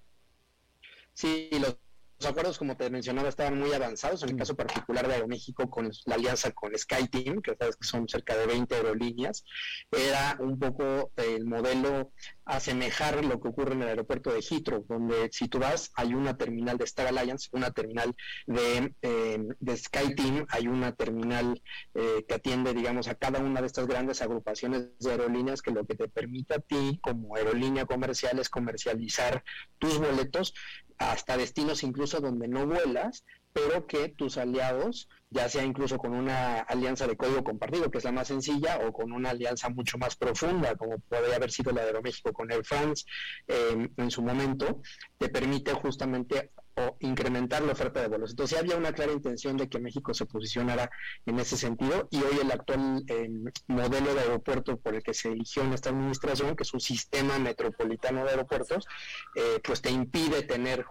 Sí, 1.14 1.49
los 1.51 1.78
los 2.24 2.32
acuerdos, 2.32 2.57
como 2.57 2.78
te 2.78 2.89
mencionaba, 2.89 3.28
estaban 3.28 3.59
muy 3.59 3.74
avanzados. 3.74 4.24
En 4.24 4.30
el 4.30 4.38
caso 4.38 4.55
particular 4.55 5.05
de 5.07 5.15
Aeroméxico, 5.15 5.69
con 5.69 5.91
la 6.05 6.15
alianza 6.15 6.51
con 6.51 6.78
SkyTeam, 6.78 7.41
que 7.41 7.55
sabes 7.59 7.76
que 7.76 7.86
son 7.86 8.07
cerca 8.07 8.38
de 8.38 8.47
20 8.47 8.74
aerolíneas, 8.76 9.43
era 9.91 10.38
un 10.39 10.57
poco 10.57 11.11
el 11.17 11.45
modelo 11.45 12.13
asemejar 12.45 13.26
lo 13.26 13.41
que 13.41 13.49
ocurre 13.49 13.74
en 13.74 13.82
el 13.82 13.89
aeropuerto 13.89 14.32
de 14.32 14.39
Heathrow, 14.41 14.86
donde 14.88 15.30
si 15.32 15.49
tú 15.49 15.59
vas, 15.59 15.91
hay 15.95 16.13
una 16.13 16.38
terminal 16.38 16.78
de 16.78 16.86
Star 16.86 17.07
Alliance, 17.07 17.49
una 17.51 17.71
terminal 17.71 18.15
de, 18.47 18.93
eh, 19.01 19.39
de 19.59 19.78
SkyTeam, 19.78 20.45
hay 20.49 20.67
una 20.67 20.93
terminal 20.93 21.61
eh, 21.93 22.26
que 22.28 22.36
atiende, 22.36 22.74
digamos, 22.74 23.07
a 23.09 23.15
cada 23.15 23.39
una 23.39 23.59
de 23.59 23.67
estas 23.67 23.86
grandes 23.86 24.21
agrupaciones 24.21 24.97
de 24.99 25.11
aerolíneas, 25.11 25.61
que 25.61 25.71
lo 25.71 25.86
que 25.86 25.95
te 25.95 26.07
permite 26.07 26.55
a 26.55 26.59
ti, 26.59 26.99
como 27.01 27.36
aerolínea 27.36 27.86
comercial, 27.86 28.39
es 28.39 28.49
comercializar 28.49 29.43
tus 29.78 29.99
boletos 29.99 30.53
hasta 30.97 31.38
destinos 31.38 31.84
incluso 31.84 32.12
donde 32.20 32.47
no 32.47 32.66
vuelas, 32.66 33.24
pero 33.53 33.86
que 33.86 34.09
tus 34.09 34.38
aliados, 34.38 35.07
ya 35.30 35.47
sea 35.47 35.64
incluso 35.64 35.97
con 35.97 36.14
una 36.14 36.59
alianza 36.61 37.07
de 37.07 37.16
código 37.16 37.43
compartido, 37.43 37.89
que 37.91 37.99
es 37.99 38.03
la 38.03 38.11
más 38.11 38.28
sencilla, 38.28 38.80
o 38.86 38.91
con 38.91 39.11
una 39.11 39.30
alianza 39.30 39.70
mucho 39.70 39.97
más 39.97 40.16
profunda, 40.16 40.76
como 40.76 40.97
podría 40.99 41.36
haber 41.36 41.51
sido 41.51 41.72
la 41.72 41.82
de 41.82 41.88
Aeroméxico 41.88 42.34
con 42.34 42.51
Air 42.51 42.66
France 42.66 43.05
em, 43.47 43.89
en 43.95 44.11
su 44.11 44.24
momento, 44.24 44.82
te 45.18 45.30
permite 45.30 45.74
justamente 45.74 46.51
incrementar 46.99 47.61
la 47.61 47.74
oferta 47.74 48.01
de 48.01 48.07
vuelos. 48.07 48.32
Entonces 48.32 48.57
había 48.57 48.76
una 48.76 48.93
clara 48.93 49.11
intención 49.11 49.57
de 49.57 49.70
que 49.70 49.80
México 49.80 50.14
se 50.14 50.26
posicionara 50.26 50.89
en 51.26 51.39
ese 51.39 51.55
sentido 51.55 52.07
y 52.09 52.18
hoy 52.18 52.39
el 52.41 52.51
actual 52.51 53.03
em, 53.07 53.45
modelo 53.68 54.16
de 54.16 54.22
aeropuerto 54.22 54.78
por 54.78 54.95
el 54.95 55.03
que 55.03 55.14
se 55.14 55.32
eligió 55.32 55.61
en 55.61 55.74
esta 55.74 55.89
administración, 55.89 56.55
que 56.55 56.64
es 56.64 56.74
un 56.74 56.80
sistema 56.80 57.38
metropolitano 57.38 58.24
de 58.24 58.32
aeropuertos, 58.32 58.88
eh, 59.36 59.59
pues 59.64 59.82
te 59.82 59.91
impide 59.91 60.41
tener 60.41 60.84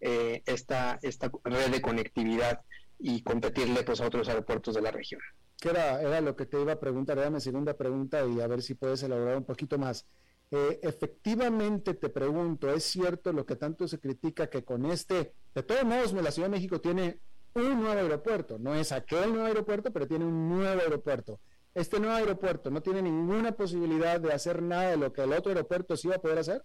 eh, 0.00 0.42
esta, 0.46 0.98
esta 1.02 1.30
red 1.44 1.70
de 1.70 1.80
conectividad 1.80 2.60
y 2.98 3.22
competirle 3.22 3.82
pues 3.82 4.00
a 4.00 4.06
otros 4.06 4.28
aeropuertos 4.28 4.74
de 4.74 4.82
la 4.82 4.90
región. 4.90 5.20
Que 5.58 5.70
era, 5.70 6.00
era 6.00 6.20
lo 6.20 6.36
que 6.36 6.46
te 6.46 6.60
iba 6.60 6.72
a 6.72 6.80
preguntar, 6.80 7.18
era 7.18 7.30
mi 7.30 7.40
segunda 7.40 7.74
pregunta 7.74 8.24
y 8.26 8.40
a 8.40 8.46
ver 8.46 8.62
si 8.62 8.74
puedes 8.74 9.02
elaborar 9.02 9.36
un 9.36 9.44
poquito 9.44 9.78
más. 9.78 10.06
Eh, 10.50 10.80
efectivamente, 10.82 11.94
te 11.94 12.08
pregunto, 12.08 12.72
¿es 12.72 12.84
cierto 12.84 13.32
lo 13.32 13.46
que 13.46 13.56
tanto 13.56 13.86
se 13.86 14.00
critica 14.00 14.50
que 14.50 14.64
con 14.64 14.84
este, 14.86 15.32
de 15.54 15.62
todos 15.62 15.84
modos, 15.84 16.12
la 16.12 16.30
Ciudad 16.30 16.48
de 16.48 16.56
México 16.56 16.80
tiene 16.80 17.20
un 17.54 17.80
nuevo 17.80 18.00
aeropuerto, 18.00 18.58
no 18.58 18.74
es 18.74 18.92
aquel 18.92 19.30
nuevo 19.30 19.46
aeropuerto, 19.46 19.92
pero 19.92 20.06
tiene 20.06 20.24
un 20.24 20.48
nuevo 20.48 20.80
aeropuerto. 20.80 21.40
Este 21.72 22.00
nuevo 22.00 22.16
aeropuerto 22.16 22.70
no 22.70 22.82
tiene 22.82 23.00
ninguna 23.00 23.52
posibilidad 23.52 24.20
de 24.20 24.32
hacer 24.32 24.60
nada 24.60 24.90
de 24.90 24.96
lo 24.96 25.12
que 25.12 25.22
el 25.22 25.32
otro 25.32 25.50
aeropuerto 25.50 25.96
sí 25.96 26.08
va 26.08 26.16
a 26.16 26.20
poder 26.20 26.38
hacer. 26.38 26.64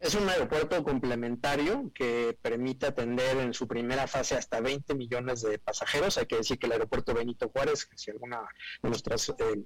Es 0.00 0.14
un 0.14 0.26
aeropuerto 0.30 0.82
complementario 0.82 1.92
que 1.94 2.34
permite 2.40 2.86
atender 2.86 3.36
en 3.36 3.52
su 3.52 3.68
primera 3.68 4.06
fase 4.06 4.34
hasta 4.34 4.58
20 4.62 4.94
millones 4.94 5.42
de 5.42 5.58
pasajeros. 5.58 6.16
Hay 6.16 6.24
que 6.24 6.36
decir 6.36 6.58
que 6.58 6.64
el 6.64 6.72
aeropuerto 6.72 7.12
Benito 7.12 7.50
Juárez, 7.50 7.86
si 7.96 8.10
alguna 8.10 8.40
de 8.82 8.88
nuestras 8.88 9.28
eh, 9.28 9.62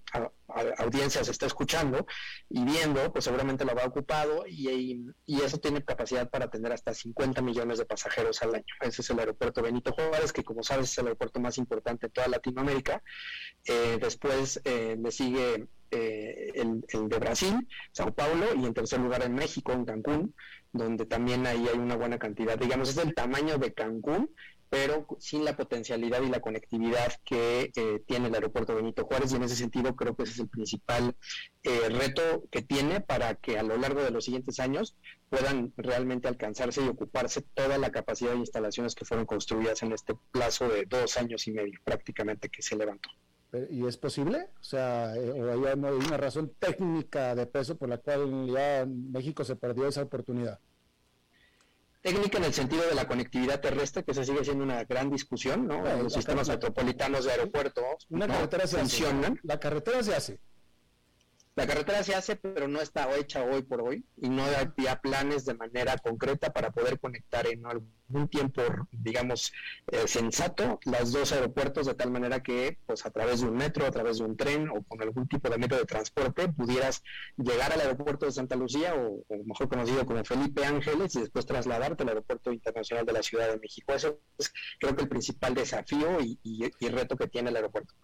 audiencias 0.79 1.29
está 1.29 1.47
escuchando 1.47 2.05
y 2.49 2.65
viendo, 2.65 3.13
pues 3.13 3.27
seguramente 3.27 3.65
lo 3.65 3.77
va 3.77 3.85
ocupado 3.85 4.45
y, 4.45 5.07
y, 5.25 5.41
eso 5.41 5.59
tiene 5.59 5.85
capacidad 5.85 6.29
para 6.29 6.47
atender 6.47 6.73
hasta 6.73 6.93
50 6.93 7.41
millones 7.41 7.79
de 7.79 7.87
pasajeros 7.87 8.43
al 8.43 8.57
año. 8.57 8.65
Ese 8.81 9.03
es 9.03 9.11
el 9.11 9.21
aeropuerto 9.21 9.63
Benito 9.63 9.93
Juárez, 9.93 10.33
que 10.33 10.43
como 10.43 10.65
sabes 10.65 10.91
es 10.91 10.99
el 10.99 11.07
aeropuerto 11.07 11.39
más 11.39 11.59
importante 11.59 12.09
de 12.09 12.11
toda 12.11 12.27
Latinoamérica. 12.27 13.05
Eh, 13.67 13.99
después 14.01 14.61
eh, 14.65 14.97
le 15.01 15.13
sigue 15.13 15.69
eh, 15.91 16.53
el, 16.55 17.09
de 17.09 17.19
Brasil, 17.19 17.69
Sao 17.93 18.15
Paulo, 18.15 18.47
y 18.57 18.65
en 18.65 18.75
tercer 18.75 19.01
lugar 19.01 19.23
en 19.23 19.35
México, 19.35 19.73
en 19.73 19.85
Cancún, 19.85 20.35
donde 20.73 21.07
también 21.07 21.47
ahí 21.47 21.67
hay 21.73 21.79
una 21.79 21.97
buena 21.97 22.19
cantidad. 22.19 22.59
Digamos, 22.59 22.89
es 22.91 22.97
del 22.97 23.15
tamaño 23.15 23.59
de 23.59 23.73
Cancún, 23.73 24.31
pero 24.75 25.07
sin 25.21 25.45
la 25.45 25.57
potencialidad 25.57 26.21
y 26.23 26.29
la 26.29 26.41
conectividad 26.41 27.13
que 27.25 27.71
eh, 27.77 28.03
tiene 28.09 28.27
el 28.27 28.35
aeropuerto 28.35 28.75
Benito 28.75 29.05
Juárez 29.05 29.33
y 29.33 29.37
en 29.37 29.45
ese 29.45 29.55
sentido 29.55 29.95
creo 29.95 30.17
que 30.17 30.25
ese 30.25 30.33
es 30.33 30.39
el 30.41 30.49
principal 30.49 31.15
eh, 31.63 31.89
reto 31.91 32.43
que 32.51 32.63
tiene 32.63 33.01
para 33.01 33.37
que 33.37 33.57
a 33.57 33.63
lo 33.63 33.77
largo 33.77 34.03
de 34.03 34.11
los 34.11 34.25
siguientes 34.25 34.59
años 34.59 34.97
puedan 35.29 35.73
realmente 35.77 36.27
alcanzarse 36.27 36.85
y 36.85 36.89
ocuparse 36.89 37.43
toda 37.55 37.79
la 37.79 37.91
capacidad 37.91 38.33
de 38.33 38.39
instalaciones 38.39 38.97
que 38.97 39.05
fueron 39.05 39.27
construidas 39.27 39.81
en 39.85 39.93
este 39.93 40.15
plazo 40.33 40.69
de 40.69 40.87
dos 40.87 41.17
años 41.19 41.47
y 41.47 41.53
medio 41.53 41.79
prácticamente 41.85 42.49
que 42.49 42.63
se 42.63 42.75
levantó. 42.75 43.11
¿Y 43.71 43.87
es 43.87 43.97
posible? 43.97 44.49
O 44.61 44.65
sea, 44.65 45.15
eh, 45.17 45.31
¿o 45.31 45.67
hay 45.67 45.73
una 45.75 46.17
razón 46.17 46.53
técnica 46.59 47.35
de 47.35 47.47
peso 47.47 47.77
por 47.77 47.89
la 47.89 47.99
cual 47.99 48.47
ya 48.47 48.85
México 48.87 49.45
se 49.45 49.57
perdió 49.57 49.87
esa 49.87 50.03
oportunidad? 50.03 50.59
Técnica 52.03 52.39
en 52.39 52.45
el 52.45 52.53
sentido 52.53 52.87
de 52.87 52.95
la 52.95 53.07
conectividad 53.07 53.61
terrestre, 53.61 54.05
que 54.05 54.13
se 54.13 54.25
sigue 54.25 54.45
siendo 54.45 54.65
una 54.65 54.85
gran 54.85 55.11
discusión, 55.11 55.67
¿no? 55.67 55.83
los 56.03 56.13
sistemas 56.13 56.49
metropolitanos 56.49 57.25
de 57.25 57.31
aeropuertos 57.31 58.07
una 58.11 58.27
carretera 58.27 58.67
se 58.67 58.77
funcionan. 58.77 59.41
La 59.43 59.59
carretera 59.59 60.03
se 60.03 60.15
hace, 60.15 60.39
la 61.57 61.69
carretera 61.69 62.03
se 62.03 62.15
hace, 62.15 62.35
pero 62.35 62.67
no 62.67 62.81
está 62.81 63.15
hecha 63.17 63.45
hoy 63.45 63.63
por 63.63 63.81
hoy 63.81 64.05
y 64.17 64.29
no 64.29 64.43
había 64.45 65.01
planes 65.01 65.45
de 65.45 65.55
manera 65.55 65.97
concreta 65.99 66.53
para 66.53 66.73
poder 66.73 66.99
conectar 66.99 67.47
en 67.47 67.65
algún 67.65 68.29
tiempo, 68.29 68.63
digamos, 68.91 69.53
eh, 69.93 70.09
sensato 70.09 70.81
los 70.85 71.13
dos 71.13 71.33
aeropuertos 71.33 71.87
de 71.87 71.95
tal 71.95 72.11
manera 72.11 72.43
que, 72.43 72.79
pues, 72.87 73.07
a 73.07 73.11
través 73.11 73.41
de 73.41 73.47
un 73.47 73.55
metro, 73.55 73.87
a 73.87 73.93
través 73.93 74.19
de 74.19 74.25
un 74.25 74.37
tren 74.37 74.69
o 74.69 74.83
con 74.83 75.01
algún 75.01 75.29
tipo 75.29 75.49
de 75.49 75.59
medio 75.59 75.79
de 75.79 75.85
transporte 75.85 76.49
pudieras 76.49 77.05
llegar 77.37 77.73
al 77.73 77.81
aeropuerto 77.81 78.27
de 78.27 78.33
Santa 78.33 78.57
Lucía 78.57 78.95
o, 78.97 79.25
mejor 79.45 79.69
conocido 79.69 80.05
como 80.07 80.25
Felipe 80.25 80.65
Ángeles 80.65 81.15
y 81.15 81.21
después 81.21 81.47
trasladarte 81.47 82.03
al 82.03 82.09
aeropuerto 82.09 82.53
internacional 82.53 83.07
de 83.07 83.13
la 83.13 83.23
Ciudad 83.23 83.49
de 83.49 83.61
México. 83.61 83.93
Eso 83.93 84.19
es, 84.39 84.53
creo 84.81 84.97
que 84.97 85.03
el 85.03 85.09
principal 85.09 85.55
desafío 85.55 86.19
y 86.21 86.89
reto 86.89 87.17
que 87.17 87.29
tiene 87.29 87.51
el 87.51 87.57
aeropuerto. 87.57 87.95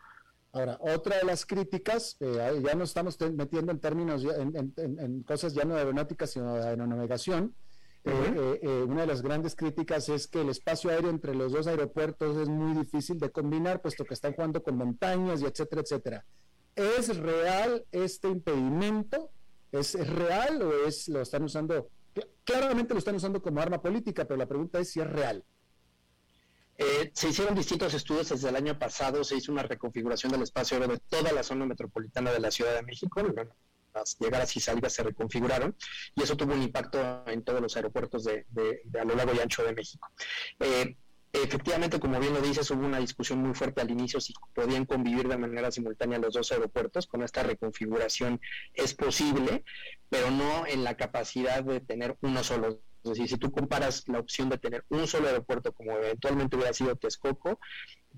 Ahora, 0.53 0.79
otra 0.81 1.19
de 1.19 1.25
las 1.25 1.47
críticas, 1.47 2.17
eh, 2.19 2.61
ya 2.65 2.75
nos 2.75 2.91
estamos 2.91 3.17
metiendo 3.21 3.71
en 3.71 3.79
términos, 3.79 4.25
en, 4.25 5.23
cosas 5.23 5.55
ya 5.55 5.65
no 5.65 5.77
aeronáuticas, 5.77 6.31
sino 6.31 6.55
de 6.57 6.65
aeronavegación. 6.65 7.55
Eh, 8.03 8.59
eh, 8.63 8.85
una 8.89 9.03
de 9.03 9.07
las 9.07 9.23
grandes 9.23 9.55
críticas 9.55 10.09
es 10.09 10.27
que 10.27 10.41
el 10.41 10.49
espacio 10.49 10.91
aéreo 10.91 11.11
entre 11.11 11.35
los 11.35 11.53
dos 11.53 11.67
aeropuertos 11.67 12.37
es 12.39 12.49
muy 12.49 12.75
difícil 12.75 13.19
de 13.19 13.31
combinar, 13.31 13.81
puesto 13.81 14.05
que 14.05 14.15
están 14.15 14.33
jugando 14.33 14.63
con 14.63 14.77
montañas 14.77 15.41
y 15.41 15.45
etcétera, 15.45 15.83
etcétera. 15.83 16.25
¿Es 16.75 17.17
real 17.17 17.85
este 17.93 18.29
impedimento? 18.29 19.31
¿Es, 19.71 19.95
¿Es 19.95 20.09
real 20.09 20.63
o 20.63 20.87
es 20.87 21.09
lo 21.09 21.21
están 21.21 21.45
usando? 21.45 21.89
Claramente 22.43 22.95
lo 22.95 22.99
están 22.99 23.15
usando 23.15 23.41
como 23.41 23.61
arma 23.61 23.81
política, 23.81 24.25
pero 24.25 24.39
la 24.39 24.47
pregunta 24.47 24.81
es 24.81 24.91
si 24.91 25.01
es 25.01 25.07
real. 25.07 25.45
Eh, 26.83 27.11
se 27.13 27.29
hicieron 27.29 27.55
distintos 27.55 27.93
estudios 27.93 28.31
desde 28.31 28.49
el 28.49 28.57
año 28.57 28.79
pasado, 28.79 29.23
se 29.23 29.37
hizo 29.37 29.53
una 29.53 29.63
reconfiguración 29.63 30.33
del 30.33 30.41
espacio 30.41 30.79
aéreo 30.79 30.95
de 30.95 31.03
toda 31.11 31.31
la 31.31 31.43
zona 31.43 31.67
metropolitana 31.67 32.33
de 32.33 32.41
la 32.41 32.51
Ciudad 32.51 32.75
de 32.75 32.83
México, 32.83 33.23
las 33.95 34.17
llegadas 34.19 34.57
y 34.57 34.61
salidas 34.61 34.95
se 34.95 35.03
reconfiguraron 35.03 35.77
y 36.15 36.23
eso 36.23 36.39
tuvo 36.39 36.55
un 36.55 36.63
impacto 36.63 37.23
en 37.27 37.43
todos 37.43 37.61
los 37.61 37.77
aeropuertos 37.77 38.25
de, 38.25 38.47
a 38.99 39.05
lo 39.05 39.15
largo 39.15 39.35
y 39.35 39.41
ancho 39.41 39.63
de 39.63 39.75
México. 39.75 40.09
Eh, 40.59 40.97
efectivamente, 41.35 42.01
como 42.01 42.19
bien 42.19 42.33
lo 42.33 42.41
dices, 42.41 42.71
hubo 42.71 42.87
una 42.87 42.99
discusión 42.99 43.41
muy 43.41 43.55
fuerte 43.55 43.83
al 43.83 43.91
inicio 43.91 44.19
si 44.19 44.33
podían 44.55 44.87
convivir 44.87 45.29
de 45.29 45.37
manera 45.37 45.71
simultánea 45.71 46.19
los 46.19 46.33
dos 46.33 46.51
aeropuertos. 46.51 47.07
Con 47.07 47.23
esta 47.23 47.43
reconfiguración 47.43 48.41
es 48.73 48.95
posible, 48.95 49.65
pero 50.09 50.31
no 50.31 50.67
en 50.67 50.83
la 50.83 50.97
capacidad 50.97 51.63
de 51.63 51.81
tener 51.81 52.17
uno 52.23 52.43
solo 52.43 52.81
es 53.03 53.11
decir, 53.11 53.29
si 53.29 53.37
tú 53.37 53.51
comparas 53.51 54.07
la 54.09 54.19
opción 54.19 54.49
de 54.49 54.59
tener 54.59 54.85
un 54.91 55.07
solo 55.07 55.29
aeropuerto, 55.29 55.73
como 55.73 55.93
eventualmente 55.93 56.57
hubiera 56.57 56.73
sido 56.73 56.97
Texcoco, 56.97 57.59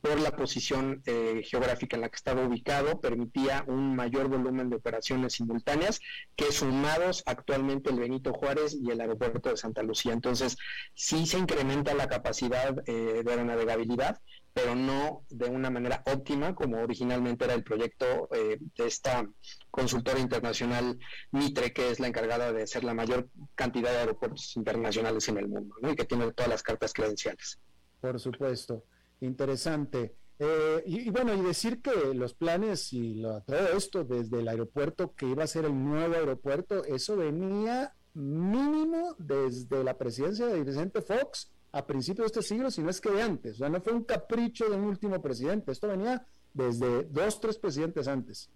por 0.03 0.20
la 0.20 0.32
posición 0.32 1.00
eh, 1.07 1.42
geográfica 1.44 1.96
en 1.96 2.03
la 2.03 2.09
que 2.09 2.16
estaba 2.16 2.44
ubicado, 2.44 3.00
permitía 3.00 3.64
un 3.68 3.94
mayor 3.94 4.28
volumen 4.28 4.68
de 4.68 4.76
operaciones 4.76 5.34
simultáneas 5.34 6.00
que 6.34 6.50
sumados 6.50 7.22
actualmente 7.24 7.90
el 7.90 8.00
Benito 8.00 8.32
Juárez 8.32 8.74
y 8.74 8.90
el 8.90 9.00
aeropuerto 9.00 9.50
de 9.50 9.57
Santa 9.57 9.84
Lucía. 9.84 10.12
Entonces, 10.12 10.57
sí 10.92 11.24
se 11.24 11.38
incrementa 11.38 11.94
la 11.94 12.09
capacidad 12.09 12.76
eh, 12.86 13.22
de 13.24 13.30
aeronavegabilidad, 13.30 14.20
pero 14.53 14.74
no 14.74 15.24
de 15.30 15.48
una 15.48 15.70
manera 15.70 16.03
óptima 16.12 16.57
como 16.57 16.82
originalmente 16.82 17.44
era 17.44 17.55
el 17.55 17.62
proyecto 17.62 18.28
eh, 18.34 18.59
de 18.76 18.86
esta 18.86 19.24
consultora 19.70 20.18
internacional 20.18 20.98
Mitre, 21.30 21.72
que 21.72 21.90
es 21.90 22.00
la 22.00 22.09
encargada 22.09 22.53
de 22.53 22.64
hacer 22.64 22.82
la 22.82 22.92
mayor 22.92 23.28
cantidad 23.55 23.92
de 23.92 23.98
aeropuertos 23.98 24.57
internacionales 24.57 25.28
en 25.28 25.38
el 25.38 25.48
mundo 25.48 25.76
y 25.80 25.94
que 25.94 26.05
tiene 26.05 26.32
todas 26.32 26.50
las 26.50 26.64
cartas 26.64 26.92
credenciales. 26.92 27.61
Por 28.00 28.18
supuesto, 28.18 28.84
interesante. 29.23 30.16
Eh, 30.39 30.83
y, 30.87 31.11
bueno, 31.11 31.35
y 31.35 31.41
decir 31.41 31.81
que 31.81 32.14
los 32.14 32.35
planes 32.35 32.93
y 32.93 33.14
lo, 33.14 33.43
todo 33.43 33.68
esto 33.77 34.05
desde 34.05 34.41
el 34.41 34.49
aeropuerto 34.49 35.14
que 35.14 35.27
iba 35.27 35.45
a 35.45 35.47
ser 35.47 35.64
el 35.66 35.85
nuevo 35.85 36.14
aeropuerto, 36.14 36.85
eso 36.85 37.16
venía 37.16 37.95
mínimo 38.14 39.14
desde 39.18 39.85
la 39.85 39.97
presidencia 39.97 40.47
de 40.47 40.62
Vicente 40.62 41.01
Fox 41.01 41.51
a 41.70 41.87
principios 41.87 42.33
de 42.33 42.41
este 42.41 42.55
siglo, 42.55 42.70
si 42.70 42.83
no 42.83 42.91
es 42.91 43.01
que 43.01 43.11
de 43.11 43.23
antes. 43.23 43.55
O 43.55 43.59
sea, 43.59 43.68
no 43.68 43.81
fue 43.81 43.93
un 43.93 44.05
capricho 44.05 44.68
de 44.68 44.77
un 44.77 44.85
último 44.85 45.23
presidente, 45.23 45.73
esto 45.73 45.89
venía 45.89 46.27
desde 46.53 47.05
dos, 47.05 47.41
tres 47.41 47.59
presidentes 47.59 48.09
antes. 48.09 48.51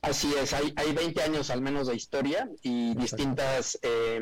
Así 0.00 0.32
es, 0.40 0.52
hay, 0.52 0.72
hay 0.76 0.92
20 0.92 1.22
años 1.22 1.50
al 1.50 1.62
menos 1.62 1.86
de 1.86 1.94
historia 1.94 2.50
y 2.62 2.94
distintas 2.94 3.78
eh, 3.82 4.20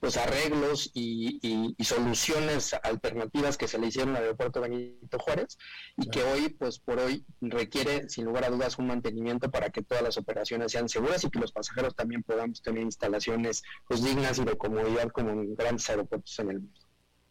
pues 0.00 0.16
arreglos 0.16 0.90
y, 0.94 1.74
soluciones 1.84 2.74
alternativas 2.82 3.56
que 3.56 3.68
se 3.68 3.78
le 3.78 3.86
hicieron 3.86 4.16
al 4.16 4.22
aeropuerto 4.22 4.60
Benito 4.60 5.18
Juárez 5.18 5.56
y 5.96 6.08
que 6.08 6.22
hoy, 6.22 6.48
pues 6.48 6.78
por 6.78 6.98
hoy, 6.98 7.24
requiere 7.40 8.08
sin 8.08 8.24
lugar 8.24 8.44
a 8.44 8.50
dudas 8.50 8.78
un 8.78 8.88
mantenimiento 8.88 9.50
para 9.50 9.70
que 9.70 9.82
todas 9.82 10.02
las 10.02 10.16
operaciones 10.16 10.72
sean 10.72 10.88
seguras 10.88 11.22
y 11.24 11.30
que 11.30 11.38
los 11.38 11.52
pasajeros 11.52 11.94
también 11.94 12.22
podamos 12.22 12.60
tener 12.60 12.82
instalaciones 12.82 13.62
pues, 13.86 14.02
dignas 14.02 14.38
y 14.38 14.44
de 14.44 14.56
comodidad 14.56 15.10
como 15.10 15.30
en 15.30 15.54
grandes 15.54 15.88
aeropuertos 15.88 16.38
en 16.40 16.50
el 16.50 16.60
mundo. 16.60 16.80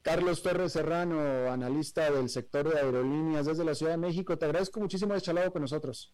Carlos 0.01 0.43
Torres 0.43 0.71
Serrano, 0.71 1.51
analista 1.51 2.11
del 2.11 2.29
sector 2.29 2.71
de 2.71 2.79
aerolíneas 2.79 3.47
desde 3.47 3.65
la 3.65 3.73
Ciudad 3.73 3.93
de 3.93 3.97
México, 3.97 4.37
te 4.37 4.45
agradezco 4.45 4.79
muchísimo 4.79 5.13
haber 5.13 5.23
charlado 5.23 5.51
con 5.51 5.63
nosotros. 5.63 6.13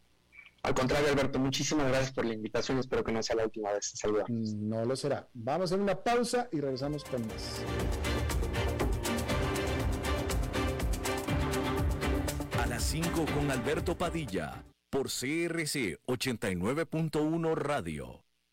Al 0.63 0.75
contrario, 0.75 1.09
Alberto, 1.09 1.39
muchísimas 1.39 1.87
gracias 1.87 2.11
por 2.11 2.25
la 2.25 2.33
invitación. 2.33 2.77
Espero 2.77 3.03
que 3.03 3.11
no 3.11 3.23
sea 3.23 3.35
la 3.35 3.45
última 3.45 3.71
vez. 3.71 3.91
Saludos. 3.95 4.29
No 4.29 4.85
lo 4.85 4.95
será. 4.95 5.27
Vamos 5.33 5.71
a 5.71 5.75
hacer 5.75 5.79
una 5.79 5.95
pausa 6.03 6.49
y 6.51 6.59
regresamos 6.59 7.03
con 7.03 7.25
más. 7.27 7.63
A 12.61 12.65
las 12.67 12.83
5 12.83 13.25
con 13.33 13.49
Alberto 13.49 13.97
Padilla, 13.97 14.63
por 14.89 15.07
CRC 15.07 15.99
89.1 16.05 17.55
Radio. 17.55 18.23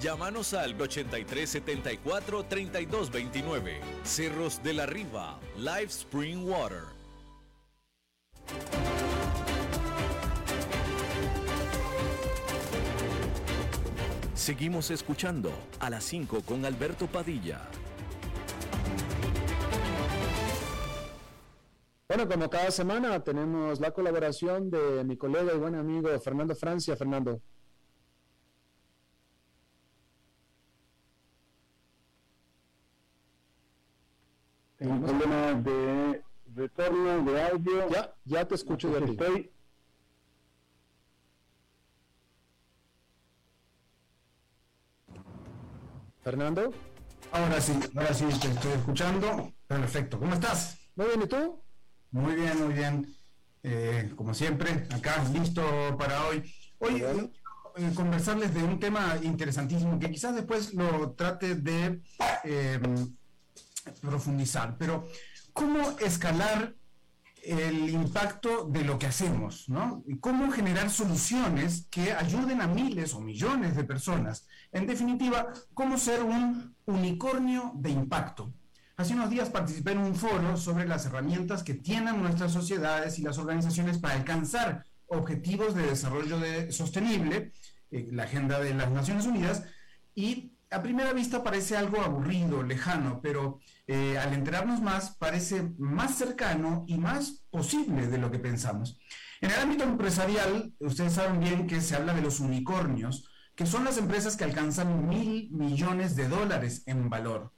Llámanos 0.00 0.52
al 0.54 0.80
8374 0.80 2.44
3229. 2.44 3.80
Cerros 4.02 4.62
de 4.62 4.74
la 4.74 4.86
Riva, 4.86 5.38
Live 5.56 5.84
Spring 5.84 6.46
Water. 6.46 6.82
Seguimos 14.34 14.90
escuchando 14.90 15.50
a 15.80 15.88
las 15.88 16.04
5 16.04 16.42
con 16.42 16.64
Alberto 16.66 17.06
Padilla. 17.06 17.62
Bueno, 22.06 22.28
como 22.28 22.50
cada 22.50 22.70
semana 22.70 23.24
tenemos 23.24 23.80
la 23.80 23.90
colaboración 23.92 24.70
de 24.70 25.02
mi 25.04 25.16
colega 25.16 25.54
y 25.54 25.58
buen 25.58 25.74
amigo 25.74 26.08
Fernando 26.20 26.54
Francia. 26.54 26.94
Fernando. 26.94 27.40
un 34.80 35.02
problema 35.02 35.54
de 35.54 36.22
Ya, 37.64 38.14
ya 38.24 38.46
te 38.46 38.54
escucho 38.54 38.90
de 38.90 39.10
Estoy. 39.10 39.50
Fernando. 46.22 46.72
Ahora 47.32 47.60
sí, 47.60 47.72
ahora 47.96 48.12
sí 48.12 48.26
te 48.26 48.48
estoy 48.48 48.72
escuchando. 48.72 49.52
Perfecto. 49.66 50.18
¿Cómo 50.18 50.34
estás? 50.34 50.78
Muy 50.94 51.06
bien, 51.06 51.22
¿y 51.22 51.26
tú? 51.26 51.62
Muy 52.10 52.34
bien, 52.34 52.64
muy 52.64 52.74
bien. 52.74 53.16
Eh, 53.62 54.12
como 54.14 54.34
siempre, 54.34 54.86
acá 54.94 55.24
listo 55.32 55.62
para 55.98 56.26
hoy. 56.26 56.42
Hoy 56.78 57.02
eh, 57.02 57.30
eh, 57.76 57.92
conversarles 57.94 58.52
de 58.52 58.62
un 58.62 58.78
tema 58.78 59.18
interesantísimo 59.22 59.98
que 59.98 60.10
quizás 60.10 60.34
después 60.34 60.74
lo 60.74 61.12
trate 61.12 61.54
de 61.54 62.02
profundizar, 64.00 64.76
pero 64.78 65.06
¿cómo 65.54 65.98
escalar 65.98 66.74
el 67.46 67.90
impacto 67.90 68.64
de 68.64 68.84
lo 68.84 68.98
que 68.98 69.06
hacemos, 69.06 69.68
¿no? 69.68 70.02
Y 70.06 70.18
cómo 70.18 70.50
generar 70.50 70.90
soluciones 70.90 71.86
que 71.90 72.12
ayuden 72.12 72.60
a 72.60 72.66
miles 72.66 73.14
o 73.14 73.20
millones 73.20 73.76
de 73.76 73.84
personas. 73.84 74.46
En 74.72 74.86
definitiva, 74.86 75.52
cómo 75.74 75.98
ser 75.98 76.22
un 76.22 76.74
unicornio 76.86 77.72
de 77.74 77.90
impacto. 77.90 78.52
Hace 78.96 79.14
unos 79.14 79.30
días 79.30 79.50
participé 79.50 79.92
en 79.92 79.98
un 79.98 80.14
foro 80.14 80.56
sobre 80.56 80.86
las 80.86 81.04
herramientas 81.06 81.62
que 81.62 81.74
tienen 81.74 82.22
nuestras 82.22 82.52
sociedades 82.52 83.18
y 83.18 83.22
las 83.22 83.38
organizaciones 83.38 83.98
para 83.98 84.14
alcanzar 84.14 84.84
objetivos 85.06 85.74
de 85.74 85.86
desarrollo 85.86 86.38
sostenible, 86.70 87.52
eh, 87.90 88.08
la 88.12 88.24
agenda 88.24 88.60
de 88.60 88.74
las 88.74 88.90
Naciones 88.90 89.26
Unidas, 89.26 89.64
y 90.14 90.52
a 90.70 90.82
primera 90.82 91.12
vista 91.12 91.42
parece 91.42 91.76
algo 91.76 92.00
aburrido, 92.00 92.62
lejano, 92.62 93.20
pero 93.20 93.58
eh, 93.86 94.16
al 94.16 94.32
enterarnos 94.32 94.80
más 94.80 95.16
parece 95.16 95.70
más 95.76 96.16
cercano 96.16 96.84
y 96.86 96.96
más 96.96 97.44
posible 97.50 98.06
de 98.06 98.16
lo 98.18 98.30
que 98.30 98.38
pensamos. 98.38 98.98
En 99.42 99.50
el 99.50 99.60
ámbito 99.60 99.84
empresarial, 99.84 100.72
ustedes 100.78 101.12
saben 101.12 101.40
bien 101.40 101.66
que 101.66 101.82
se 101.82 101.94
habla 101.94 102.14
de 102.14 102.22
los 102.22 102.40
unicornios, 102.40 103.28
que 103.54 103.66
son 103.66 103.84
las 103.84 103.98
empresas 103.98 104.36
que 104.36 104.44
alcanzan 104.44 105.06
mil 105.06 105.50
millones 105.52 106.16
de 106.16 106.28
dólares 106.28 106.82
en 106.86 107.10
valor. 107.10 107.52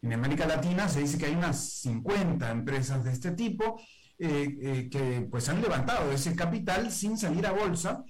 En 0.00 0.12
América 0.12 0.46
Latina 0.46 0.88
se 0.88 1.00
dice 1.00 1.18
que 1.18 1.26
hay 1.26 1.34
unas 1.34 1.80
50 1.80 2.50
empresas 2.50 3.02
de 3.02 3.12
este 3.12 3.32
tipo 3.32 3.80
eh, 4.18 4.56
eh, 4.62 4.88
que 4.88 5.26
pues 5.30 5.48
han 5.48 5.60
levantado 5.60 6.12
ese 6.12 6.36
capital 6.36 6.92
sin 6.92 7.18
salir 7.18 7.46
a 7.46 7.52
bolsa, 7.52 8.04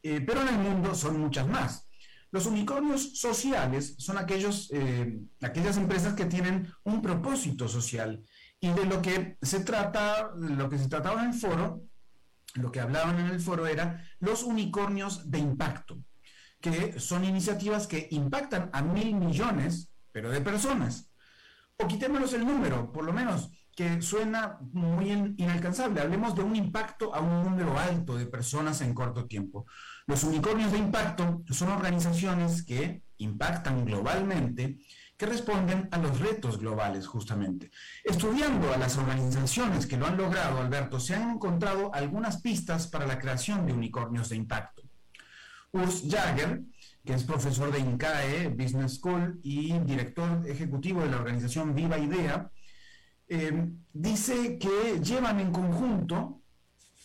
pero 0.00 0.42
en 0.42 0.48
el 0.48 0.58
mundo 0.58 0.94
son 0.94 1.20
muchas 1.20 1.46
más. 1.48 1.87
Los 2.30 2.46
unicornios 2.46 3.18
sociales 3.18 3.94
son 3.98 4.18
aquellos, 4.18 4.70
eh, 4.72 5.18
aquellas 5.40 5.76
empresas 5.76 6.14
que 6.14 6.26
tienen 6.26 6.72
un 6.84 7.00
propósito 7.00 7.68
social. 7.68 8.22
Y 8.60 8.68
de 8.70 8.84
lo 8.84 9.00
que 9.00 9.38
se 9.40 9.60
trata, 9.60 10.30
lo 10.36 10.68
que 10.68 10.78
se 10.78 10.88
trataba 10.88 11.22
en 11.22 11.30
el 11.30 11.34
foro, 11.34 11.82
lo 12.54 12.70
que 12.70 12.80
hablaban 12.80 13.18
en 13.20 13.26
el 13.26 13.40
foro 13.40 13.66
era 13.66 14.04
los 14.20 14.42
unicornios 14.42 15.30
de 15.30 15.38
impacto, 15.38 15.98
que 16.60 16.98
son 16.98 17.24
iniciativas 17.24 17.86
que 17.86 18.08
impactan 18.10 18.70
a 18.72 18.82
mil 18.82 19.14
millones, 19.14 19.90
pero 20.12 20.30
de 20.30 20.40
personas. 20.40 21.10
O 21.78 21.86
quitémonos 21.86 22.32
el 22.32 22.44
número, 22.44 22.90
por 22.92 23.04
lo 23.04 23.12
menos, 23.12 23.50
que 23.78 24.02
suena 24.02 24.58
muy 24.72 25.08
inalcanzable. 25.36 26.00
Hablemos 26.00 26.34
de 26.34 26.42
un 26.42 26.56
impacto 26.56 27.14
a 27.14 27.20
un 27.20 27.44
número 27.44 27.78
alto 27.78 28.16
de 28.16 28.26
personas 28.26 28.80
en 28.80 28.92
corto 28.92 29.26
tiempo. 29.26 29.66
Los 30.08 30.24
unicornios 30.24 30.72
de 30.72 30.78
impacto 30.78 31.44
son 31.50 31.68
organizaciones 31.68 32.64
que 32.64 33.04
impactan 33.18 33.84
globalmente, 33.84 34.78
que 35.16 35.26
responden 35.26 35.88
a 35.92 35.98
los 35.98 36.18
retos 36.18 36.58
globales 36.58 37.06
justamente. 37.06 37.70
Estudiando 38.02 38.74
a 38.74 38.78
las 38.78 38.98
organizaciones 38.98 39.86
que 39.86 39.96
lo 39.96 40.08
han 40.08 40.16
logrado, 40.16 40.58
Alberto, 40.58 40.98
se 40.98 41.14
han 41.14 41.30
encontrado 41.30 41.94
algunas 41.94 42.40
pistas 42.42 42.88
para 42.88 43.06
la 43.06 43.20
creación 43.20 43.64
de 43.64 43.74
unicornios 43.74 44.28
de 44.30 44.34
impacto. 44.34 44.82
Urs 45.70 46.02
Jagger, 46.10 46.62
que 47.04 47.14
es 47.14 47.22
profesor 47.22 47.70
de 47.70 47.78
INCAE 47.78 48.48
Business 48.48 48.96
School 48.96 49.38
y 49.44 49.78
director 49.78 50.42
ejecutivo 50.48 51.02
de 51.02 51.10
la 51.10 51.18
organización 51.18 51.76
Viva 51.76 51.96
Idea, 51.96 52.50
eh, 53.28 53.68
dice 53.92 54.58
que 54.58 55.00
llevan 55.02 55.40
en 55.40 55.52
conjunto 55.52 56.38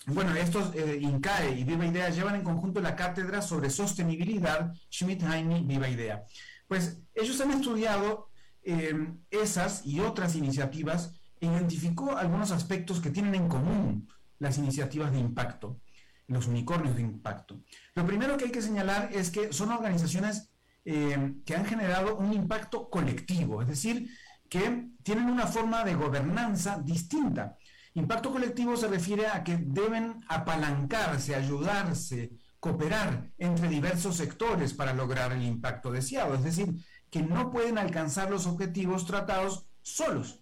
bueno, 0.05 0.36
estos 0.36 0.76
eh, 0.76 0.99
INCAE 1.01 1.59
y 1.59 1.63
Viva 1.63 1.86
Idea 1.86 2.09
llevan 2.09 2.36
en 2.36 2.43
conjunto 2.43 2.82
la 2.82 2.95
cátedra 2.95 3.41
sobre 3.41 3.69
sostenibilidad 3.69 4.74
Schmidt-Heine 4.91 5.65
Viva 5.65 5.88
Idea. 5.88 6.26
Pues 6.67 7.01
ellos 7.15 7.39
han 7.39 7.51
estudiado 7.51 8.30
em, 8.63 9.19
esas 9.32 9.86
y 9.86 10.01
otras 10.01 10.36
iniciativas 10.36 11.21
e 11.39 11.45
identificó 11.45 12.17
algunos 12.17 12.51
aspectos 12.51 12.99
que 12.99 13.11
tienen 13.11 13.36
en 13.36 13.47
común 13.47 14.09
las 14.39 14.57
iniciativas 14.57 15.11
de 15.11 15.19
impacto. 15.19 15.80
los 16.28 16.47
unicornios 16.47 16.95
de 16.95 17.01
impacto. 17.01 17.61
Lo 17.95 18.07
primero 18.07 18.38
que 18.38 18.45
hay 18.45 18.51
que 18.51 18.61
señalar 18.61 19.09
es 19.13 19.30
que 19.30 19.51
son 19.51 19.71
organizaciones 19.71 20.49
eh, 20.86 21.36
que 21.45 21.55
han 21.55 21.65
generado 21.65 22.15
un 22.17 22.34
impacto 22.34 22.89
colectivo, 22.89 23.61
es 23.61 23.67
decir, 23.67 24.09
que 24.50 24.89
tienen 25.04 25.26
una 25.26 25.48
forma 25.48 25.84
de 25.84 25.96
gobernanza 25.96 26.80
distinta. 26.84 27.58
Impacto 27.96 28.32
colectivo 28.32 28.76
se 28.76 28.88
refiere 28.88 29.28
a 29.28 29.44
que 29.44 29.58
deben 29.58 30.24
apalancarse, 30.28 31.36
ayudarse, 31.36 32.32
cooperar 32.60 33.30
entre 33.38 33.68
diversos 33.68 34.16
sectores 34.16 34.74
para 34.74 34.94
lograr 34.94 35.32
el 35.34 35.44
impacto 35.44 35.91
deseado, 35.91 36.34
es 36.36 36.44
decir, 36.44 36.74
que 37.10 37.22
no 37.22 37.52
pueden 37.52 37.78
alcanzar 37.78 38.32
los 38.32 38.48
objetivos 38.48 39.06
tratados 39.06 39.68
solos, 39.82 40.39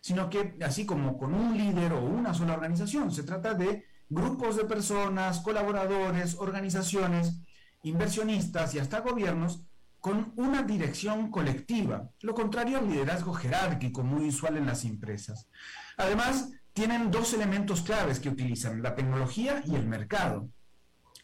sino 0.00 0.28
que 0.28 0.56
así 0.62 0.84
como 0.84 1.16
con 1.16 1.34
un 1.34 1.56
líder 1.56 1.94
o 1.94 2.04
una 2.04 2.34
sola 2.34 2.54
organización, 2.54 3.10
se 3.10 3.22
trata 3.22 3.54
de 3.54 3.86
grupos 4.08 4.56
de 4.56 4.64
personas, 4.64 5.40
colaboradores, 5.40 6.36
organizaciones, 6.36 7.40
inversionistas 7.82 8.74
y 8.74 8.78
hasta 8.78 9.00
gobiernos 9.00 9.64
con 10.02 10.32
una 10.34 10.64
dirección 10.64 11.30
colectiva, 11.30 12.10
lo 12.22 12.34
contrario 12.34 12.76
al 12.76 12.88
liderazgo 12.88 13.32
jerárquico 13.32 14.02
muy 14.02 14.26
usual 14.26 14.56
en 14.56 14.66
las 14.66 14.84
empresas. 14.84 15.48
Además, 15.96 16.50
tienen 16.72 17.12
dos 17.12 17.32
elementos 17.34 17.82
claves 17.82 18.18
que 18.18 18.28
utilizan, 18.28 18.82
la 18.82 18.96
tecnología 18.96 19.62
y 19.64 19.76
el 19.76 19.86
mercado. 19.86 20.48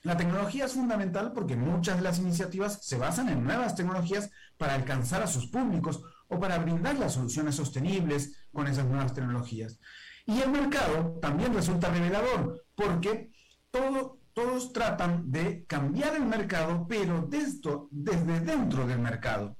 La 0.05 0.16
tecnología 0.16 0.66
es 0.66 0.74
fundamental 0.74 1.33
porque 1.33 1.57
muchas 1.57 1.97
de 1.97 2.05
las 2.05 2.20
iniciativas 2.20 2.79
se 2.85 2.99
basan 2.99 3.29
en 3.29 3.43
nuevas 3.43 3.74
tecnologías 3.74 4.31
para 4.57 4.74
alcanzar 4.74 5.22
a 5.22 5.26
sus 5.26 5.49
públicos 5.49 6.01
o 6.29 6.39
para 6.39 6.59
brindar 6.59 6.97
las 6.99 7.14
soluciones 7.14 7.57
sostenibles 7.57 8.47
con 8.53 8.68
esas 8.68 8.87
nuevas 8.87 9.12
tecnologías. 9.12 9.81
Y 10.24 10.41
el 10.41 10.53
mercado 10.53 11.18
también 11.20 11.53
resulta 11.53 11.91
revelador 11.91 12.64
porque 12.76 13.33
todo, 13.72 14.18
todos 14.33 14.72
tratan 14.72 15.31
de 15.31 15.64
cambiar 15.66 16.16
el 16.16 16.24
mercado, 16.24 16.87
pero 16.89 17.29
desde 17.29 18.41
dentro 18.41 18.87
del 18.87 18.99
mercado. 18.99 19.57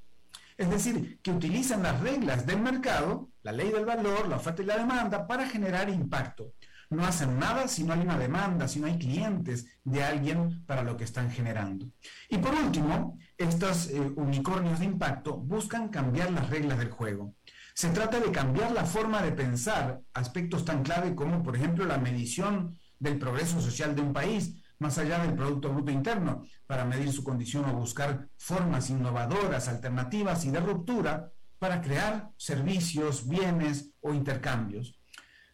Es 0.57 0.69
decir, 0.71 1.21
que 1.23 1.31
utilizan 1.31 1.83
las 1.85 2.01
reglas 2.01 2.45
del 2.45 2.61
mercado, 2.61 3.29
la 3.43 3.53
ley 3.53 3.71
del 3.71 3.85
valor, 3.85 4.27
la 4.27 4.37
oferta 4.37 4.63
y 4.63 4.67
la 4.67 4.77
demanda, 4.77 5.27
para 5.27 5.49
generar 5.49 5.89
impacto. 5.89 6.53
No 6.91 7.05
hacen 7.05 7.39
nada 7.39 7.69
si 7.69 7.85
no 7.85 7.93
hay 7.93 8.01
una 8.01 8.19
demanda, 8.19 8.67
si 8.67 8.81
no 8.81 8.87
hay 8.87 8.99
clientes 8.99 9.67
de 9.85 10.03
alguien 10.03 10.65
para 10.67 10.83
lo 10.83 10.97
que 10.97 11.05
están 11.05 11.31
generando. 11.31 11.87
Y 12.29 12.39
por 12.39 12.55
último, 12.55 13.19
estos 13.37 13.89
eh, 13.91 14.01
unicornios 14.17 14.81
de 14.81 14.87
impacto 14.87 15.37
buscan 15.37 15.89
cambiar 15.91 16.33
las 16.33 16.49
reglas 16.49 16.79
del 16.79 16.91
juego. 16.91 17.35
Se 17.75 17.91
trata 17.91 18.19
de 18.19 18.33
cambiar 18.33 18.73
la 18.73 18.85
forma 18.85 19.23
de 19.23 19.31
pensar 19.31 20.01
aspectos 20.15 20.65
tan 20.65 20.83
clave 20.83 21.15
como, 21.15 21.43
por 21.45 21.55
ejemplo, 21.55 21.85
la 21.85 21.99
medición 21.99 22.77
del 22.99 23.19
progreso 23.19 23.61
social 23.61 23.95
de 23.95 24.03
un 24.03 24.13
país, 24.13 24.55
más 24.79 24.99
allá 24.99 25.19
del 25.21 25.35
Producto 25.35 25.73
Bruto 25.73 25.91
Interno, 25.91 26.45
para 26.67 26.85
medir 26.85 27.13
su 27.13 27.25
condición 27.25 27.65
o 27.65 27.75
buscar 27.75 28.29
formas 28.37 28.91
innovadoras, 28.91 29.69
alternativas 29.69 30.45
y 30.45 30.51
de 30.51 30.61
ruptura 30.61 31.33
para 31.59 31.81
crear 31.81 32.31
servicios, 32.37 33.29
bienes 33.29 33.91
o 34.01 34.15
intercambios. 34.15 34.99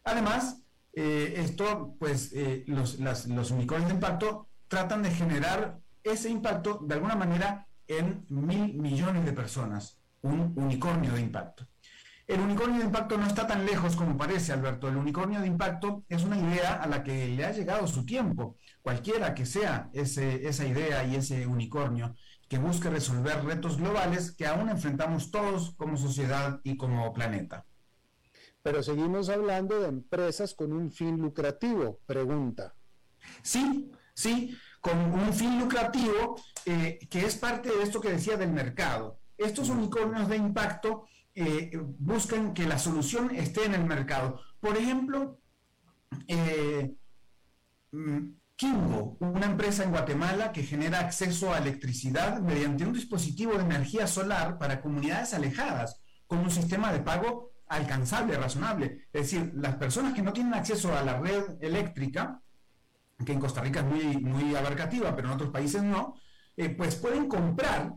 Además, 0.03 0.61
eh, 0.93 1.33
esto, 1.37 1.95
pues, 1.99 2.31
eh, 2.33 2.63
los, 2.67 2.99
los 2.99 3.51
unicornios 3.51 3.89
de 3.89 3.95
impacto 3.95 4.47
tratan 4.67 5.01
de 5.03 5.11
generar 5.11 5.79
ese 6.03 6.29
impacto 6.29 6.79
de 6.83 6.93
alguna 6.93 7.15
manera 7.15 7.67
en 7.87 8.25
mil 8.29 8.75
millones 8.75 9.25
de 9.25 9.33
personas, 9.33 9.99
un 10.21 10.53
unicornio 10.55 11.11
de 11.13 11.21
impacto. 11.21 11.67
El 12.27 12.39
unicornio 12.39 12.79
de 12.79 12.85
impacto 12.85 13.17
no 13.17 13.27
está 13.27 13.45
tan 13.45 13.65
lejos 13.65 13.95
como 13.95 14.17
parece, 14.17 14.51
Alberto. 14.51 14.87
El 14.87 14.97
unicornio 14.97 15.41
de 15.41 15.47
impacto 15.47 16.03
es 16.09 16.23
una 16.23 16.37
idea 16.37 16.73
a 16.73 16.87
la 16.87 17.03
que 17.03 17.27
le 17.27 17.45
ha 17.45 17.51
llegado 17.51 17.85
su 17.87 18.03
tiempo, 18.03 18.57
cualquiera 18.81 19.35
que 19.35 19.45
sea 19.45 19.89
esa 19.93 20.65
idea 20.65 21.03
y 21.05 21.15
ese 21.15 21.45
unicornio, 21.45 22.15
que 22.47 22.57
busque 22.57 22.89
resolver 22.89 23.43
retos 23.43 23.77
globales 23.77 24.31
que 24.31 24.47
aún 24.47 24.69
enfrentamos 24.69 25.29
todos 25.29 25.75
como 25.75 25.97
sociedad 25.97 26.61
y 26.63 26.77
como 26.77 27.13
planeta. 27.13 27.65
Pero 28.63 28.81
seguimos 28.81 29.29
hablando 29.29 29.79
de 29.79 29.89
empresas 29.89 30.55
con 30.55 30.73
un 30.73 30.91
fin 30.91 31.19
lucrativo, 31.19 31.99
pregunta. 32.07 32.73
Sí, 33.43 33.91
sí, 34.15 34.57
con 34.81 34.97
un 34.97 35.31
fin 35.31 35.59
lucrativo 35.59 36.35
eh, 36.65 36.97
que 37.07 37.25
es 37.25 37.35
parte 37.35 37.69
de 37.69 37.83
esto 37.83 38.01
que 38.01 38.11
decía 38.11 38.37
del 38.37 38.51
mercado. 38.51 39.19
Estos 39.37 39.69
unicornios 39.69 40.27
de 40.27 40.37
impacto 40.37 41.05
eh, 41.35 41.71
buscan 41.99 42.53
que 42.53 42.65
la 42.65 42.79
solución 42.79 43.35
esté 43.35 43.65
en 43.65 43.75
el 43.75 43.85
mercado. 43.85 44.39
Por 44.59 44.77
ejemplo, 44.77 45.39
eh, 46.27 46.95
mm, 47.91 48.29
una 49.19 49.45
empresa 49.45 49.83
en 49.83 49.91
Guatemala 49.91 50.53
que 50.53 50.63
genera 50.63 50.99
acceso 51.01 51.53
a 51.53 51.57
electricidad 51.57 52.39
mediante 52.39 52.85
un 52.85 52.93
dispositivo 52.93 53.53
de 53.53 53.63
energía 53.63 54.07
solar 54.07 54.57
para 54.57 54.81
comunidades 54.81 55.33
alejadas, 55.33 56.01
con 56.25 56.39
un 56.39 56.49
sistema 56.49 56.93
de 56.93 57.01
pago 57.01 57.51
alcanzable, 57.67 58.37
razonable. 58.37 59.07
Es 59.11 59.23
decir, 59.23 59.51
las 59.55 59.75
personas 59.75 60.13
que 60.13 60.21
no 60.21 60.31
tienen 60.31 60.53
acceso 60.53 60.95
a 60.95 61.03
la 61.03 61.19
red 61.19 61.57
eléctrica, 61.59 62.41
que 63.25 63.33
en 63.33 63.39
Costa 63.39 63.61
Rica 63.61 63.81
es 63.81 63.85
muy, 63.85 64.17
muy 64.17 64.55
abarcativa, 64.55 65.13
pero 65.15 65.27
en 65.27 65.33
otros 65.33 65.51
países 65.51 65.83
no, 65.83 66.15
eh, 66.55 66.69
pues 66.69 66.95
pueden 66.95 67.27
comprar 67.27 67.93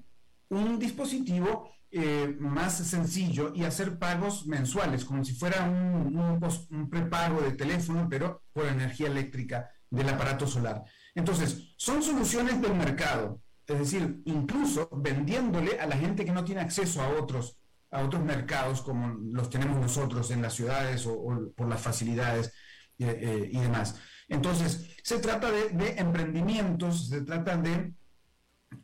un 0.49 0.79
dispositivo 0.79 1.71
eh, 1.91 2.37
más 2.39 2.77
sencillo 2.87 3.53
y 3.55 3.65
hacer 3.65 3.99
pagos 3.99 4.47
mensuales, 4.47 5.07
como 5.07 5.25
si 5.25 5.33
fuera 5.33 5.65
un, 5.65 6.89
prepago 6.91 7.41
de 7.41 7.53
teléfono, 7.53 8.07
pero 8.11 8.43
por 8.53 8.67
energía 8.67 9.07
eléctrica 9.07 9.71
del 9.89 10.11
aparato 10.11 10.47
solar. 10.47 10.85
Entonces, 11.15 11.75
son 11.79 12.03
soluciones 12.03 12.61
del 12.61 12.75
mercado, 12.75 13.41
es 13.67 13.79
decir, 13.79 14.21
incluso 14.27 14.91
vendiéndole 14.93 15.81
a 15.81 15.87
la 15.87 15.97
gente 15.97 16.27
que 16.27 16.33
no 16.33 16.45
tiene 16.45 16.61
acceso 16.61 17.01
a 17.01 17.09
otros, 17.09 17.57
a 17.91 18.03
otros 18.03 18.23
mercados 18.23 18.83
como 18.83 19.09
los 19.33 19.49
tenemos 19.49 19.81
nosotros 19.81 20.31
en 20.31 20.43
las 20.43 20.53
ciudades 20.53 21.07
o, 21.07 21.53
por 21.57 21.69
las 21.69 21.81
facilidades 21.81 22.53
eh, 22.99 23.19
eh, 23.19 23.49
y 23.51 23.59
demás. 23.61 23.99
Entonces, 24.29 24.95
se 25.03 25.21
trata 25.21 25.51
de, 25.51 25.71
de 25.71 25.99
emprendimientos, 25.99 27.09
se 27.09 27.23
trata 27.23 27.57
de 27.57 27.95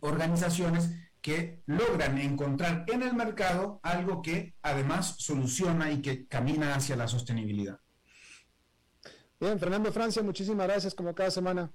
organizaciones 0.00 1.03
que 1.24 1.62
logran 1.64 2.18
encontrar 2.18 2.84
en 2.86 3.02
el 3.02 3.14
mercado 3.14 3.80
algo 3.82 4.20
que 4.20 4.56
además 4.60 5.14
soluciona 5.16 5.90
y 5.90 6.02
que 6.02 6.28
camina 6.28 6.74
hacia 6.74 6.96
la 6.96 7.08
sostenibilidad. 7.08 7.80
Bien, 9.40 9.58
Fernando 9.58 9.90
Francia, 9.90 10.22
muchísimas 10.22 10.66
gracias 10.66 10.94
como 10.94 11.14
cada 11.14 11.30
semana. 11.30 11.72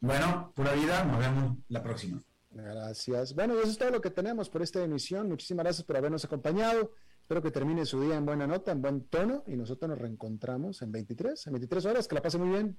Bueno, 0.00 0.54
pura 0.56 0.72
vida, 0.72 1.04
nos 1.04 1.18
vemos 1.18 1.58
la 1.68 1.82
próxima. 1.82 2.22
Gracias. 2.50 3.34
Bueno, 3.34 3.58
eso 3.58 3.72
es 3.72 3.76
todo 3.76 3.90
lo 3.90 4.00
que 4.00 4.08
tenemos 4.08 4.48
por 4.48 4.62
esta 4.62 4.82
emisión. 4.82 5.28
Muchísimas 5.28 5.64
gracias 5.64 5.86
por 5.86 5.98
habernos 5.98 6.24
acompañado. 6.24 6.92
Espero 7.20 7.42
que 7.42 7.50
termine 7.50 7.84
su 7.84 8.00
día 8.00 8.16
en 8.16 8.24
buena 8.24 8.46
nota, 8.46 8.72
en 8.72 8.80
buen 8.80 9.04
tono 9.04 9.44
y 9.46 9.54
nosotros 9.56 9.90
nos 9.90 9.98
reencontramos 9.98 10.80
en 10.80 10.92
23, 10.92 11.46
en 11.46 11.52
23 11.52 11.84
horas. 11.84 12.08
Que 12.08 12.14
la 12.14 12.22
pase 12.22 12.38
muy 12.38 12.48
bien. 12.48 12.78